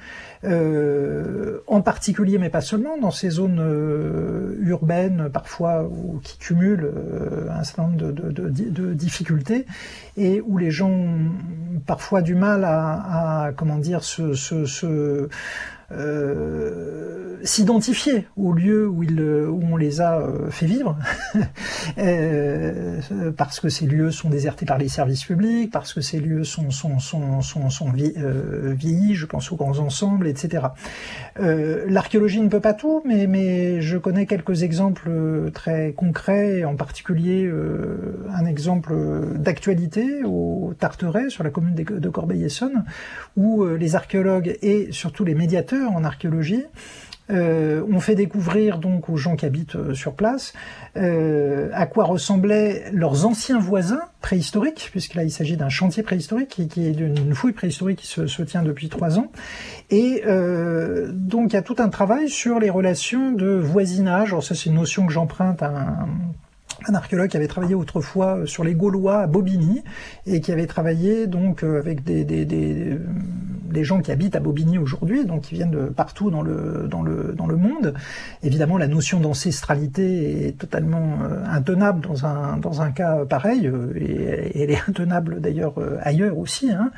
en 1.67 1.83
particulier, 1.83 2.39
mais 2.39 2.51
pas 2.51 2.63
seulement, 2.63 2.99
dans 2.99 3.11
ces 3.11 3.31
zones 3.31 4.57
urbaines 4.61 5.29
parfois 5.33 5.85
où, 5.85 6.19
qui 6.25 6.37
cumulent 6.39 6.91
un 7.49 7.63
certain 7.63 7.85
nombre 7.85 7.97
de, 7.97 8.11
de, 8.11 8.31
de, 8.31 8.49
de, 8.49 8.95
difficultés 8.95 9.67
et 10.17 10.41
où 10.41 10.59
les 10.59 10.73
gens 10.73 10.91
ont 10.91 11.31
parfois 11.87 12.23
du 12.23 12.35
mal 12.35 12.65
à, 12.65 13.45
à 13.45 13.53
comment 13.53 13.79
dire, 13.79 14.03
se, 14.03 14.35
se, 14.35 14.65
se 14.65 15.29
euh, 15.93 17.41
s'identifier 17.45 18.29
au 18.37 18.53
lieu 18.53 18.87
où, 18.89 19.03
où 19.03 19.61
on 19.73 19.77
les 19.77 20.01
a 20.01 20.21
euh, 20.21 20.49
fait 20.51 20.67
vivre, 20.67 20.97
euh, 21.99 23.01
parce 23.37 23.59
que 23.59 23.69
ces 23.69 23.85
lieux 23.85 24.13
sont 24.13 24.31
désertés 24.31 24.65
par 24.65 24.79
les 24.79 24.89
services 24.89 25.25
publics, 25.25 25.73
parce 25.73 25.93
que 25.93 26.01
ces 26.01 26.21
lieux 26.21 26.45
sont 26.45 26.69
vieillis, 27.93 29.15
je 29.17 29.27
pense 29.27 29.51
aux 29.51 29.57
grands 29.57 29.81
ensembles, 29.81 30.29
etc. 30.29 30.67
L'archéologie 31.37 32.41
ne 32.41 32.49
peut 32.49 32.61
pas 32.61 32.75
tout, 32.75 33.03
mais, 33.05 33.27
mais 33.27 33.81
je 33.81 33.99
connais 33.99 34.27
quelques 34.27 34.63
exemples 34.63 35.11
très 35.53 35.95
concrets, 35.95 36.63
en 36.63 36.77
particulier 36.77 37.51
un 38.33 38.47
exemple 38.47 38.95
d'actualité 39.35 40.23
au 40.25 40.75
Tarteret, 40.79 41.29
sur 41.29 41.43
la 41.43 41.51
commune 41.51 41.75
de 41.75 42.09
Corbeil-Essonne, 42.09 42.85
où 43.37 43.65
les 43.65 43.97
archéologues 43.97 44.57
et 44.63 44.89
surtout 44.93 45.25
les 45.25 45.35
médiateurs 45.35 45.82
en 45.85 46.05
archéologie. 46.05 46.65
Euh, 47.31 47.83
on 47.91 48.01
fait 48.01 48.15
découvrir 48.15 48.79
donc 48.79 49.09
aux 49.09 49.17
gens 49.17 49.37
qui 49.37 49.47
habitent 49.47 49.77
euh, 49.77 49.95
sur 49.95 50.15
place 50.15 50.53
euh, 50.97 51.71
à 51.73 51.87
quoi 51.87 52.05
ressemblaient 52.05 52.91
leurs 52.93 53.25
anciens 53.25 53.61
voisins 53.61 54.03
préhistoriques, 54.21 54.89
puisque 54.91 55.15
là 55.15 55.23
il 55.23 55.31
s'agit 55.31 55.57
d'un 55.57 55.69
chantier 55.69 56.03
préhistorique 56.03 56.49
qui, 56.49 56.67
d'une 56.67 57.35
fouille 57.35 57.53
préhistorique 57.53 58.01
qui 58.01 58.07
se, 58.07 58.43
tient 58.43 58.63
depuis 58.63 58.89
trois 58.89 59.19
ans. 59.19 59.31
Et 59.91 60.23
donc 61.13 61.53
il 61.53 61.55
y 61.55 61.59
a 61.59 61.63
tout 61.63 61.77
un 61.79 61.89
travail 61.89 62.29
sur 62.29 62.59
les 62.59 62.71
relations 62.71 63.33
de 63.33 63.49
voisinage. 63.49 64.31
Alors 64.31 64.45
ça 64.45 64.55
c'est 64.55 64.67
une 64.67 64.77
notion 64.77 65.07
que 65.07 65.13
j'emprunte 65.13 65.63
à 65.63 66.07
un 66.89 66.95
archéologue 66.95 67.29
qui 67.29 67.37
avait 67.37 67.49
travaillé 67.49 67.75
autrefois 67.75 68.39
euh, 68.39 68.47
sur 68.47 68.65
les 68.65 68.75
Gaulois 68.75 69.21
à 69.21 69.27
Bobigny 69.27 69.83
et 70.27 70.41
qui 70.41 70.53
avait 70.53 70.67
travaillé 70.67 71.27
donc 71.27 71.63
euh, 71.63 71.79
avec 71.79 72.03
des, 72.05 72.99
des 73.73 73.85
gens 73.85 74.01
qui 74.01 74.13
habitent 74.13 74.37
à 74.37 74.41
Bobigny 74.41 74.79
aujourd'hui, 74.79 75.25
donc 75.25 75.43
qui 75.43 75.55
viennent 75.55 75.71
de 75.71 75.87
partout 75.87 76.31
dans 76.31 76.43
le, 76.43 76.87
dans 76.89 77.03
le, 77.03 77.35
dans 77.37 77.47
le 77.47 77.57
monde. 77.57 77.95
Évidemment, 78.43 78.79
la 78.79 78.89
notion 78.89 79.21
d'ancestralité 79.21 80.49
est 80.49 80.59
totalement 80.59 81.19
euh, 81.23 81.45
intenable 81.51 82.07
dans 82.07 82.27
un, 82.27 82.57
dans 82.59 82.83
un 82.83 82.91
cas 82.91 83.25
pareil, 83.25 83.71
et, 83.97 84.63
elle 84.63 84.71
est 84.71 84.83
intenable 84.89 85.41
d'ailleurs 85.41 85.75
ailleurs 86.03 86.39
aussi. 86.39 86.71
Hein. 86.71 86.91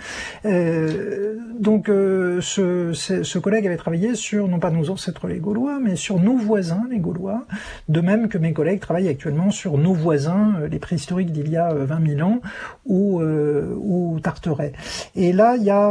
donc 1.58 1.86
ce, 1.86 2.92
ce 2.92 3.38
collègue 3.38 3.66
avait 3.66 3.76
travaillé 3.76 4.14
sur, 4.14 4.48
non 4.48 4.58
pas 4.58 4.70
nos 4.70 4.90
ancêtres 4.90 5.26
les 5.26 5.38
Gaulois, 5.38 5.78
mais 5.80 5.96
sur 5.96 6.20
nos 6.20 6.36
voisins 6.36 6.84
les 6.90 6.98
Gaulois, 6.98 7.46
de 7.88 8.00
même 8.00 8.28
que 8.28 8.38
mes 8.38 8.52
collègues 8.52 8.80
travaillent 8.80 9.08
actuellement 9.08 9.50
sur 9.50 9.78
nos 9.78 9.92
voisins, 9.92 10.54
euh, 10.60 10.68
les 10.68 10.78
préhistoriques 10.78 11.32
d'il 11.32 11.50
y 11.50 11.56
a 11.56 11.72
20 11.72 12.02
euh, 12.02 12.16
000 12.16 12.28
ans, 12.28 12.40
ou, 12.86 13.20
euh, 13.20 13.74
ou 13.78 14.18
Tarteret. 14.20 14.72
Et 15.14 15.32
là, 15.32 15.56
il 15.56 15.64
y 15.64 15.70
a 15.70 15.90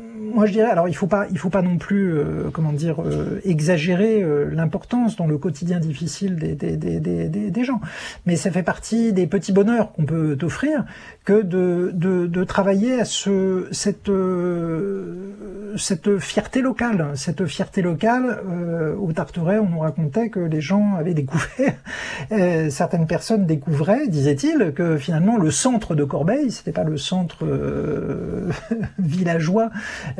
moi 0.33 0.45
je 0.45 0.51
dirais, 0.51 0.69
alors 0.69 0.87
il 0.87 0.95
faut 0.95 1.07
pas, 1.07 1.27
il 1.31 1.37
faut 1.37 1.49
pas 1.49 1.61
non 1.61 1.77
plus, 1.77 2.19
comment 2.53 2.73
dire, 2.73 2.97
exagérer 3.43 4.23
l'importance 4.51 5.15
dans 5.15 5.27
le 5.27 5.37
quotidien 5.37 5.79
difficile 5.79 6.35
des, 6.35 6.55
des, 6.55 6.77
des, 6.77 6.99
des, 6.99 7.29
des 7.51 7.63
gens, 7.63 7.81
mais 8.25 8.35
ça 8.35 8.51
fait 8.51 8.63
partie 8.63 9.13
des 9.13 9.27
petits 9.27 9.51
bonheurs 9.51 9.91
qu'on 9.93 10.05
peut 10.05 10.37
offrir 10.41 10.85
que 11.23 11.41
de, 11.41 11.91
de, 11.93 12.25
de, 12.25 12.43
travailler 12.43 12.99
à 12.99 13.05
ce, 13.05 13.67
cette, 13.71 14.09
euh, 14.09 15.75
cette 15.77 16.17
fierté 16.17 16.61
locale. 16.61 17.11
Cette 17.15 17.45
fierté 17.45 17.83
locale, 17.83 18.41
euh, 18.49 18.95
au 18.95 19.11
Tarteret, 19.13 19.59
on 19.59 19.69
nous 19.69 19.79
racontait 19.79 20.29
que 20.29 20.39
les 20.39 20.61
gens 20.61 20.95
avaient 20.95 21.13
découvert, 21.13 21.75
euh, 22.31 22.69
certaines 22.71 23.05
personnes 23.05 23.45
découvraient, 23.45 24.07
disait-il, 24.07 24.73
que 24.73 24.97
finalement 24.97 25.37
le 25.37 25.51
centre 25.51 25.93
de 25.93 26.03
Corbeil, 26.03 26.49
c'était 26.51 26.71
pas 26.71 26.83
le 26.83 26.97
centre 26.97 27.45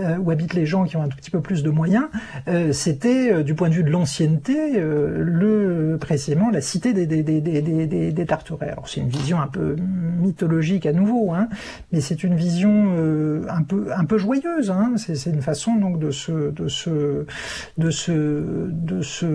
euh, 0.02 0.18
où 0.18 0.32
habitent 0.32 0.54
les 0.54 0.66
gens 0.66 0.86
qui 0.86 0.98
ont 0.98 1.04
un 1.04 1.08
tout 1.08 1.18
petit 1.18 1.32
peu 1.32 1.42
plus 1.42 1.64
de 1.64 1.70
moyens, 1.70 2.06
c'était 2.72 3.44
du 3.44 3.54
point 3.54 3.70
de 3.70 3.74
vue 3.74 3.84
de 3.84 3.90
l'ancienneté, 3.90 4.80
le 4.80 5.98
précisément 6.00 6.50
la 6.50 6.62
cité 6.62 6.94
des, 6.94 7.06
des, 7.06 7.24
des, 7.24 7.42
des, 7.42 7.62
des. 7.88 8.26
Alors 8.62 8.88
c'est 8.88 9.02
une 9.02 9.10
vision 9.10 9.40
un 9.42 9.48
peu 9.48 9.76
mythologique 10.20 10.86
nouveau, 10.94 11.34
hein, 11.34 11.48
mais 11.92 12.02
c'est 12.02 12.24
une 12.24 12.36
vision 12.36 12.96
euh, 12.98 13.46
un 13.50 13.64
peu 13.64 13.88
un 13.96 14.06
peu 14.06 14.18
joyeuse. 14.18 14.72
Hein, 14.72 14.94
c'est 14.98 15.30
une 15.30 15.42
façon 15.42 15.76
donc 15.76 16.00
de 16.00 16.12
se 16.12 16.52
de 16.52 16.68
se 16.68 17.26
de 17.78 17.90
se 17.90 18.70
de 18.72 19.02
se 19.02 19.26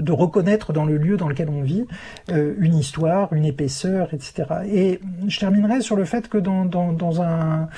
de 0.00 0.12
reconnaître 0.12 0.72
dans 0.72 0.84
le 0.84 0.96
lieu 0.96 1.16
dans 1.16 1.28
lequel 1.28 1.48
on 1.48 1.62
vit 1.62 1.86
euh, 2.30 2.54
une 2.58 2.76
histoire, 2.76 3.32
une 3.32 3.44
épaisseur, 3.44 4.12
etc. 4.12 4.44
Et 4.70 5.00
je 5.26 5.40
terminerai 5.40 5.80
sur 5.80 5.96
le 5.96 6.04
fait 6.04 6.28
que 6.28 6.38
dans 6.38 6.64
dans, 6.64 6.92
dans 6.92 7.22
un 7.22 7.68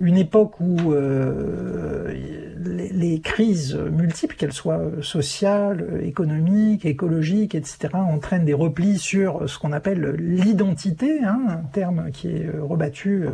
une 0.00 0.16
époque 0.16 0.60
où 0.60 0.92
euh, 0.92 2.12
les, 2.64 3.20
crises 3.20 3.76
multiples, 3.76 4.34
qu'elles 4.36 4.52
soient 4.52 4.82
sociales, 5.02 6.00
économiques, 6.02 6.84
écologiques, 6.84 7.54
etc., 7.54 7.90
entraînent 7.94 8.44
des 8.44 8.54
replis 8.54 8.98
sur 8.98 9.48
ce 9.48 9.58
qu'on 9.58 9.72
appelle 9.72 10.16
l'identité, 10.18 11.22
hein, 11.22 11.40
un 11.48 11.62
terme 11.72 12.10
qui 12.12 12.28
est 12.28 12.50
rebattu, 12.60 13.24
euh, 13.24 13.30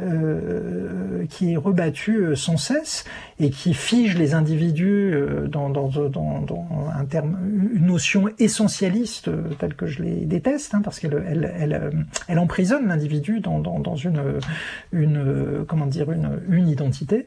euh 0.00 1.26
qui 1.28 1.52
est 1.52 1.56
rebattu 1.56 2.34
sans 2.34 2.56
cesse 2.56 3.04
et 3.38 3.50
qui 3.50 3.74
fige 3.74 4.16
les 4.16 4.34
individus 4.34 5.14
dans, 5.48 5.70
un 6.94 7.04
terme, 7.04 7.36
une 7.74 7.86
notion 7.86 8.28
essentialiste 8.38 9.30
telle 9.58 9.74
que 9.74 9.86
je 9.86 10.02
les 10.02 10.24
déteste, 10.24 10.74
hein, 10.74 10.80
parce 10.82 10.98
qu'elle 10.98 11.92
elle, 12.28 12.38
emprisonne 12.38 12.88
l'individu 12.88 13.40
dans, 13.40 13.96
une, 13.96 14.20
une 14.92 15.64
dire 15.86 16.12
une, 16.12 16.40
une 16.48 16.68
identité. 16.68 17.26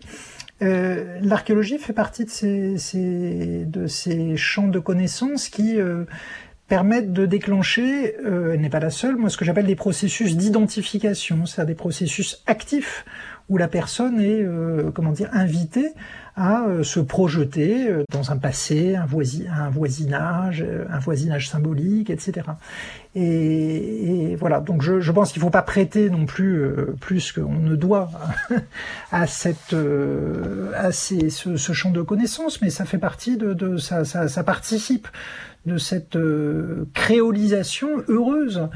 Euh, 0.62 1.20
L'archéologie 1.22 1.78
fait 1.78 1.94
partie 1.94 2.26
de 2.26 2.30
ces, 2.30 3.66
de 3.66 3.88
ces 3.88 4.38
champs 4.38 4.68
de 4.68 4.80
connaissances 4.80 5.50
qui 5.50 5.80
euh, 5.80 6.06
permettent 6.68 7.12
de 7.12 7.26
déclencher, 7.26 8.16
euh, 8.26 8.54
elle 8.54 8.62
n'est 8.62 8.70
pas 8.70 8.80
la 8.80 8.90
seule, 8.90 9.16
moi 9.16 9.30
ce 9.30 9.38
que 9.38 9.46
j'appelle 9.46 9.66
des 9.66 9.76
processus 9.76 10.38
d'identification, 10.38 11.46
c'est-à-dire 11.46 11.76
des 11.76 11.78
processus 11.78 12.44
actifs 12.48 13.06
où 13.50 13.58
la 13.58 13.68
personne 13.68 14.20
est, 14.20 14.46
comment 14.94 15.12
dire, 15.12 15.30
invitée 15.34 15.94
à 16.36 16.64
euh, 16.64 16.84
se 16.84 17.00
projeter 17.00 17.88
euh, 17.88 18.04
dans 18.12 18.32
un 18.32 18.38
passé, 18.38 18.96
un, 18.96 19.06
voisinage, 19.06 20.64
euh, 20.68 20.86
un 20.90 21.00
voisinage 21.00 21.50
symbolique, 21.50 22.10
etc. 22.10 22.48
Et, 23.14 24.36
voilà, 24.40 24.60
donc 24.60 24.82
je, 24.82 25.12
pense 25.12 25.32
qu'il 25.32 25.42
ne 25.42 25.46
faut 25.46 25.52
pas 25.52 25.62
prêter 25.62 26.10
non 26.10 26.26
plus 26.26 26.66
plus 27.00 27.32
qu'on 27.32 27.54
ne 27.54 27.76
doit 27.76 28.10
à, 29.12 29.28
cette, 29.28 29.76
à 30.76 30.92
ce, 30.92 31.74
champ 31.74 31.92
de 31.92 32.02
connaissances, 32.02 32.62
mais 32.62 32.72
ça 32.72 32.86
fait 32.86 32.98
partie 32.98 33.38
de 33.38 33.78
ça, 33.78 34.04
ça 34.04 34.44
participe 34.44 35.08
de 35.66 35.78
cette 35.78 36.16
euh, 36.16 36.86
créolisation 36.94 38.04
heureuse 38.08 38.68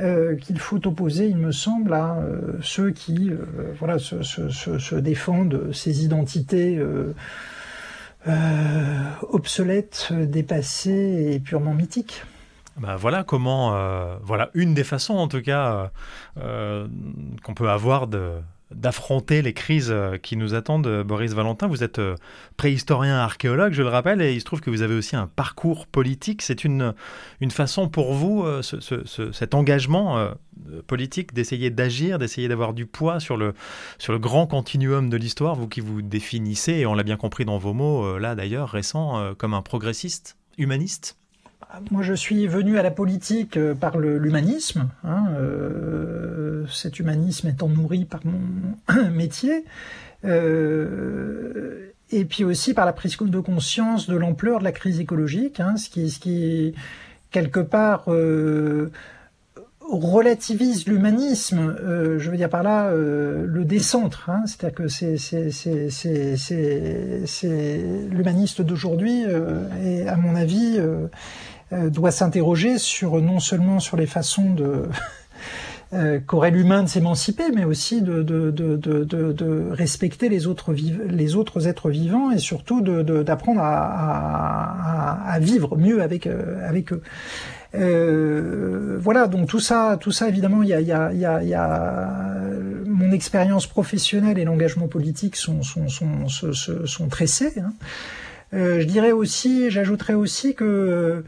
euh, 0.00 0.36
qu'il 0.36 0.58
faut 0.58 0.86
opposer, 0.86 1.26
il 1.28 1.36
me 1.36 1.52
semble, 1.52 1.94
à 1.94 2.16
euh, 2.16 2.58
ceux 2.62 2.90
qui 2.90 3.30
voilà, 3.78 3.98
se, 3.98 4.22
se, 4.22 4.94
défendent 4.96 5.72
ces 5.72 6.04
identités 6.04 6.80
obsolètes, 9.30 10.12
dépassées 10.12 11.32
et 11.32 11.40
purement 11.40 11.74
mythiques. 11.74 12.24
Bah 12.78 12.96
voilà 12.96 13.22
comment, 13.22 13.76
voilà 14.22 14.50
une 14.54 14.74
des 14.74 14.84
façons 14.84 15.14
en 15.14 15.28
tout 15.28 15.42
cas 15.42 15.90
qu'on 16.36 17.54
peut 17.54 17.68
avoir 17.68 18.06
de, 18.06 18.32
d'affronter 18.74 19.42
les 19.42 19.52
crises 19.52 19.90
euh, 19.90 20.16
qui 20.18 20.36
nous 20.36 20.54
attendent. 20.54 20.86
Euh, 20.86 21.04
Boris 21.04 21.32
Valentin, 21.32 21.66
vous 21.66 21.82
êtes 21.82 21.98
euh, 21.98 22.16
préhistorien 22.56 23.16
archéologue, 23.16 23.72
je 23.72 23.82
le 23.82 23.88
rappelle, 23.88 24.20
et 24.22 24.32
il 24.34 24.40
se 24.40 24.44
trouve 24.44 24.60
que 24.60 24.70
vous 24.70 24.82
avez 24.82 24.94
aussi 24.94 25.16
un 25.16 25.26
parcours 25.26 25.86
politique. 25.86 26.42
C'est 26.42 26.64
une, 26.64 26.94
une 27.40 27.50
façon 27.50 27.88
pour 27.88 28.14
vous, 28.14 28.44
cet 28.62 29.54
engagement 29.54 30.30
politique, 30.86 31.34
d'essayer 31.34 31.70
d'agir, 31.70 32.18
d'essayer 32.18 32.48
d'avoir 32.48 32.72
du 32.72 32.86
poids 32.86 33.20
sur 33.20 33.36
le, 33.36 33.54
sur 33.98 34.12
le 34.12 34.18
grand 34.18 34.46
continuum 34.46 35.08
de 35.10 35.16
l'histoire, 35.16 35.54
vous 35.54 35.68
qui 35.68 35.80
vous 35.80 36.02
définissez, 36.02 36.72
et 36.72 36.86
on 36.86 36.94
l'a 36.94 37.02
bien 37.02 37.16
compris 37.16 37.44
dans 37.44 37.58
vos 37.58 37.72
mots, 37.72 38.18
là 38.18 38.34
d'ailleurs, 38.34 38.68
récents, 38.68 39.34
comme 39.36 39.54
un 39.54 39.62
progressiste, 39.62 40.36
humaniste? 40.58 41.16
Moi, 41.90 42.02
je 42.02 42.14
suis 42.14 42.46
venu 42.46 42.78
à 42.78 42.82
la 42.82 42.90
politique 42.90 43.56
euh, 43.56 43.74
par 43.74 43.98
l'humanisme. 43.98 44.88
Hein, 45.04 45.26
euh, 45.38 46.64
cet 46.70 46.98
humanisme 46.98 47.48
étant 47.48 47.68
nourri 47.68 48.04
par 48.04 48.20
mon 48.24 49.10
métier. 49.10 49.64
Euh, 50.24 51.88
et 52.10 52.24
puis 52.24 52.44
aussi 52.44 52.74
par 52.74 52.84
la 52.84 52.92
prise 52.92 53.16
de 53.16 53.40
conscience 53.40 54.06
de 54.06 54.16
l'ampleur 54.16 54.58
de 54.58 54.64
la 54.64 54.72
crise 54.72 55.00
écologique, 55.00 55.60
hein, 55.60 55.76
ce, 55.76 55.88
qui, 55.88 56.74
quelque 57.30 57.60
part, 57.60 58.04
relativise 59.80 60.86
l'humanisme, 60.86 61.74
je 62.18 62.30
veux 62.30 62.36
dire 62.36 62.50
par 62.50 62.62
là 62.62 62.92
le 62.94 63.64
décentre, 63.64 64.28
hein, 64.28 64.42
c'est-à-dire 64.44 64.74
que 64.74 64.88
c'est 67.26 67.80
l'humaniste 68.10 68.60
d'aujourd'hui 68.60 69.24
et 69.82 70.06
à 70.06 70.16
mon 70.16 70.36
avis 70.36 70.78
doit 71.90 72.10
s'interroger 72.10 72.78
sur 72.78 73.20
non 73.20 73.40
seulement 73.40 73.80
sur 73.80 73.96
les 73.96 74.06
façons 74.06 74.52
de 74.52 74.88
euh, 75.94 76.20
qu'aurait 76.26 76.50
l'humain 76.50 76.82
de 76.82 76.88
s'émanciper, 76.88 77.50
mais 77.54 77.64
aussi 77.64 78.00
de, 78.00 78.22
de, 78.22 78.50
de, 78.50 78.76
de, 78.76 79.66
respecter 79.70 80.30
les 80.30 80.46
autres, 80.46 80.72
les 80.72 81.36
autres 81.36 81.68
êtres 81.68 81.90
vivants 81.90 82.30
et 82.30 82.38
surtout 82.38 82.80
d'apprendre 82.80 83.60
à, 83.60 85.26
à, 85.28 85.32
à, 85.32 85.38
vivre 85.38 85.76
mieux 85.76 86.02
avec, 86.02 86.26
euh, 86.26 86.66
avec 86.66 86.92
eux. 86.92 87.02
Euh, 87.74 88.98
voilà, 89.00 89.26
donc 89.26 89.48
tout 89.48 89.60
ça, 89.60 89.98
tout 90.00 90.12
ça 90.12 90.28
évidemment, 90.28 90.62
il 90.62 90.70
y 90.70 90.72
a, 90.72 90.78
a, 90.78 91.12
y, 91.12 91.24
a, 91.24 91.42
y 91.42 91.54
a, 91.54 92.10
mon 92.86 93.12
expérience 93.12 93.66
professionnelle 93.66 94.38
et 94.38 94.44
l'engagement 94.44 94.88
politique 94.88 95.36
sont, 95.36 95.62
sont, 95.62 95.88
sont, 95.88 96.28
sont, 96.28 96.86
sont 96.86 97.08
tressés. 97.08 97.52
Hein. 97.60 97.72
Euh, 98.54 98.80
je 98.80 98.86
dirais 98.86 99.12
aussi, 99.12 99.70
j'ajouterais 99.70 100.14
aussi 100.14 100.54
que 100.54 101.24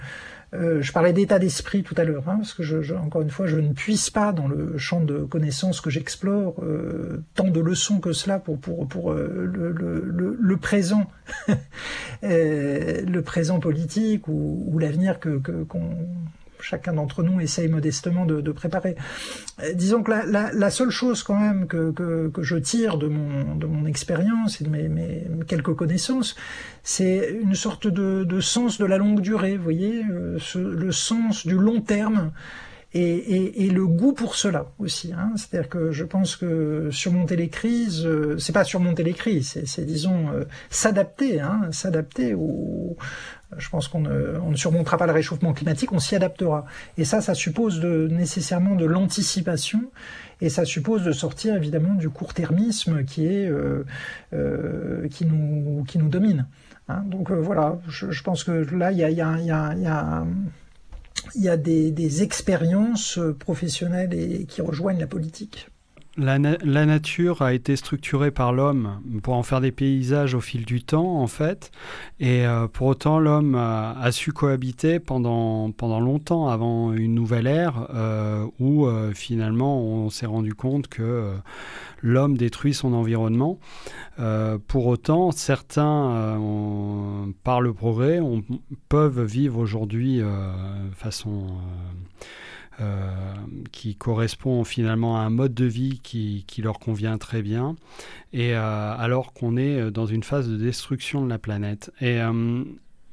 euh, 0.55 0.83
je 0.83 0.93
parlais 0.93 1.13
d'état 1.13 1.39
d'esprit 1.39 1.83
tout 1.83 1.95
à 1.97 2.05
l'heure, 2.05 2.29
hein, 2.29 2.37
parce 2.37 2.55
que 2.55 2.63
je, 2.63 2.95
encore 2.95 3.23
une 3.23 3.31
fois, 3.31 3.47
je 3.47 3.57
ne 3.57 3.73
puisse 3.73 4.11
pas 4.11 4.33
dans 4.33 4.47
le 4.47 4.79
champ 4.79 5.01
de 5.01 5.19
connaissances 5.19 5.81
que 5.81 5.91
j'explore 5.91 6.55
euh, 6.63 7.23
tant 7.35 7.49
de 7.49 7.61
leçons 7.61 7.99
que 7.99 8.13
cela 8.13 8.39
pour 8.39 8.59
pour 8.59 8.87
pour 8.87 9.13
euh, 9.13 9.51
le, 9.53 9.73
le, 9.73 10.37
le, 10.39 10.57
présent, 10.57 11.09
le 12.23 13.21
présent 13.21 13.59
politique 13.59 14.29
ou, 14.29 14.65
ou 14.71 14.79
l'avenir 14.79 15.19
que 15.19 15.39
qu'on 15.39 15.97
chacun 16.65 16.95
d'entre 16.95 17.23
nous 17.23 17.41
essaye 17.41 17.69
modestement 17.69 18.25
de, 18.25 18.53
préparer. 18.53 18.97
Euh, 19.63 19.73
disons 19.75 20.03
que 20.03 20.11
la, 20.11 20.71
seule 20.71 20.91
chose 20.91 21.23
quand 21.23 21.39
même 21.39 21.67
que, 21.67 21.91
que, 21.93 22.43
je 22.43 22.57
tire 22.57 22.99
de 22.99 23.09
mon, 23.09 23.55
de 23.55 23.67
mon 23.67 23.87
expérience 23.87 24.61
et 24.61 24.65
de 24.65 24.71
mes, 24.71 24.89
mes 24.89 25.27
quelques 25.47 25.75
connaissances, 25.75 26.37
c'est 26.83 27.39
une 27.43 27.55
sorte 27.55 27.87
de, 27.87 28.25
de, 28.25 28.41
sens 28.41 28.79
de 28.79 28.85
la 28.85 28.97
longue 28.97 29.21
durée, 29.21 29.57
vous 29.57 29.63
voyez, 29.63 30.05
euh, 30.11 30.39
le 30.55 30.93
sens 30.93 31.47
du 31.47 31.57
long 31.57 31.81
terme. 31.81 32.33
Et, 32.97 33.65
et, 33.67 33.71
le 33.71 33.89
goût 33.89 34.13
pour 34.13 34.37
cela 34.37 34.67
aussi. 34.79 35.13
Hein. 35.13 35.33
C'est-à-dire 35.35 35.69
que 35.69 35.91
je 35.91 36.05
pense 36.05 36.37
que 36.37 36.91
surmonter 36.93 37.35
les 37.35 37.49
crises, 37.49 38.07
euh, 38.07 38.39
c'est 38.39 38.53
pas 38.53 38.63
surmonter 38.63 39.03
les 39.03 39.15
crises, 39.15 39.61
c'est 39.67 39.85
disons 39.85 40.29
s'adapter, 40.71 41.41
hein, 41.41 41.63
s'adapter 41.73 42.35
au, 42.35 42.97
je 43.59 43.69
pense 43.69 43.89
qu'on 43.89 44.01
ne, 44.01 44.39
on 44.39 44.55
surmontera 44.57 44.97
pas 44.97 45.07
le 45.07 45.13
réchauffement 45.13 45.53
climatique, 45.53 45.93
on 45.93 45.99
s'y 45.99 46.15
adaptera. 46.15 46.65
Et 46.99 47.05
ça, 47.05 47.21
ça 47.21 47.35
suppose 47.35 47.83
nécessairement 47.83 48.75
de 48.75 48.85
l'anticipation 48.85 49.91
et 50.41 50.49
ça 50.49 50.65
suppose 50.65 51.05
de 51.05 51.13
sortir 51.13 51.57
évidemment 51.57 51.95
du 51.95 52.11
court-termisme 52.11 53.05
qui 53.05 53.27
euh, 53.27 53.85
euh, 54.33 55.09
nous 55.25 56.09
domine. 56.09 56.47
Hein. 56.89 57.05
Donc 57.07 57.31
euh, 57.31 57.37
voilà, 57.37 57.79
je, 57.89 58.23
pense 58.23 58.45
que 58.45 58.53
là 58.75 58.93
il 58.93 58.99
y 58.99 61.49
a, 61.49 61.57
des, 61.57 62.23
expériences 62.23 63.19
professionnelles 63.39 64.47
qui 64.47 64.61
rejoignent 64.61 65.01
la 65.01 65.07
politique. 65.07 65.69
La, 66.17 66.39
nature 66.39 67.43
a 67.43 67.55
été 67.55 67.75
structurée 67.75 68.31
par 68.31 68.53
l'homme 68.53 69.01
pour 69.25 69.35
en 69.35 69.43
faire 69.43 69.61
des 69.61 69.73
paysages 69.73 70.35
au 70.35 70.41
fil 70.41 70.65
du 70.65 70.81
temps, 70.81 71.21
en 71.21 71.27
fait. 71.27 71.73
Et 72.21 72.47
euh, 72.47 72.69
pour 72.69 72.87
autant, 72.87 73.19
l'homme 73.19 73.57
a, 73.57 74.13
su 74.13 74.33
cohabiter 74.33 75.01
pendant, 75.01 75.73
longtemps 75.83 76.49
avant 76.49 76.93
une 76.93 77.15
nouvelle 77.15 77.49
ère 77.49 77.89
euh, 77.93 78.47
où 78.61 78.87
euh, 78.87 79.11
finalement 79.13 79.83
on 79.83 80.09
s'est 80.09 80.27
rendu 80.27 80.55
compte 80.55 80.87
que 80.87 81.33
l'homme 82.01 82.37
détruit 82.37 82.75
son 82.75 82.93
environnement. 82.93 83.59
pour 84.69 84.87
autant, 84.87 85.33
certains, 85.33 86.39
par 87.43 87.61
le 87.61 87.73
progrès, 87.73 88.21
peuvent 88.89 89.25
vivre 89.25 89.59
aujourd'hui 89.59 90.23
façon 90.95 91.49
qui 93.73 93.95
correspond 93.95 94.65
finalement 94.65 95.17
à 95.17 95.21
un 95.21 95.31
mode 95.31 95.55
de 95.55 95.65
vie 95.65 96.01
qui, 96.03 96.45
leur 96.63 96.79
convient 96.79 97.19
très 97.19 97.43
bien, 97.43 97.77
et 98.33 98.55
euh, 98.55 98.95
alors 98.97 99.33
qu'on 99.33 99.57
est 99.57 99.91
dans 99.91 100.07
une 100.07 100.23
phase 100.23 100.49
de 100.49 100.57
destruction 100.57 101.25
de 101.25 101.29
la 101.29 101.39
planète. 101.39 101.93
Et 102.01 102.21
euh, 102.21 102.65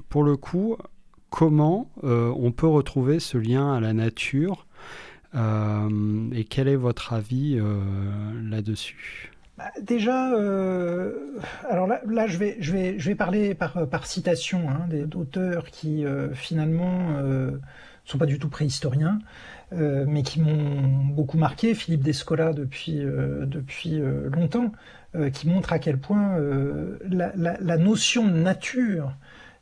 pour 0.09 0.23
le 0.23 0.37
coup, 0.37 0.77
comment 1.29 1.89
on 2.01 2.51
peut 2.51 2.67
retrouver 2.67 3.19
ce 3.19 3.37
lien 3.37 3.73
à 3.73 3.79
la 3.79 3.93
nature 3.93 4.65
et 5.33 6.43
quel 6.49 6.67
est 6.67 6.75
votre 6.75 7.13
avis 7.13 7.57
là-dessus? 8.43 9.31
Bah, 9.57 9.71
Déjà, 9.81 10.25
alors 11.69 11.87
là, 11.87 12.01
là, 12.05 12.27
je, 12.27 12.37
vais, 12.37 12.57
je, 12.59 12.73
vais, 12.73 12.99
je 12.99 13.09
vais 13.09 13.15
parler 13.15 13.53
par, 13.53 13.87
par 13.87 14.05
citation 14.05 14.69
hein, 14.69 14.87
d'auteurs 15.07 15.69
qui 15.71 16.03
finalement 16.33 16.99
sont 18.11 18.17
pas 18.17 18.25
du 18.25 18.39
tout 18.39 18.49
préhistoriens, 18.49 19.19
euh, 19.73 20.05
mais 20.07 20.23
qui 20.23 20.41
m'ont 20.41 20.81
beaucoup 21.13 21.37
marqué. 21.37 21.73
Philippe 21.73 22.03
Descola 22.03 22.51
depuis 22.53 23.03
euh, 23.03 23.45
depuis 23.45 23.99
euh, 23.99 24.29
longtemps, 24.29 24.71
qui 25.33 25.49
montre 25.49 25.73
à 25.73 25.79
quel 25.79 25.97
point 25.97 26.37
la, 27.09 27.77
notion 27.77 28.25
de 28.25 28.31
nature 28.31 29.11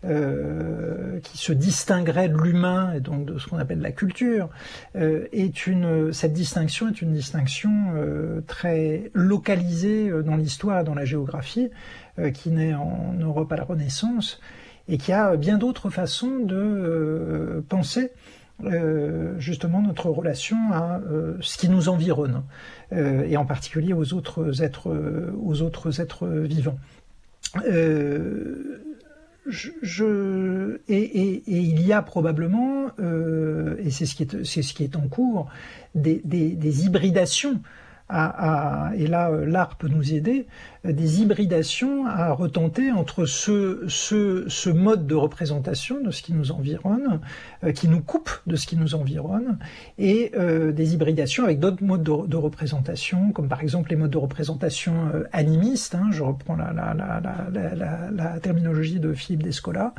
qui 0.04 1.38
se 1.40 1.52
distinguerait 1.52 2.30
de 2.30 2.38
l'humain 2.38 2.94
et 2.94 3.00
donc 3.00 3.26
de 3.26 3.40
ce 3.40 3.48
qu'on 3.48 3.58
appelle 3.58 3.82
la 3.82 3.92
culture, 3.92 4.50
est 4.94 5.66
une 5.66 6.14
cette 6.14 6.34
distinction 6.34 6.88
est 6.88 7.02
une 7.02 7.14
distinction 7.14 7.72
très 8.46 9.10
localisée 9.16 10.12
dans 10.24 10.36
l'histoire 10.36 10.84
dans 10.84 10.94
la 10.94 11.04
géographie, 11.04 11.72
qui 12.36 12.52
naît 12.52 12.76
en 12.76 13.16
Europe 13.20 13.52
à 13.52 13.56
la 13.56 13.64
Renaissance 13.64 14.40
et 14.88 15.00
qui 15.00 15.12
a 15.12 15.36
bien 15.36 15.58
d'autres 15.58 15.90
façons 15.90 16.38
de 16.42 17.66
penser 17.70 18.12
euh, 18.66 19.40
justement 19.40 19.82
notre 19.82 20.10
relation 20.10 20.58
à 20.74 21.00
euh, 21.00 21.38
ce 21.40 21.58
qui 21.58 21.70
nous 21.70 21.88
environne 21.88 22.44
euh, 22.92 23.24
et 23.26 23.38
en 23.38 23.46
particulier 23.46 23.94
aux 23.94 24.14
autres 24.14 24.62
êtres, 24.62 24.90
vivants. 26.28 26.78
Et, 30.88 31.44
il 31.48 31.88
y 31.88 31.94
a 31.94 32.02
probablement, 32.02 32.88
et 32.98 33.92
c'est 33.92 34.06
ce, 34.06 34.16
qui 34.16 34.84
est, 34.84 34.96
en 34.96 35.08
cours, 35.08 35.50
des 35.96 36.86
hybridations 36.86 37.62
et 38.10 39.08
là 39.08 39.30
l'art 39.46 39.76
peut 39.78 39.88
nous 39.88 40.14
aider, 40.14 40.48
des 40.84 41.22
hybridations 41.22 42.06
à 42.08 42.32
retenter 42.32 42.92
entre 42.92 43.26
ce, 43.26 44.70
mode 44.70 45.06
de 45.06 45.16
représentation 45.16 46.02
de 46.02 46.10
ce 46.10 46.24
qui 46.24 46.34
nous 46.34 46.52
environne, 46.52 47.20
qui 47.76 47.88
nous 47.88 48.02
coupe 48.02 48.32
de 48.48 48.56
ce 48.56 48.66
qui 48.66 48.78
nous 48.78 48.96
environne, 48.96 49.60
et 49.98 50.32
des 50.74 50.94
hybridations 50.94 51.44
avec 51.44 51.60
d'autres 51.60 51.84
modes 51.84 52.04
de, 52.04 52.38
représentation, 52.38 53.32
comme 53.32 53.48
par 53.48 53.62
exemple 53.62 53.90
les 53.90 53.96
modes 53.96 54.12
de 54.12 54.18
représentation 54.18 55.12
animistes. 55.32 55.96
Hein, 55.96 56.08
je 56.12 56.24
reprends 56.24 56.56
la, 56.56 58.40
terminologie 58.42 59.00
de 59.00 59.14
Philippe 59.14 59.44
Descola, 59.44 59.94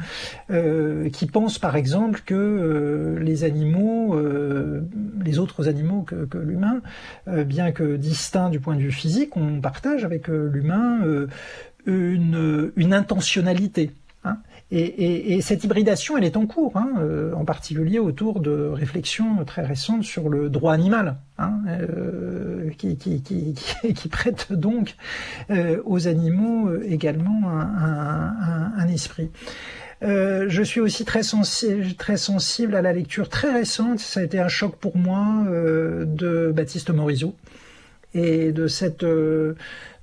qui 1.12 1.26
pense 1.26 1.58
par 1.58 1.76
exemple 1.76 2.22
que 2.24 3.18
les 3.20 3.44
animaux, 3.44 4.16
les 5.22 5.38
autres 5.38 5.68
animaux 5.68 6.02
que 6.02 6.38
l'humain, 6.38 6.80
bien 7.26 7.70
que 7.72 7.99
distincts 8.00 8.50
du 8.50 8.58
point 8.58 8.74
de 8.74 8.80
vue 8.80 8.92
physique, 8.92 9.36
on 9.36 9.60
partage 9.60 10.04
avec 10.04 10.28
l'humain 10.28 11.00
euh, 11.04 11.28
une, 11.86 12.72
une, 12.76 12.92
intentionnalité. 12.92 13.92
Hein. 14.24 14.38
Et, 14.70 15.40
cette 15.40 15.64
hybridation, 15.64 16.16
elle 16.16 16.24
est 16.24 16.36
en 16.36 16.46
cours, 16.46 16.76
hein, 16.76 16.90
euh, 16.98 17.32
en 17.34 17.44
particulier 17.44 17.98
autour 17.98 18.40
de 18.40 18.52
réflexions 18.52 19.44
très 19.44 19.62
récentes 19.62 20.04
sur 20.04 20.28
le 20.28 20.48
droit 20.48 20.72
animal, 20.72 21.16
hein, 21.38 21.54
euh, 21.68 22.70
qui, 22.78 24.08
prête 24.10 24.52
donc 24.52 24.94
aux 25.84 26.06
animaux 26.06 26.70
également 26.82 27.48
un, 27.48 28.88
esprit. 28.88 29.30
je 30.02 30.62
suis 30.62 30.80
aussi 30.80 31.04
très 31.04 31.22
sensible 31.22 32.74
à 32.74 32.82
la 32.82 32.92
lecture 32.92 33.28
très 33.28 33.52
récente, 33.52 33.98
ça 33.98 34.20
a 34.20 34.22
été 34.22 34.38
un 34.38 34.48
choc 34.48 34.76
pour 34.76 34.96
moi, 34.96 35.44
de 35.48 36.52
Baptiste 36.54 36.90
Morisot 36.90 37.34
et 38.14 38.52
de 38.52 38.66
cette 38.66 39.04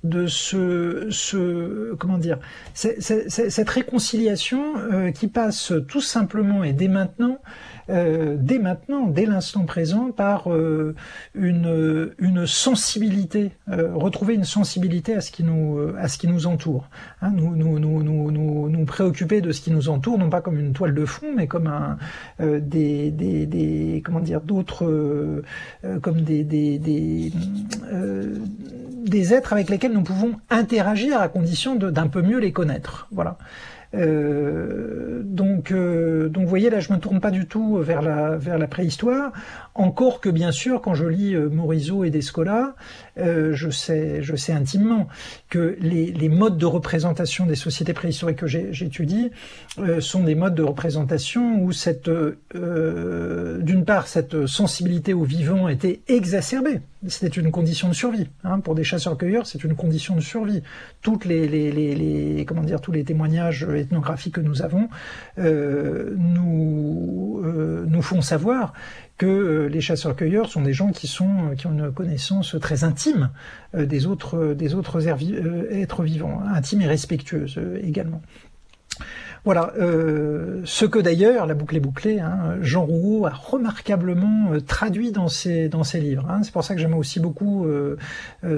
de 0.04 0.26
ce, 0.26 1.08
ce 1.10 1.94
comment 1.94 2.18
dire 2.18 2.38
cette 2.74 3.68
réconciliation 3.68 4.78
euh, 4.78 5.10
qui 5.10 5.26
passe 5.26 5.72
tout 5.88 6.00
simplement 6.00 6.62
et 6.62 6.72
dès 6.72 6.88
maintenant 6.88 7.38
euh, 7.90 8.36
dès 8.38 8.58
maintenant, 8.58 9.06
dès 9.06 9.26
l'instant 9.26 9.64
présent, 9.64 10.10
par 10.10 10.52
euh, 10.52 10.94
une, 11.34 12.12
une 12.18 12.46
sensibilité, 12.46 13.52
retrouver 13.66 14.34
une 14.34 14.44
sensibilité 14.44 15.14
à 15.14 15.20
ce 15.20 15.30
qui 15.30 15.44
nous, 15.44 15.78
à 15.98 16.08
ce 16.08 16.18
qui 16.18 16.28
nous 16.28 16.46
entoure. 16.46 16.88
Hein, 17.22 17.32
nous, 17.34 17.56
nous, 17.56 17.78
nous, 17.78 18.02
nous, 18.02 18.68
nous, 18.68 18.84
préoccuper 18.84 19.40
de 19.40 19.52
ce 19.52 19.60
qui 19.60 19.70
nous 19.70 19.88
entoure, 19.88 20.18
non 20.18 20.30
pas 20.30 20.40
comme 20.40 20.58
une 20.58 20.72
toile 20.72 20.94
de 20.94 21.04
fond, 21.04 21.26
mais 21.36 21.46
comme 21.46 21.66
un, 21.66 21.98
des, 22.40 23.10
des, 23.10 23.46
des, 23.46 24.02
comment 24.04 24.20
dire, 24.20 24.40
d'autres, 24.40 25.42
comme 26.02 26.22
des, 26.22 26.44
des, 26.44 26.78
des, 26.78 27.32
des 29.04 29.34
êtres 29.34 29.52
avec 29.52 29.68
lesquels 29.68 29.92
nous 29.92 30.02
pouvons 30.02 30.32
interagir 30.50 31.20
à 31.20 31.28
condition 31.28 31.76
d'un 31.76 32.06
peu 32.06 32.22
mieux 32.22 32.38
les 32.38 32.52
connaître. 32.52 33.08
Voilà. 33.10 33.38
Euh, 33.94 34.87
donc, 35.74 36.44
vous 36.44 36.48
voyez, 36.48 36.70
là, 36.70 36.80
je 36.80 36.92
me 36.92 36.98
tourne 36.98 37.20
pas 37.20 37.30
du 37.30 37.46
tout 37.46 37.78
vers 37.78 38.02
la 38.02 38.66
préhistoire. 38.68 39.32
Encore 39.78 40.20
que, 40.20 40.28
bien 40.28 40.50
sûr, 40.50 40.82
quand 40.82 40.94
je 40.94 41.06
lis 41.06 41.34
euh, 41.36 41.48
Morisot 41.48 42.02
et 42.02 42.10
Descola, 42.10 42.74
euh, 43.16 43.52
je 43.54 43.70
sais, 43.70 44.24
je 44.24 44.34
sais 44.34 44.52
intimement 44.52 45.06
que 45.50 45.76
les, 45.80 46.28
modes 46.28 46.58
de 46.58 46.66
représentation 46.66 47.46
des 47.46 47.54
sociétés 47.54 47.92
préhistoriques 47.92 48.38
que 48.38 48.48
j'étudie 48.48 49.30
euh, 49.78 50.00
sont 50.00 50.24
des 50.24 50.34
modes 50.34 50.56
de 50.56 50.64
représentation 50.64 51.62
où 51.62 51.70
cette, 51.70 52.10
d'une 52.52 53.84
part, 53.84 54.08
cette 54.08 54.46
sensibilité 54.46 55.14
au 55.14 55.22
vivant 55.22 55.68
était 55.68 56.00
exacerbée. 56.08 56.80
C'était 57.06 57.28
une 57.28 57.52
condition 57.52 57.88
de 57.88 57.94
survie. 57.94 58.26
Hein. 58.42 58.58
Pour 58.58 58.74
des 58.74 58.82
chasseurs-cueilleurs, 58.82 59.46
c'est 59.46 59.62
une 59.62 59.76
condition 59.76 60.16
de 60.16 60.20
survie. 60.20 60.62
Toutes 61.00 61.24
les, 61.26 62.44
comment 62.46 62.64
dire, 62.64 62.80
tous 62.80 62.90
les 62.90 63.04
témoignages 63.04 63.62
ethnographiques 63.62 64.34
que 64.34 64.40
nous 64.40 64.62
avons 64.62 64.88
euh, 65.38 66.16
nous, 66.16 67.40
euh, 67.44 67.84
nous 67.86 68.02
font 68.02 68.20
savoir 68.20 68.72
que 69.16 69.26
euh, 69.26 69.66
les 69.68 69.80
chasseurs-cueilleurs 69.80 70.48
sont 70.48 70.62
des 70.62 70.72
gens 70.72 70.90
qui 70.90 71.06
sont 71.06 71.54
qui 71.56 71.68
ont 71.68 71.72
une 71.72 71.92
connaissance 71.92 72.56
très 72.60 72.82
intime 72.82 73.30
des 73.74 74.06
autres 74.06 74.54
des 74.54 74.74
autres 74.74 75.06
êtres 75.06 76.02
vivants, 76.02 76.42
intime 76.52 76.80
et 76.80 76.86
respectueuse 76.86 77.60
également. 77.82 78.22
Voilà, 79.44 79.72
euh, 79.78 80.60
ce 80.64 80.84
que 80.84 80.98
d'ailleurs, 80.98 81.46
la 81.46 81.54
boucle 81.54 81.76
est 81.76 81.80
bouclée, 81.80 82.20
hein, 82.20 82.56
Jean 82.60 82.84
Rouault 82.84 83.26
a 83.26 83.30
remarquablement 83.30 84.52
euh, 84.52 84.60
traduit 84.60 85.12
dans 85.12 85.28
ses, 85.28 85.68
livres. 85.94 86.26
Hein. 86.28 86.42
C'est 86.42 86.52
pour 86.52 86.64
ça 86.64 86.74
que 86.74 86.80
j'aime 86.80 86.94
aussi 86.94 87.20
beaucoup 87.20 87.66
euh, 87.66 87.96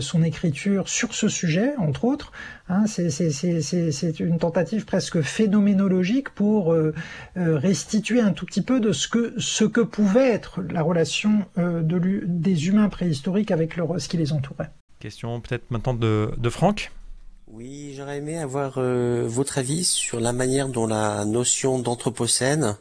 son 0.01 0.23
écriture 0.23 0.89
sur 0.89 1.15
ce 1.15 1.29
sujet, 1.29 1.75
entre 1.79 2.05
autres. 2.05 2.33
Hein. 2.69 2.85
C'est 2.87 4.21
une 4.21 4.39
tentative 4.39 4.85
presque 4.85 5.21
phénoménologique 5.21 6.31
pour 6.31 6.75
restituer 7.37 8.21
un 8.21 8.33
tout 8.33 8.47
petit 8.47 8.63
peu 8.63 8.81
de 8.81 8.93
ce 8.93 9.09
que, 9.09 9.35
ce 9.39 9.65
que 9.65 9.81
pouvait 9.81 10.31
être 10.31 10.63
la 10.63 10.83
relation 10.83 11.45
de, 11.57 12.23
des 12.27 12.69
humains 12.69 12.89
préhistoriques 12.89 13.51
avec 13.51 13.77
leur, 13.77 14.01
ce 14.01 14.09
qui 14.09 14.17
les 14.17 14.33
entourait. 14.33 14.71
Question 14.99 15.41
peut-être 15.41 15.71
maintenant 15.71 15.95
de 15.95 16.49
Franck. 16.49 16.91
Oui, 17.53 17.95
j'aurais 17.97 18.19
aimé 18.19 18.39
avoir 18.39 18.75
euh, 18.77 19.25
votre 19.27 19.59
avis 19.59 19.85
sur 19.85 20.21
la 20.21 20.33
manière 20.33 20.69
dont 20.69 20.87
la 20.87 21.25
notion 21.25 21.81
d'anthropocène 21.81 22.77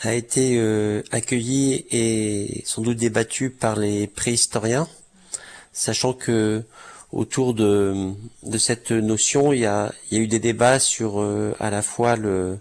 a 0.00 0.14
été 0.14 0.58
euh, 0.58 1.02
accueillie 1.12 1.86
et 1.92 2.62
sans 2.66 2.82
doute 2.82 2.96
débattue 2.96 3.50
par 3.50 3.76
les 3.76 4.08
préhistoriens, 4.08 4.88
sachant 5.72 6.12
que 6.12 6.64
autour 7.12 7.54
de, 7.54 8.14
cette 8.58 8.90
notion, 8.90 9.52
il 9.52 9.60
y 9.60 9.66
a, 9.66 9.92
il 10.10 10.18
y 10.18 10.20
a 10.20 10.24
eu 10.24 10.26
des 10.26 10.40
débats 10.40 10.80
sur 10.80 11.20
euh, 11.20 11.54
à 11.60 11.70
la 11.70 11.80
fois 11.80 12.16
le 12.16 12.58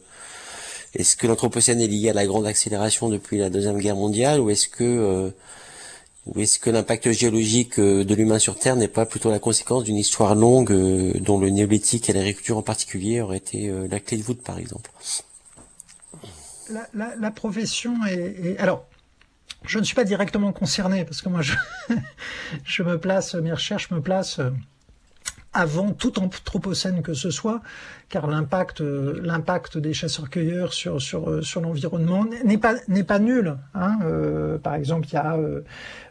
est-ce 0.94 1.16
que 1.16 1.26
l'anthropocène 1.26 1.82
est 1.82 1.88
lié 1.88 2.12
à 2.12 2.14
la 2.14 2.28
grande 2.28 2.46
accélération 2.46 3.10
depuis 3.10 3.40
la 3.40 3.50
deuxième 3.50 3.80
guerre 3.80 3.96
mondiale 3.96 4.40
ou 4.40 4.52
est-ce 4.52 4.68
que 4.68 5.34
ou 6.26 6.40
est-ce 6.40 6.58
que 6.58 6.70
l'impact 6.70 7.12
géologique 7.12 7.80
euh, 7.80 8.06
de 8.06 8.16
l'humain 8.16 8.40
sur 8.40 8.58
Terre 8.58 8.76
n'est 8.76 8.88
pas 8.88 9.06
plutôt 9.06 9.30
la 9.30 9.40
conséquence 9.40 9.84
d'une 9.84 9.98
histoire 9.98 10.36
longue 10.36 10.72
euh, 10.72 11.14
dont 11.20 11.38
le 11.38 11.50
néolithique 11.50 12.10
et 12.10 12.14
l'agriculture 12.14 12.58
en 12.58 12.62
particulier 12.62 13.20
auraient 13.20 13.38
été 13.38 13.70
euh, 13.70 13.88
la 13.90 14.00
clé 14.00 14.18
de 14.18 14.24
voûte, 14.24 14.42
par 14.42 14.58
exemple? 14.58 14.90
La, 16.94 17.32
profession 17.32 17.94
est, 18.06 18.58
Alors, 18.58 18.86
je 19.66 19.80
ne 19.80 19.84
suis 19.84 19.96
pas 19.96 20.06
directement 20.06 20.54
concerné 20.54 21.04
parce 21.04 21.22
que 21.22 21.28
moi, 21.28 21.42
je, 21.42 21.56
je 22.64 22.84
me 22.84 22.98
place, 22.98 23.36
mes 23.36 23.52
recherches 23.52 23.92
me 23.92 24.02
placent 24.02 24.40
avant 25.54 25.92
tout 25.92 26.20
anthropocène 26.20 27.02
que 27.02 27.14
ce 27.14 27.30
soit, 27.30 27.62
car 28.10 28.28
l'impact 28.28 28.82
l'impact 28.82 29.78
des 29.78 29.94
chasseurs-cueilleurs 29.94 30.74
sur 30.74 31.02
sur 31.02 31.44
sur 31.44 31.62
l'environnement 31.62 32.26
n'est 32.46 32.58
pas 32.58 32.76
n'est 32.88 33.04
pas 33.04 33.20
nul. 33.20 33.56
Hein. 33.74 33.98
par 34.62 34.76
exemple, 34.76 35.08
il 35.08 35.14
y 35.14 35.18
a 35.18 35.38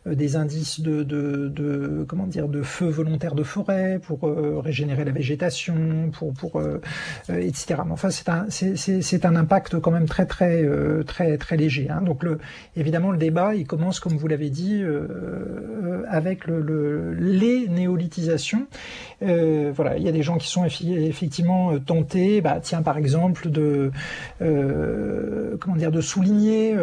euh, 0.07 0.15
des 0.17 0.35
indices 0.35 0.81
de, 0.81 1.05
de, 1.05 1.49
de, 1.49 2.05
comment 2.09 2.27
dire 2.27 2.49
de 2.49 2.63
feu 2.63 2.89
volontaire 2.89 3.37
de 3.37 3.45
forêt 3.45 4.01
pour 4.03 4.27
euh, 4.27 4.59
régénérer 4.59 5.05
la 5.05 5.13
végétation, 5.13 6.11
pour 6.13 6.33
pour 6.35 6.59
euh, 6.59 6.81
etc. 7.29 7.83
Mais 7.85 7.93
enfin, 7.93 8.11
c'est 8.11 8.29
un 8.29 8.47
c'est 8.51 9.25
un 9.25 9.37
impact 9.37 9.79
quand 9.79 9.93
même 9.93 10.07
très 10.07 10.27
très 10.27 10.65
très 11.07 11.39
très 11.39 11.57
léger. 11.57 11.89
Hein. 11.89 12.03
Donc 12.03 12.25
le 12.25 12.39
évidemment 12.77 13.13
le 13.13 13.19
débat 13.19 13.55
il 13.55 13.67
commence 13.67 14.01
comme 14.01 14.17
vous 14.17 14.27
l'avez 14.27 14.51
dit 14.51 14.83
avec 16.09 16.47
le, 16.47 16.61
le, 16.61 17.15
les 17.15 17.69
néolithisations. 17.69 18.67
Voilà, 19.75 19.97
il 19.97 20.03
y 20.03 20.09
a 20.09 20.13
des 20.13 20.23
gens 20.23 20.39
qui 20.39 20.49
sont 20.49 20.65
effectivement 20.65 21.79
tentés, 21.79 22.41
bah 22.41 22.59
tiens 22.63 22.83
par 22.83 22.99
exemple 22.99 23.51
de 23.51 23.91
comment 24.39 25.77
dire 25.77 25.91
de 25.91 26.01
souligner 26.01 26.75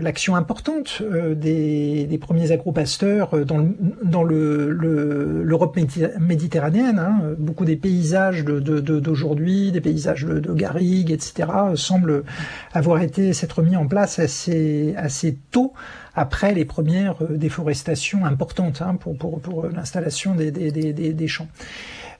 l'action 0.00 0.36
importante 0.36 1.02
des, 1.34 2.18
premiers 2.20 2.52
agropasteurs 2.52 3.34
euh, 3.34 3.44
dans, 3.44 3.66
dans 4.02 4.22
l'Europe 4.22 5.76
le, 5.76 6.18
méditerranéenne. 6.20 6.98
Hein. 6.98 7.34
Beaucoup 7.38 7.64
des 7.64 7.76
paysages 7.76 8.44
d'aujourd'hui, 8.44 9.66
de, 9.66 9.70
des 9.70 9.80
paysages 9.80 10.24
de, 10.24 10.52
garrigues, 10.52 11.10
etc., 11.10 11.48
semblent 11.74 12.24
avoir 12.72 13.02
été 13.02 13.32
s'être 13.32 13.62
mis 13.62 13.76
en 13.76 13.86
place 13.86 14.18
assez 14.18 15.36
tôt 15.50 15.72
après 16.14 16.52
les 16.52 16.64
premières 16.64 17.16
euh, 17.22 17.36
déforestations 17.36 18.24
importantes 18.24 18.82
hein, 18.82 18.96
pour, 18.96 19.16
pour, 19.16 19.40
pour 19.40 19.66
l'installation 19.66 20.34
des, 20.34 20.50
des, 20.50 20.70
des, 20.70 20.92
des 20.92 21.28
champs. 21.28 21.48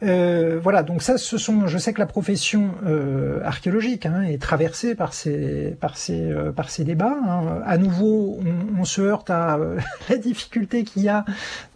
Euh, 0.02 0.58
voilà, 0.62 0.82
donc 0.82 1.02
ça, 1.02 1.18
ce 1.18 1.38
sont. 1.38 1.66
Je 1.66 1.78
sais 1.78 1.92
que 1.92 2.00
la 2.00 2.06
profession 2.06 2.70
euh, 2.86 3.40
archéologique 3.44 4.06
hein, 4.06 4.22
est 4.22 4.40
traversée 4.40 4.94
par 4.94 5.14
ces 5.14 5.76
par 5.80 5.96
ces 5.96 6.20
euh, 6.20 6.52
par 6.52 6.70
ces 6.70 6.84
débats. 6.84 7.16
Hein. 7.26 7.62
À 7.64 7.78
nouveau, 7.78 8.38
on, 8.44 8.80
on, 8.80 8.84
se 8.84 9.00
heurte 9.00 9.30
à 9.30 9.56
euh, 9.56 9.78
la 10.08 10.16
difficulté 10.16 10.84
qu'il 10.84 11.02
y 11.02 11.08
a 11.08 11.24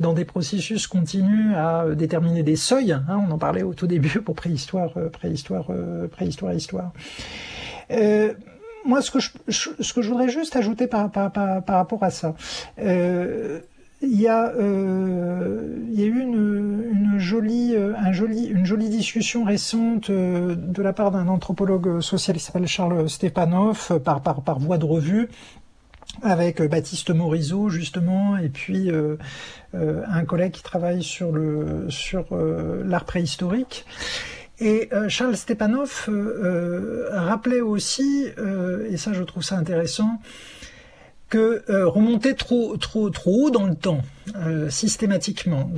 dans 0.00 0.12
des 0.12 0.24
processus 0.24 0.86
continus 0.86 1.54
à 1.56 1.86
déterminer 1.94 2.42
des 2.42 2.56
seuils. 2.56 2.92
Hein. 2.92 3.04
On 3.28 3.30
en 3.30 3.38
parlait 3.38 3.62
au 3.62 3.74
tout 3.74 3.86
début 3.86 4.20
pour 4.20 4.34
préhistoire, 4.34 4.92
préhistoire, 5.12 5.68
préhistoire, 6.10 6.52
histoire. 6.52 6.92
Moi, 8.84 9.02
ce 9.02 9.10
que 9.10 9.18
je, 9.20 9.30
ce 9.48 9.92
que 9.92 10.02
je 10.02 10.08
voudrais 10.08 10.28
juste 10.28 10.56
ajouter 10.56 10.86
par 10.86 11.10
par, 11.10 11.32
par, 11.32 11.64
par 11.64 11.76
rapport 11.76 12.02
à 12.02 12.10
ça 12.10 12.34
il 14.00 14.20
y 14.20 14.28
a, 14.28 14.52
il 14.56 16.00
y 16.00 16.04
a 16.04 16.06
eu 16.06 16.20
une, 16.20 16.84
une 16.92 17.18
jolie, 17.18 17.74
un 17.76 18.12
joli, 18.12 18.46
une 18.46 18.64
jolie 18.64 18.88
discussion 18.88 19.42
récente 19.42 20.08
de 20.08 20.82
la 20.82 20.92
part 20.92 21.10
d'un 21.10 21.26
anthropologue 21.26 22.00
social 22.00 22.36
qui 22.36 22.42
s'appelle 22.44 22.68
Charles 22.68 23.10
Stepanov 23.10 23.98
par, 24.04 24.22
par, 24.22 24.42
par 24.42 24.60
voie 24.60 24.78
de 24.78 24.84
revue 24.84 25.28
avec 26.22 26.62
Baptiste 26.62 27.10
Morisot 27.10 27.68
justement 27.68 28.36
et 28.36 28.48
puis 28.48 28.90
euh, 28.90 29.16
euh, 29.74 30.02
un 30.08 30.24
collègue 30.24 30.52
qui 30.52 30.62
travaille 30.62 31.02
sur 31.02 31.32
le 31.32 31.86
sur 31.90 32.26
euh, 32.32 32.82
l'art 32.84 33.04
préhistorique. 33.04 33.84
Et 34.60 34.88
Charles 35.08 35.36
Stepanov 35.36 36.08
rappelait 37.12 37.60
aussi, 37.60 38.26
et 38.90 38.96
ça 38.96 39.12
je 39.12 39.22
trouve 39.22 39.42
ça 39.42 39.56
intéressant, 39.56 40.20
que 41.28 41.62
remonter 41.86 42.34
trop 42.34 42.76
trop 42.76 43.10
trop 43.10 43.46
haut 43.46 43.50
dans 43.50 43.66
le 43.66 43.76
temps, 43.76 44.02
systématiquement, 44.68 45.70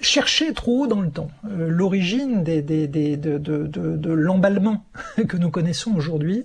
chercher 0.00 0.52
trop 0.52 0.82
haut 0.82 0.86
dans 0.86 1.00
le 1.00 1.10
temps, 1.10 1.30
l'origine 1.56 2.44
des, 2.44 2.62
des, 2.62 2.86
des, 2.88 3.16
de, 3.16 3.38
de, 3.38 3.66
de, 3.66 3.96
de 3.96 4.12
l'emballement 4.12 4.84
que 5.28 5.36
nous 5.36 5.50
connaissons 5.50 5.94
aujourd'hui, 5.94 6.44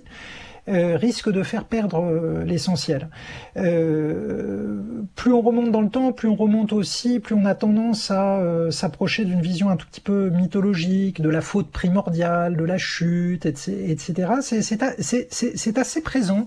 euh, 0.68 0.96
risque 0.96 1.28
de 1.28 1.42
faire 1.42 1.64
perdre 1.64 2.04
euh, 2.04 2.44
l'essentiel. 2.44 3.08
Euh, 3.56 4.80
plus 5.16 5.32
on 5.32 5.40
remonte 5.40 5.72
dans 5.72 5.80
le 5.80 5.88
temps, 5.88 6.12
plus 6.12 6.28
on 6.28 6.36
remonte 6.36 6.72
aussi, 6.72 7.18
plus 7.18 7.34
on 7.34 7.46
a 7.46 7.56
tendance 7.56 8.12
à 8.12 8.40
s'approcher 8.70 9.24
d'une 9.24 9.40
vision 9.40 9.70
un 9.70 9.76
tout 9.76 9.88
petit 9.88 10.00
peu 10.00 10.30
mythologique, 10.30 11.20
de 11.20 11.28
la 11.28 11.40
faute 11.40 11.68
primordiale, 11.70 12.56
de 12.56 12.62
la 12.62 12.78
chute, 12.78 13.44
etc. 13.44 14.34
C'est 14.40 15.78
assez 15.78 16.00
présent 16.00 16.46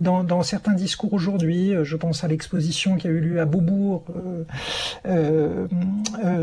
dans, 0.00 0.42
certains 0.42 0.74
discours 0.74 1.12
aujourd'hui. 1.12 1.72
Je 1.82 1.96
pense 1.96 2.22
à 2.22 2.28
l'exposition 2.28 2.94
qui 2.94 3.08
a 3.08 3.10
eu 3.10 3.20
lieu 3.20 3.40
à 3.40 3.46
Beaubourg 3.46 4.04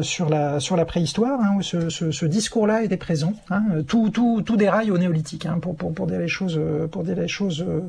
sur, 0.02 0.30
la, 0.30 0.60
sur 0.60 0.76
la 0.76 0.86
préhistoire, 0.86 1.40
hein, 1.42 1.56
où 1.58 1.62
ce, 1.62 2.26
discours-là 2.26 2.84
était 2.84 2.98
présent. 2.98 3.34
Hein. 3.50 3.64
Tout, 3.88 4.10
tout, 4.10 4.42
tout 4.46 4.58
déraille 4.58 4.92
au 4.92 4.98
néolithique, 4.98 5.46
hein, 5.46 5.60
pour, 5.62 5.76
pour, 5.76 5.94
pour 5.94 6.08
dire 6.08 6.20
les 6.20 6.28
choses, 6.28 6.60
pour 6.92 7.04
les 7.16 7.28
choses 7.28 7.64
euh, 7.68 7.82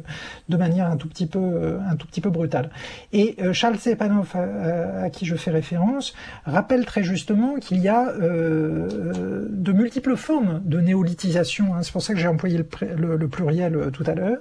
de 0.49 0.57
manière 0.57 0.91
un 0.91 0.97
tout 0.97 1.09
petit 1.09 1.27
peu, 1.27 1.39
euh, 1.39 2.31
brutale. 2.31 2.71
Et 3.13 3.37
euh, 3.41 3.53
Charles 3.53 3.79
Stepanov, 3.79 4.35
à, 4.35 5.11
qui 5.11 5.27
je 5.27 5.37
fais 5.37 5.51
référence, 5.51 6.15
rappelle 6.45 6.85
très 6.85 7.03
justement 7.03 7.57
qu'il 7.57 7.79
y 7.79 7.89
a 7.89 8.13
de 8.15 9.73
multiples 9.73 10.17
formes 10.17 10.63
de 10.65 10.81
néolithisation. 10.81 11.75
Hein. 11.75 11.83
C'est 11.83 11.93
pour 11.93 12.03
ça 12.03 12.15
que 12.15 12.21
j'ai 12.21 12.29
employé 12.29 12.59
le, 12.59 13.29
pluriel 13.29 13.91
tout 13.93 14.05
à 14.07 14.15
l'heure, 14.15 14.39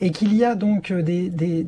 et 0.00 0.10
qu'il 0.10 0.34
y 0.34 0.44
a 0.44 0.54
donc 0.54 0.92
des, 0.92 1.66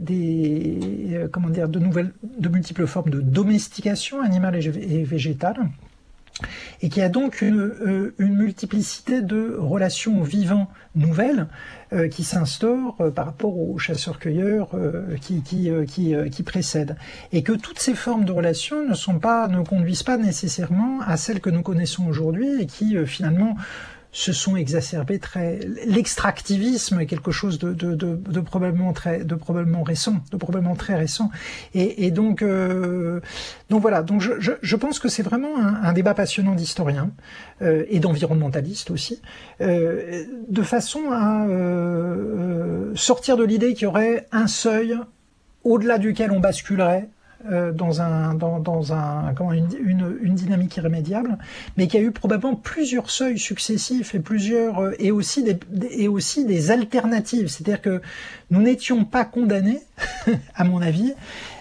comment 1.32 1.48
dire, 1.48 1.68
de 1.68 1.78
nouvelles, 1.78 2.12
de 2.38 2.48
multiples 2.48 2.86
formes 2.86 3.11
de 3.11 3.20
domestication 3.20 4.20
animale 4.20 4.57
et 4.57 5.04
végétale 5.04 5.68
et 6.82 6.89
qui 6.89 7.01
a 7.01 7.09
donc 7.09 7.41
une, 7.43 7.61
euh, 7.61 8.14
une, 8.18 8.37
multiplicité 8.37 9.22
de 9.22 9.57
relations 9.59 10.22
vivants 10.22 10.68
nouvelles 10.95 11.47
euh, 11.93 12.09
qui 12.09 12.24
s'instaurent 12.24 12.97
euh, 13.01 13.11
par 13.11 13.26
rapport 13.26 13.59
aux 13.59 13.78
chasseurs-cueilleurs 13.78 14.70
qui, 15.20 15.43
qui, 15.43 15.70
qui, 15.87 16.14
qui, 16.30 16.43
précèdent. 16.43 16.97
Et 17.32 17.43
que 17.43 17.53
toutes 17.53 17.78
ces 17.78 17.95
formes 17.95 18.24
de 18.24 18.32
relations 18.32 18.87
ne, 18.87 18.95
sont 18.95 19.18
pas, 19.18 19.49
ne 19.49 19.62
conduisent 19.62 20.03
pas 20.03 20.16
nécessairement 20.16 21.01
à 21.01 21.16
celles 21.16 21.41
que 21.41 21.51
nous 21.51 21.62
connaissons 21.62 22.07
aujourd'hui 22.07 22.61
et 22.61 22.66
qui 22.66 22.97
finalement 23.07 23.57
se 24.17 24.33
sont 24.33 24.57
exacerbés 24.57 25.19
très. 25.19 25.61
L'extractivisme 25.85 26.99
est 27.01 27.07
quelque 27.07 27.33
chose 27.33 27.59
de, 27.59 27.75
de, 27.75 27.95
de, 27.95 28.17
de, 28.17 28.41
probablement 28.41 28.95
très, 28.95 29.23
de 29.23 29.35
probablement 29.35 29.83
récent, 29.83 30.23
de 30.33 30.39
probablement 30.39 30.75
très 30.75 30.95
récent. 30.95 31.31
Et, 31.75 32.07
et 32.07 32.11
donc, 32.11 32.41
euh, 32.41 33.21
donc 33.69 33.83
voilà. 33.83 34.03
Donc 34.03 34.23
je, 34.23 34.33
je, 34.39 34.53
je 34.62 34.77
pense 34.77 35.01
que 35.01 35.11
c'est 35.11 35.23
vraiment 35.23 35.59
un, 35.59 35.83
un, 35.83 35.93
débat 35.93 36.14
passionnant 36.14 36.55
d'historiens 36.55 37.11
euh, 37.61 37.85
et 37.91 38.01
d'environnementalistes 38.01 38.91
aussi, 38.91 39.21
euh, 39.61 40.25
de 40.49 40.62
façon 40.62 41.11
à 41.12 41.47
euh, 41.47 42.93
sortir 42.95 43.37
de 43.37 43.45
l'idée 43.45 43.75
qu'il 43.75 43.83
y 43.83 43.87
aurait 43.87 44.27
un 44.33 44.47
seuil 44.47 44.97
au-delà 45.62 45.99
duquel 45.99 46.31
on 46.31 46.41
basculerait 46.41 47.11
euh, 47.51 47.70
dans 47.70 48.01
un 48.01 48.34
dans, 48.34 48.93
un 48.93 49.32
comment 49.34 49.53
une, 49.53 49.68
une, 49.78 50.18
une, 50.22 50.34
dynamique 50.34 50.76
irrémédiable, 50.76 51.39
mais 51.76 51.87
qui 51.87 51.97
a 51.97 52.01
eu 52.01 52.11
probablement 52.11 52.57
plusieurs 52.57 53.11
seuils 53.11 53.39
successifs 53.39 54.14
et 54.14 54.20
plusieurs 54.20 54.80
euh, 54.80 54.95
et 54.99 55.11
aussi 55.11 55.43
des, 55.43 55.59
et 55.91 56.09
aussi 56.09 56.45
des 56.45 56.70
alternatives. 56.70 57.49
C'est-à-dire 57.49 57.82
que 57.82 58.01
nous 58.51 58.62
n'étions 58.62 59.05
pas 59.05 59.24
condamnés, 59.24 59.80
à 60.55 60.64
mon 60.64 60.80
avis. 60.80 61.14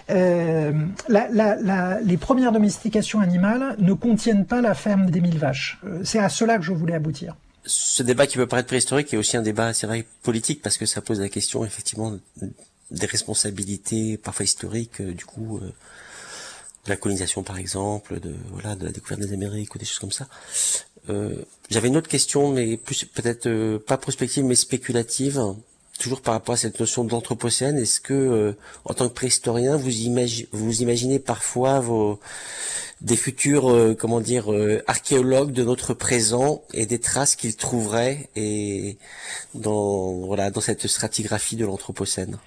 Euh, 0.08 0.72
les 1.08 2.16
premières 2.16 2.52
domestications 2.52 3.20
animales 3.20 3.76
ne 3.78 3.92
contiennent 3.92 4.46
pas 4.46 4.60
la 4.60 4.74
ferme 4.74 5.10
des 5.10 5.20
mille 5.20 5.38
vaches. 5.38 5.80
C'est 6.04 6.20
à 6.20 6.28
cela 6.28 6.58
que 6.58 6.64
je 6.64 6.72
voulais 6.72 6.94
aboutir 6.94 7.34
ce 7.66 8.04
débat 8.04 8.26
qui 8.26 8.36
peut 8.36 8.46
paraître 8.46 8.68
préhistorique 8.68 9.12
est 9.12 9.16
aussi 9.16 9.36
un 9.36 9.42
débat, 9.42 9.74
c'est 9.74 9.88
vrai, 9.88 10.06
politique, 10.22 10.62
parce 10.62 10.78
que 10.78 10.86
ça 10.86 11.00
pose 11.00 11.20
la 11.20 11.28
question, 11.28 11.64
effectivement, 11.64 12.16
des 12.90 13.06
responsabilités 13.06 14.16
parfois 14.16 14.44
historiques 14.44 15.00
euh, 15.00 15.12
du 15.12 15.24
coup 15.24 15.58
euh, 15.58 15.66
de 16.84 16.90
la 16.90 16.96
colonisation 16.96 17.42
par 17.42 17.58
exemple 17.58 18.20
de 18.20 18.34
voilà 18.50 18.76
de 18.76 18.84
la 18.84 18.92
découverte 18.92 19.20
des 19.20 19.32
Amériques 19.32 19.74
ou 19.74 19.78
des 19.78 19.84
choses 19.84 19.98
comme 19.98 20.12
ça. 20.12 20.28
Euh, 21.08 21.44
j'avais 21.70 21.88
une 21.88 21.96
autre 21.96 22.08
question 22.08 22.52
mais 22.52 22.76
plus 22.76 23.04
peut-être 23.04 23.78
pas 23.78 23.96
prospective 23.96 24.44
mais 24.44 24.54
spéculative 24.54 25.42
toujours 25.98 26.20
par 26.20 26.34
rapport 26.34 26.54
à 26.54 26.58
cette 26.58 26.78
notion 26.78 27.04
d'anthropocène. 27.04 27.78
Est-ce 27.78 28.00
que 28.00 28.54
en 28.84 28.94
tant 28.94 29.08
que 29.08 29.14
préhistorien 29.14 29.76
vous 29.76 29.90
imaginez 29.90 30.48
vous 30.52 30.82
imaginez 30.82 31.18
parfois 31.18 31.80
vos 31.80 32.20
des 33.00 33.16
futurs 33.16 33.96
comment 33.98 34.20
dire 34.20 34.46
archéologues 34.86 35.52
de 35.52 35.64
notre 35.64 35.94
présent 35.94 36.62
et 36.72 36.86
des 36.86 37.00
traces 37.00 37.34
qu'ils 37.34 37.56
trouveraient 37.56 38.28
et 38.36 38.96
dans 39.54 40.12
voilà 40.26 40.50
dans 40.50 40.60
cette 40.60 40.86
stratigraphie 40.86 41.56
de 41.56 41.64
l'anthropocène? 41.64 42.38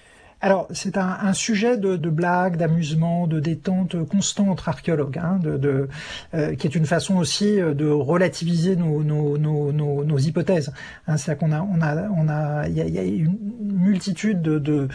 Alors, 0.42 0.68
c'est 0.72 0.96
un, 0.96 1.34
sujet 1.34 1.76
de, 1.76 1.96
de 1.96 2.08
blague, 2.08 2.56
d'amusement, 2.56 3.26
de 3.26 3.40
détente 3.40 4.02
constant 4.08 4.48
entre 4.48 4.70
archéologues, 4.70 5.18
hein, 5.18 5.38
euh, 5.44 6.54
qui 6.54 6.66
est 6.66 6.74
une 6.74 6.86
façon 6.86 7.16
aussi 7.16 7.60
euh, 7.60 7.74
de 7.74 7.86
relativiser 7.86 8.74
nos, 8.74 10.18
hypothèses. 10.18 10.72
Hein, 11.06 11.18
C'est-à-dire 11.18 11.46
qu'on 11.46 11.52
a, 11.52 12.68
y 12.68 12.98
a, 12.98 13.02
une 13.02 13.36
multitude 13.60 14.40
de, 14.40 14.58
de 14.58 14.88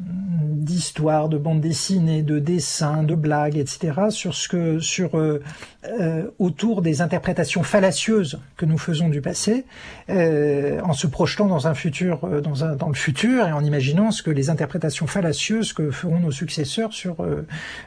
d'histoires, 0.00 1.28
de 1.28 1.38
bandes 1.38 1.60
dessinées, 1.60 2.22
de 2.22 2.38
dessins, 2.38 3.02
de 3.02 3.14
blagues, 3.14 3.56
etc. 3.56 3.92
sur 4.10 4.34
ce 4.34 4.48
que, 4.48 4.78
sur 4.78 5.18
euh, 5.18 5.42
euh, 5.84 6.30
autour 6.38 6.82
des 6.82 7.00
interprétations 7.00 7.62
fallacieuses 7.62 8.38
que 8.56 8.66
nous 8.66 8.78
faisons 8.78 9.08
du 9.08 9.20
passé, 9.20 9.64
euh, 10.10 10.80
en 10.82 10.92
se 10.92 11.06
projetant 11.06 11.46
dans 11.46 11.66
un 11.66 11.74
futur, 11.74 12.24
euh, 12.24 12.40
dans 12.40 12.64
un 12.64 12.76
dans 12.76 12.88
le 12.88 12.94
futur 12.94 13.48
et 13.48 13.52
en 13.52 13.64
imaginant 13.64 14.10
ce 14.10 14.22
que 14.22 14.30
les 14.30 14.50
interprétations 14.50 15.06
fallacieuses 15.06 15.72
que 15.72 15.90
feront 15.90 16.20
nos 16.20 16.30
successeurs 16.30 16.92
sur 16.92 17.20
euh, 17.20 17.46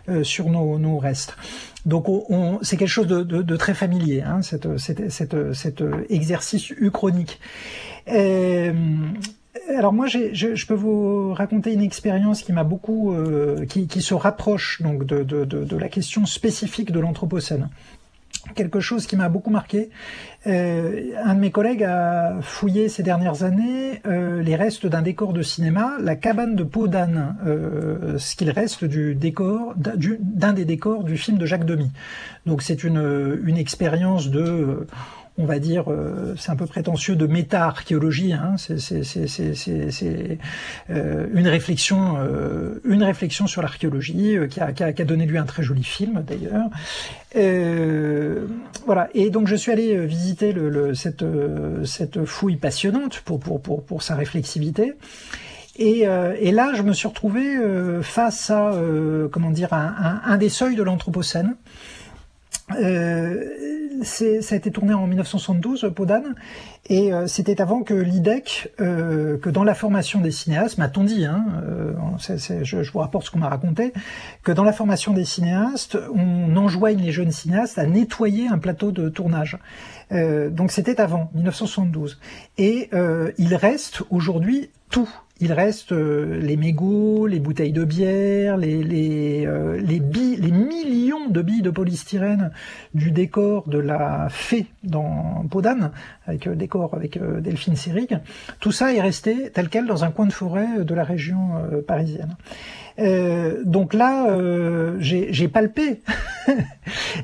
euh, 0.10 0.24
sur 0.24 0.50
nos, 0.50 0.80
nos 0.80 0.98
restes. 0.98 1.36
Donc 1.86 2.10
on, 2.10 2.26
on, 2.30 2.60
c'est 2.64 2.78
quelque 2.78 2.88
chose 2.88 3.08
de, 3.08 3.24
de, 3.24 3.42
de 3.42 3.56
très 3.56 3.74
familier, 3.74 4.22
hein, 4.22 4.42
cette, 4.42 4.78
cette, 4.78 5.12
cette, 5.12 5.54
cet 5.54 5.84
exercice 6.10 6.72
uchronique. 6.72 7.40
Euh, 9.56 9.78
alors 9.78 9.94
moi, 9.94 10.08
je, 10.08 10.34
je, 10.34 10.66
peux 10.66 10.74
vous 10.74 11.34
raconter 11.34 11.74
une 11.74 11.82
expérience 11.82 12.42
qui 12.42 12.54
m'a 12.54 12.64
beaucoup, 12.64 13.14
euh, 13.14 13.66
qui, 13.66 13.88
qui, 13.88 14.02
se 14.02 14.14
rapproche 14.14 14.82
donc 14.82 15.06
de, 15.06 15.24
de, 15.24 15.46
de, 15.46 15.64
de 15.64 15.78
la 15.78 15.90
question 15.90 16.26
spécifique 16.26 16.92
de 16.92 17.00
l'anthropocène 17.00 17.70
quelque 18.56 18.80
chose 18.80 19.08
qui 19.08 19.16
m'a 19.16 19.30
beaucoup 19.30 19.50
marqué. 19.50 19.90
Euh, 20.48 21.12
un 21.24 21.36
de 21.36 21.40
mes 21.40 21.52
collègues 21.52 21.84
a 21.84 22.42
fouillé 22.42 22.90
ces 22.90 23.02
dernières 23.02 23.44
années 23.44 24.02
euh, 24.06 24.42
les 24.42 24.56
restes 24.56 24.86
d'un 24.86 25.02
décor 25.02 25.34
de 25.34 25.42
cinéma, 25.42 25.96
la 26.02 26.16
cabane 26.16 26.56
de 26.56 26.64
peau 26.64 26.88
d'âne, 26.88 27.38
euh, 27.46 28.18
ce 28.18 28.36
qu'il 28.36 28.50
reste 28.50 28.84
du 28.84 29.16
décor, 29.16 29.74
d'un 29.76 30.54
des 30.54 30.66
décors 30.66 31.04
du 31.04 31.18
film 31.18 31.38
de 31.38 31.46
Jacques 31.46 31.66
Demy. 31.66 31.90
Donc 32.46 32.62
c'est 32.62 32.84
une, 32.84 33.40
une 33.46 33.58
expérience 33.58 34.30
de 34.30 34.88
on 35.38 35.46
va 35.46 35.58
dire, 35.60 35.92
euh, 35.92 36.36
c'est 36.38 36.52
un 36.52 36.56
peu 36.56 36.68
prétentieux 36.68 37.16
de 37.16 37.26
méta-archéologie. 37.26 38.34
Hein, 38.34 38.56
c'est 38.58 40.38
euh, 40.90 41.28
une 41.34 41.48
réflexion, 41.48 42.18
euh, 42.20 42.82
une 42.86 43.04
réflexion 43.04 43.48
sur 43.48 43.62
l'archéologie 43.62 44.38
qui 44.50 44.60
a, 44.60 44.72
qui, 44.72 44.84
a, 44.84 44.88
a, 44.88 44.92
donné 44.92 45.38
à 45.38 45.42
un 45.42 45.46
très 45.46 45.64
joli 45.64 45.84
film 45.84 46.24
d'ailleurs. 46.28 46.70
voilà. 48.86 49.10
Et 49.16 49.32
donc 49.32 49.48
je 49.48 49.56
suis 49.56 49.72
allé 49.72 50.06
visiter 50.06 50.54
cette, 50.94 52.26
fouille 52.26 52.58
passionnante 52.58 53.22
pour, 53.22 54.04
sa 54.04 54.16
réflexivité. 54.16 54.94
Et, 55.78 56.08
euh, 56.08 56.36
là, 56.52 56.74
je 56.76 56.84
me 56.84 56.94
suis 56.94 57.08
retrouvé 57.08 57.56
euh, 57.56 58.04
face 58.04 58.50
à, 58.50 58.74
euh, 58.74 59.28
comment 59.28 59.50
dire, 59.50 59.74
un, 59.74 60.22
un, 60.24 60.38
des 60.38 60.50
seuils 60.50 60.76
de 60.76 60.84
l'anthropocène. 60.84 61.56
Ça 62.70 64.56
a 64.56 64.56
été 64.56 64.72
tourné 64.72 64.94
en 64.94 65.08
1972, 65.08 65.92
Podane, 65.96 66.36
et 66.90 67.12
c'était 67.28 67.62
avant 67.62 67.84
que 67.84 67.94
l'IDEC, 67.94 68.74
que 68.78 69.50
dans 69.50 69.64
la 69.64 69.74
formation 69.74 70.22
des 70.22 70.32
cinéastes, 70.32 70.78
m'a-t-on 70.78 71.04
dit, 71.04 71.26
hein, 71.26 71.46
je, 72.20 72.64
je, 72.64 72.92
vous 72.92 73.00
rapporte 73.00 73.26
ce 73.26 73.32
qu'on 73.32 73.40
m'a 73.40 73.50
raconté, 73.50 73.94
que 74.44 74.52
dans 74.52 74.64
la 74.64 74.74
formation 74.74 75.14
des 75.14 75.26
cinéastes, 75.26 75.98
on 76.14 76.56
enjoigne 76.56 77.02
les 77.02 77.12
jeunes 77.12 77.32
cinéastes 77.32 77.78
à 77.78 77.86
nettoyer 77.86 78.48
un 78.48 78.58
plateau 78.58 78.92
de 78.92 79.10
tournage. 79.10 79.58
donc 80.12 80.72
c'était 80.72 81.00
avant, 81.00 81.30
1972. 81.36 82.20
Et 82.58 82.90
il 83.38 83.56
reste 83.56 84.04
aujourd'hui 84.10 84.70
tout 84.90 85.10
il 85.44 85.52
reste 85.52 85.92
euh, 85.92 86.40
les 86.40 86.56
mégots, 86.56 87.28
les 87.28 87.42
bouteilles 87.42 87.74
de 87.74 87.84
bière, 87.84 88.56
euh, 88.56 89.78
les 89.78 90.52
millions 90.52 91.28
de 91.30 91.42
billes 91.42 91.62
de 91.62 91.70
polystyrène 91.70 92.52
du 92.94 93.12
décor 93.12 93.68
de 93.68 93.78
la 93.78 94.28
fée 94.30 94.68
dans 94.86 95.46
Podane, 95.52 95.92
avec 96.28 96.48
euh, 96.48 96.56
décor 96.56 96.94
avec 96.94 97.20
Delphine 97.42 97.76
Seyrig. 97.76 98.20
Tout 98.62 98.72
ça 98.72 98.94
est 98.94 99.02
resté 99.02 99.52
tel 99.54 99.68
quel 99.68 99.86
dans 99.86 100.06
un 100.06 100.12
coin 100.12 100.28
de 100.28 100.34
forêt 100.34 100.86
de 100.86 100.96
la 100.96 101.04
région 101.04 101.40
parisienne. 101.86 102.38
Euh, 103.00 103.64
donc 103.66 103.94
là, 103.94 104.28
euh, 104.28 104.96
j'ai 105.00 105.48
palpé 105.48 106.02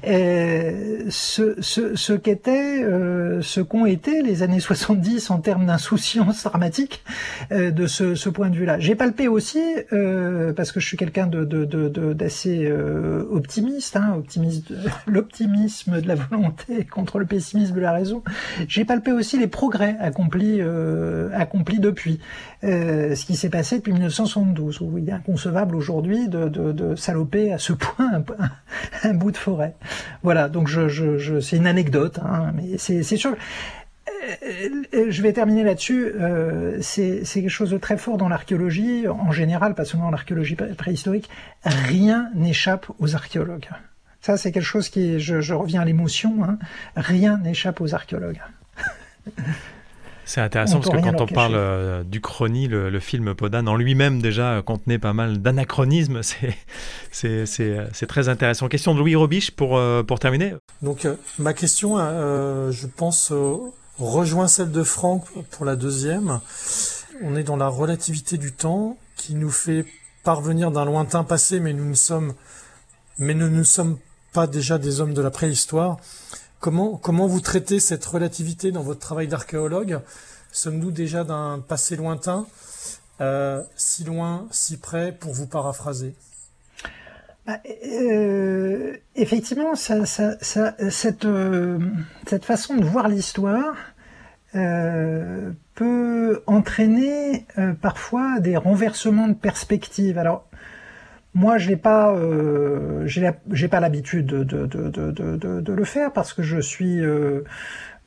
euh, 0.08 1.06
ce, 1.10 1.56
ce, 1.62 1.96
ce 1.96 2.14
qu'était, 2.14 2.84
euh, 2.84 3.42
ce 3.42 3.62
qu'ont 3.62 3.86
été 3.86 4.22
les 4.22 4.42
années 4.44 4.60
70 4.60 5.30
en 5.30 5.40
termes 5.40 5.66
d'insouciance 5.68 6.44
dramatique 6.44 7.04
de 7.52 7.88
ce, 7.88 8.16
ce, 8.16 8.30
point 8.30 8.50
de 8.50 8.56
vue-là. 8.56 8.80
J'ai 8.80 8.96
palpé 8.96 9.28
aussi, 9.28 9.62
parce 10.56 10.72
que 10.72 10.80
je 10.80 10.88
suis 10.88 10.98
quelqu'un 10.98 11.28
d'assez 11.28 12.58
de, 12.58 12.66
de, 12.66 13.28
optimiste, 13.32 13.96
hein, 13.96 14.16
optimiste 14.18 14.74
l'optimisme 15.08 16.02
de 16.02 16.08
la 16.08 16.16
volonté 16.16 16.86
contre 16.86 17.20
le 17.20 17.26
pessimisme 17.26 17.76
de 17.76 17.82
la 17.82 17.92
raison. 17.92 18.24
J'ai 18.68 18.86
palpé 18.86 19.12
aussi 19.12 19.38
les 19.38 19.48
progrès 19.48 19.96
accomplis, 20.00 20.62
accomplis 21.34 21.80
depuis. 21.80 22.20
ce 22.62 23.26
qui 23.26 23.36
s'est 23.36 23.50
passé 23.50 23.78
depuis 23.78 23.94
1972, 23.94 24.82
où 24.82 24.98
il 24.98 25.10
est 25.10 25.14
inconcevable 25.14 25.59
aujourd'hui 25.74 26.28
de, 26.28 26.96
saloper 26.96 27.54
à 27.54 27.58
ce 27.58 27.74
point 27.74 28.24
un, 29.04 29.14
bout 29.14 29.32
de 29.32 29.38
forêt. 29.38 29.76
Voilà, 30.24 30.50
donc 30.50 30.68
je, 30.68 31.40
c'est 31.40 31.58
une 31.58 31.68
anecdote, 31.68 32.20
hein, 32.24 32.52
mais 32.56 32.78
c'est 32.78 33.04
sûr. 33.04 33.36
Euh, 34.44 34.84
euh, 34.94 35.06
je 35.10 35.22
vais 35.22 35.34
terminer 35.34 35.64
là-dessus. 35.64 36.12
Euh, 36.20 36.80
c'est 36.82 37.24
quelque 37.24 37.50
chose 37.50 37.72
de 37.72 37.78
très 37.78 37.98
fort 37.98 38.18
dans 38.18 38.30
l'archéologie, 38.30 39.08
en 39.08 39.32
général, 39.32 39.76
pas 39.76 39.86
seulement 39.86 40.08
en 40.08 40.14
archéologie 40.14 40.56
préhistorique. 40.56 41.30
Rien 41.64 42.30
n'échappe 42.36 42.88
aux 43.00 43.16
archéologues. 43.16 43.70
Ça, 44.22 44.38
c'est 44.38 44.52
quelque 44.52 44.64
chose 44.64 44.90
qui, 44.90 45.20
je, 45.20 45.54
reviens 45.54 45.82
à 45.82 45.86
l'émotion, 45.86 46.44
hein. 46.44 46.58
rien 46.96 47.38
n'échappe 47.38 47.80
aux 47.82 47.96
archéologues. 47.96 48.42
C'est 50.30 50.42
intéressant 50.42 50.80
parce 50.80 50.96
que 50.96 51.02
quand 51.02 51.22
on 51.22 51.26
parle 51.26 51.56
euh, 51.56 52.04
du 52.04 52.22
Chrony, 52.22 52.68
le, 52.68 53.00
film 53.00 53.34
Podane 53.34 53.68
en 53.68 53.76
lui-même 53.76 54.22
déjà 54.22 54.52
euh, 54.52 54.62
contenait 54.62 55.00
pas 55.00 55.12
mal 55.12 55.42
d'anachronismes. 55.42 56.22
C'est 57.12 58.08
très 58.08 58.30
intéressant. 58.30 58.68
Question 58.68 58.94
de 58.94 59.00
Louis 59.00 59.16
Robiche 59.16 59.50
pour, 59.50 59.76
euh, 59.76 60.04
pour 60.04 60.20
terminer. 60.20 60.54
Donc 60.84 61.08
ma 61.40 61.54
question, 61.56 61.98
je 61.98 62.86
pense, 62.86 63.34
rejoint 63.98 64.48
celle 64.48 64.72
de 64.72 64.84
Franck 64.84 65.24
pour 65.50 65.66
la 65.66 65.76
deuxième. 65.76 66.42
On 67.24 67.36
est 67.36 67.44
dans 67.44 67.58
la 67.58 67.68
relativité 67.68 68.38
du 68.38 68.52
temps 68.52 68.98
qui 69.16 69.34
nous 69.34 69.50
fait 69.50 69.84
parvenir 70.24 70.70
d'un 70.70 70.86
lointain 70.86 71.24
passé, 71.24 71.60
mais 71.60 71.74
nous 71.74 71.90
ne 71.90 71.96
sommes, 71.96 72.36
mais 73.18 73.34
nous 73.34 73.50
ne 73.50 73.64
sommes 73.64 73.98
pas 74.32 74.46
déjà 74.46 74.78
des 74.78 75.02
hommes 75.02 75.16
de 75.16 75.24
la 75.24 75.32
préhistoire. 75.32 75.98
Comment, 76.60 77.28
vous 77.28 77.40
traitez 77.40 77.80
cette 77.80 78.06
relativité 78.06 78.72
dans 78.72 78.84
votre 78.84 79.00
travail 79.00 79.28
d'archéologue? 79.28 80.02
Sommes-nous 80.52 80.92
déjà 80.92 81.24
d'un 81.24 81.64
passé 81.66 81.96
lointain, 81.96 82.48
euh, 83.22 83.64
si 83.78 84.04
loin, 84.04 84.48
si 84.52 84.78
près, 84.78 85.14
pour 85.14 85.34
vous 85.34 85.48
paraphraser? 85.48 86.16
Bah, 87.46 87.60
euh, 87.86 88.98
Effectivement, 89.16 89.76
ça, 89.76 90.06
ça, 90.06 90.38
cette, 90.90 91.26
euh, 91.26 91.80
façon 92.42 92.76
de 92.76 92.86
voir 92.86 93.08
l'histoire 93.08 93.76
euh, 94.56 95.52
peut 95.76 96.42
entraîner 96.48 97.46
euh, 97.58 97.74
parfois 97.74 98.40
des 98.40 98.58
renversements 98.58 99.28
de 99.28 99.34
perspective. 99.34 100.18
Moi, 101.34 101.58
je 101.58 101.70
n'ai 101.70 101.76
pas, 101.76 102.14
euh, 102.16 103.06
j'ai 103.06 103.68
pas 103.68 103.80
l'habitude 103.80 104.26
de, 104.26 104.44
de, 104.44 104.66
de, 104.66 105.62
de, 105.62 105.74
le 105.74 105.84
faire 105.84 106.12
parce 106.12 106.34
que 106.34 106.42
je 106.42 106.60
suis, 106.60 107.00
euh, 107.02 107.42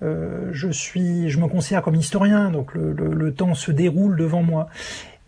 euh, 0.03 0.51
je 0.53 0.69
suis, 0.69 1.31
je 1.31 1.39
me 1.39 1.47
considère 1.47 1.83
comme 1.83 1.95
historien, 1.95 2.51
donc 2.51 2.75
le, 2.75 2.93
le, 2.93 3.33
temps 3.33 3.55
se 3.55 3.71
déroule 3.71 4.17
devant 4.17 4.43
moi. 4.43 4.69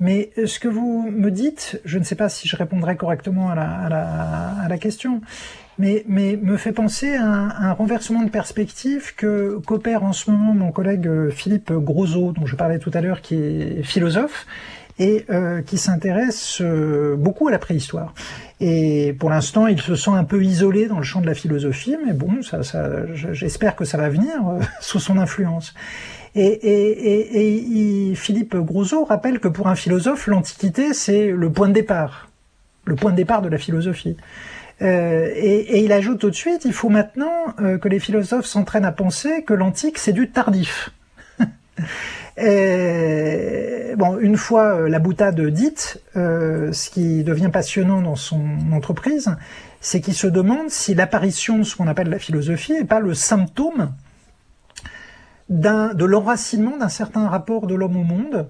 Mais 0.00 0.30
ce 0.44 0.58
que 0.58 0.66
vous 0.66 1.08
me 1.08 1.30
dites, 1.30 1.80
je 1.84 1.98
ne 2.00 2.04
sais 2.04 2.16
pas 2.16 2.28
si 2.28 2.48
je 2.48 2.56
répondrai 2.56 2.96
correctement 2.96 3.50
à 3.50 3.54
la, 3.54 3.70
à 3.70 3.88
la, 3.88 4.48
à 4.64 4.68
la 4.68 4.78
question, 4.78 5.20
mais, 5.78 6.04
mais 6.08 6.36
me 6.36 6.56
fait 6.56 6.72
penser 6.72 7.14
à 7.14 7.24
un, 7.24 7.72
renversement 7.72 8.24
de 8.24 8.30
perspective 8.30 9.14
que 9.14 9.60
qu'opère 9.64 10.02
en 10.02 10.12
ce 10.12 10.32
moment 10.32 10.52
mon 10.52 10.72
collègue 10.72 11.30
Philippe 11.30 11.72
Grosot, 11.72 12.32
dont 12.32 12.44
je 12.44 12.56
parlais 12.56 12.80
tout 12.80 12.90
à 12.92 13.00
l'heure, 13.00 13.20
qui 13.20 13.36
est 13.36 13.82
philosophe 13.84 14.46
et 14.98 15.24
euh, 15.30 15.62
qui 15.62 15.78
s'intéresse 15.78 16.60
euh, 16.60 17.16
beaucoup 17.16 17.48
à 17.48 17.50
la 17.50 17.58
préhistoire. 17.58 18.14
Et 18.60 19.14
pour 19.18 19.30
l'instant, 19.30 19.66
il 19.66 19.80
se 19.80 19.96
sent 19.96 20.12
un 20.12 20.24
peu 20.24 20.42
isolé 20.42 20.86
dans 20.86 20.98
le 20.98 21.02
champ 21.02 21.20
de 21.20 21.26
la 21.26 21.34
philosophie, 21.34 21.96
mais 22.04 22.12
bon, 22.12 22.42
ça, 22.42 22.60
j'espère 23.32 23.74
que 23.74 23.84
ça 23.84 23.98
va 23.98 24.08
venir 24.08 24.34
euh, 24.48 24.60
sous 24.80 25.00
son 25.00 25.18
influence. 25.18 25.74
Et, 26.36 28.12
Philippe 28.16 28.56
Grosot 28.56 29.04
rappelle 29.04 29.38
que 29.38 29.48
pour 29.48 29.68
un 29.68 29.74
philosophe, 29.74 30.26
l'Antiquité, 30.26 30.92
c'est 30.92 31.28
le 31.28 31.50
point 31.50 31.68
de 31.68 31.72
départ, 31.72 32.28
le 32.86 32.96
point 32.96 33.12
de 33.12 33.16
départ 33.16 33.42
de 33.42 33.48
la 33.48 33.58
philosophie. 33.58 34.16
Et, 34.80 35.84
il 35.84 35.92
ajoute 35.92 36.18
tout 36.18 36.30
de 36.30 36.34
suite, 36.34 36.64
il 36.64 36.72
faut 36.72 36.88
maintenant 36.88 37.54
que 37.80 37.88
les 37.88 38.00
philosophes 38.00 38.46
s'entraînent 38.46 38.84
à 38.84 38.90
penser 38.90 39.44
que 39.44 39.54
l'antique, 39.54 39.98
c'est 39.98 40.12
du 40.12 40.28
tardif. 40.28 40.90
Et, 42.36 43.94
bon, 43.96 44.18
une 44.18 44.36
fois 44.36 44.74
euh, 44.74 44.88
la 44.88 44.98
boutade 44.98 45.40
dite, 45.40 46.02
euh, 46.16 46.72
ce 46.72 46.90
qui 46.90 47.22
devient 47.22 47.50
passionnant 47.52 48.02
dans 48.02 48.16
son 48.16 48.44
entreprise, 48.72 49.36
c'est 49.80 50.00
qu'il 50.00 50.14
se 50.14 50.26
demande 50.26 50.70
si 50.70 50.94
l'apparition 50.94 51.58
de 51.58 51.62
ce 51.62 51.76
qu'on 51.76 51.86
appelle 51.86 52.08
la 52.08 52.18
philosophie 52.18 52.72
n'est 52.72 52.84
pas 52.84 53.00
le 53.00 53.14
symptôme 53.14 53.92
de 55.48 56.04
l'enracinement 56.04 56.78
d'un 56.78 56.88
certain 56.88 57.28
rapport 57.28 57.66
de 57.66 57.74
l'homme 57.74 57.96
au 57.96 58.02
monde. 58.02 58.48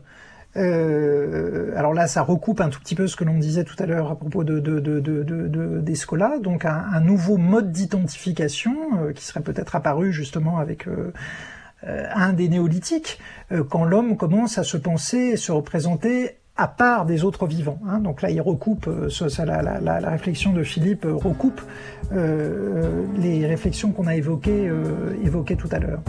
Euh, 0.57 1.73
alors 1.77 1.95
là, 1.95 2.07
ça 2.07 2.23
recoupe 2.23 2.61
un 2.61 2.69
tout 2.69 2.79
petit 2.79 2.95
peu 2.95 3.07
ce 3.07 3.17
que 3.17 3.25
l'on 3.25 3.39
disait 3.39 3.65
tout 3.65 3.75
à 3.79 3.87
l'heure 3.87 4.11
à 4.11 4.17
propos 4.17 4.45
de, 4.45 4.61
de, 4.61 4.79
de, 4.79 5.01
de 5.01 5.81
des 5.81 5.95
scolas, 5.95 6.39
donc 6.39 6.65
un, 6.65 7.01
nouveau 7.01 7.37
mode 7.37 7.73
d'identification 7.73 8.77
euh, 8.99 9.13
qui 9.13 9.25
serait 9.25 9.41
peut-être 9.41 9.75
apparu 9.75 10.13
justement 10.13 10.59
avec 10.59 10.87
euh, 10.87 10.93
euh, 10.93 11.13
un 11.87 12.33
des 12.33 12.49
néolithiques, 12.49 13.19
euh, 13.53 13.65
quand 13.65 13.85
l'homme 13.85 14.17
commence 14.17 14.59
à 14.59 14.65
se 14.65 14.77
penser 14.77 15.19
et 15.19 15.37
se 15.37 15.53
représenter 15.53 16.37
à 16.57 16.69
part 16.69 17.05
des 17.05 17.25
autres 17.25 17.47
vivants. 17.47 17.81
Hein. 17.89 17.99
Donc 17.99 18.23
là, 18.23 18.31
il 18.31 18.41
recoupe, 18.41 18.87
euh, 18.87 19.09
ça, 19.11 19.45
la, 19.45 19.99
réflexion 20.09 20.53
de 20.53 20.63
Philippe 20.63 21.05
recoupe 21.05 21.61
euh, 22.13 23.05
les 23.17 23.47
réflexions 23.47 23.91
qu'on 23.91 24.07
a 24.07 24.15
évoquées, 24.15 24.69
euh, 24.69 25.57
tout 25.59 25.69
à 25.73 25.79
l'heure. 25.79 26.01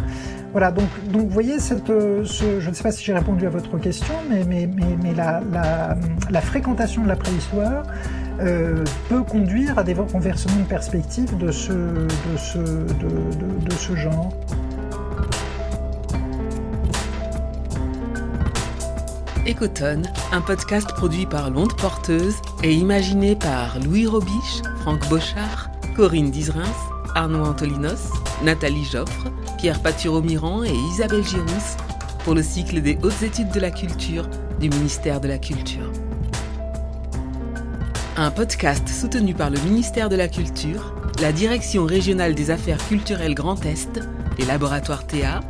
Voilà, 0.52 0.72
donc, 0.72 0.86
vous 1.12 1.28
voyez, 1.28 1.56
je 1.60 2.70
ne 2.70 2.74
sais 2.74 2.84
pas 2.84 2.92
si 2.92 3.04
j'ai 3.04 3.14
répondu 3.14 3.46
à 3.46 3.50
votre 3.50 3.78
question, 3.80 4.14
mais, 4.30 4.70
la, 5.16 6.42
fréquentation 6.42 7.04
de 7.04 7.08
la 7.08 7.16
préhistoire 7.16 7.84
euh, 8.40 8.84
peut 9.10 9.24
conduire 9.24 9.80
à 9.80 9.84
des 9.84 9.94
renversements 9.94 10.62
de 10.62 10.68
perspective 10.68 11.36
de 11.38 11.52
ce 11.52 12.08
genre. 13.96 14.32
Ecotone, 19.48 20.12
un 20.32 20.42
podcast 20.42 20.88
produit 20.96 21.28
par 21.28 21.52
L'Onde 21.52 21.76
Porteuse 21.78 22.38
et 22.64 22.74
imaginé 22.74 23.36
par 23.36 23.80
Louis 23.80 24.08
Robiche, 24.08 24.64
Franck 24.82 25.08
Bochard, 25.08 25.70
Corinne 25.96 26.32
Dizrins, 26.32 26.64
Arnaud 27.14 27.46
Antolinos, 27.46 28.10
Nathalie 28.44 28.86
Joffre, 28.86 29.28
Pierre 29.60 29.80
Paturo-Miran 29.84 30.64
et 30.64 30.74
Isabelle 30.92 31.24
Girousse 31.24 31.78
pour 32.24 32.34
le 32.34 32.42
cycle 32.42 32.82
des 32.82 32.98
hautes 33.04 33.22
études 33.22 33.52
de 33.52 33.60
la 33.60 33.70
culture 33.70 34.28
du 34.60 34.70
ministère 34.70 35.22
de 35.22 35.28
la 35.28 35.38
Culture. 35.38 35.92
Un 38.18 38.32
podcast 38.32 38.88
soutenu 38.88 39.36
par 39.36 39.52
le 39.52 39.60
ministère 39.60 40.10
de 40.10 40.16
la 40.16 40.28
Culture, 40.28 40.96
la 41.22 41.32
Direction 41.32 41.86
régionale 41.86 42.34
des 42.34 42.50
affaires 42.50 42.84
culturelles 42.88 43.36
Grand 43.36 43.64
Est, 43.64 44.00
les 44.40 44.46
laboratoires 44.46 45.06
Théa, 45.06 45.42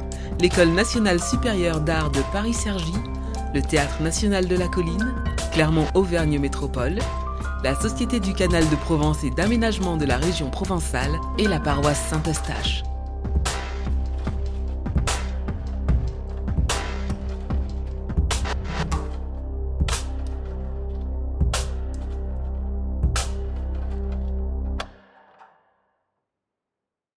l'École 0.42 0.72
nationale 0.72 1.22
supérieure 1.22 1.80
d'art 1.80 2.12
de 2.12 2.20
Paris-Cergy 2.34 2.94
le 3.56 3.62
Théâtre 3.62 4.02
national 4.02 4.48
de 4.48 4.58
la 4.58 4.68
colline, 4.68 5.14
Clermont-Auvergne 5.54 6.40
Métropole, 6.40 7.00
la 7.64 7.74
Société 7.74 8.20
du 8.20 8.34
canal 8.34 8.68
de 8.70 8.76
Provence 8.76 9.24
et 9.24 9.30
d'aménagement 9.30 9.96
de 9.96 10.04
la 10.04 10.18
région 10.18 10.50
provençale 10.50 11.14
et 11.40 11.48
la 11.48 11.62
paroisse 11.62 12.06
Saint-Eustache. 12.10 12.84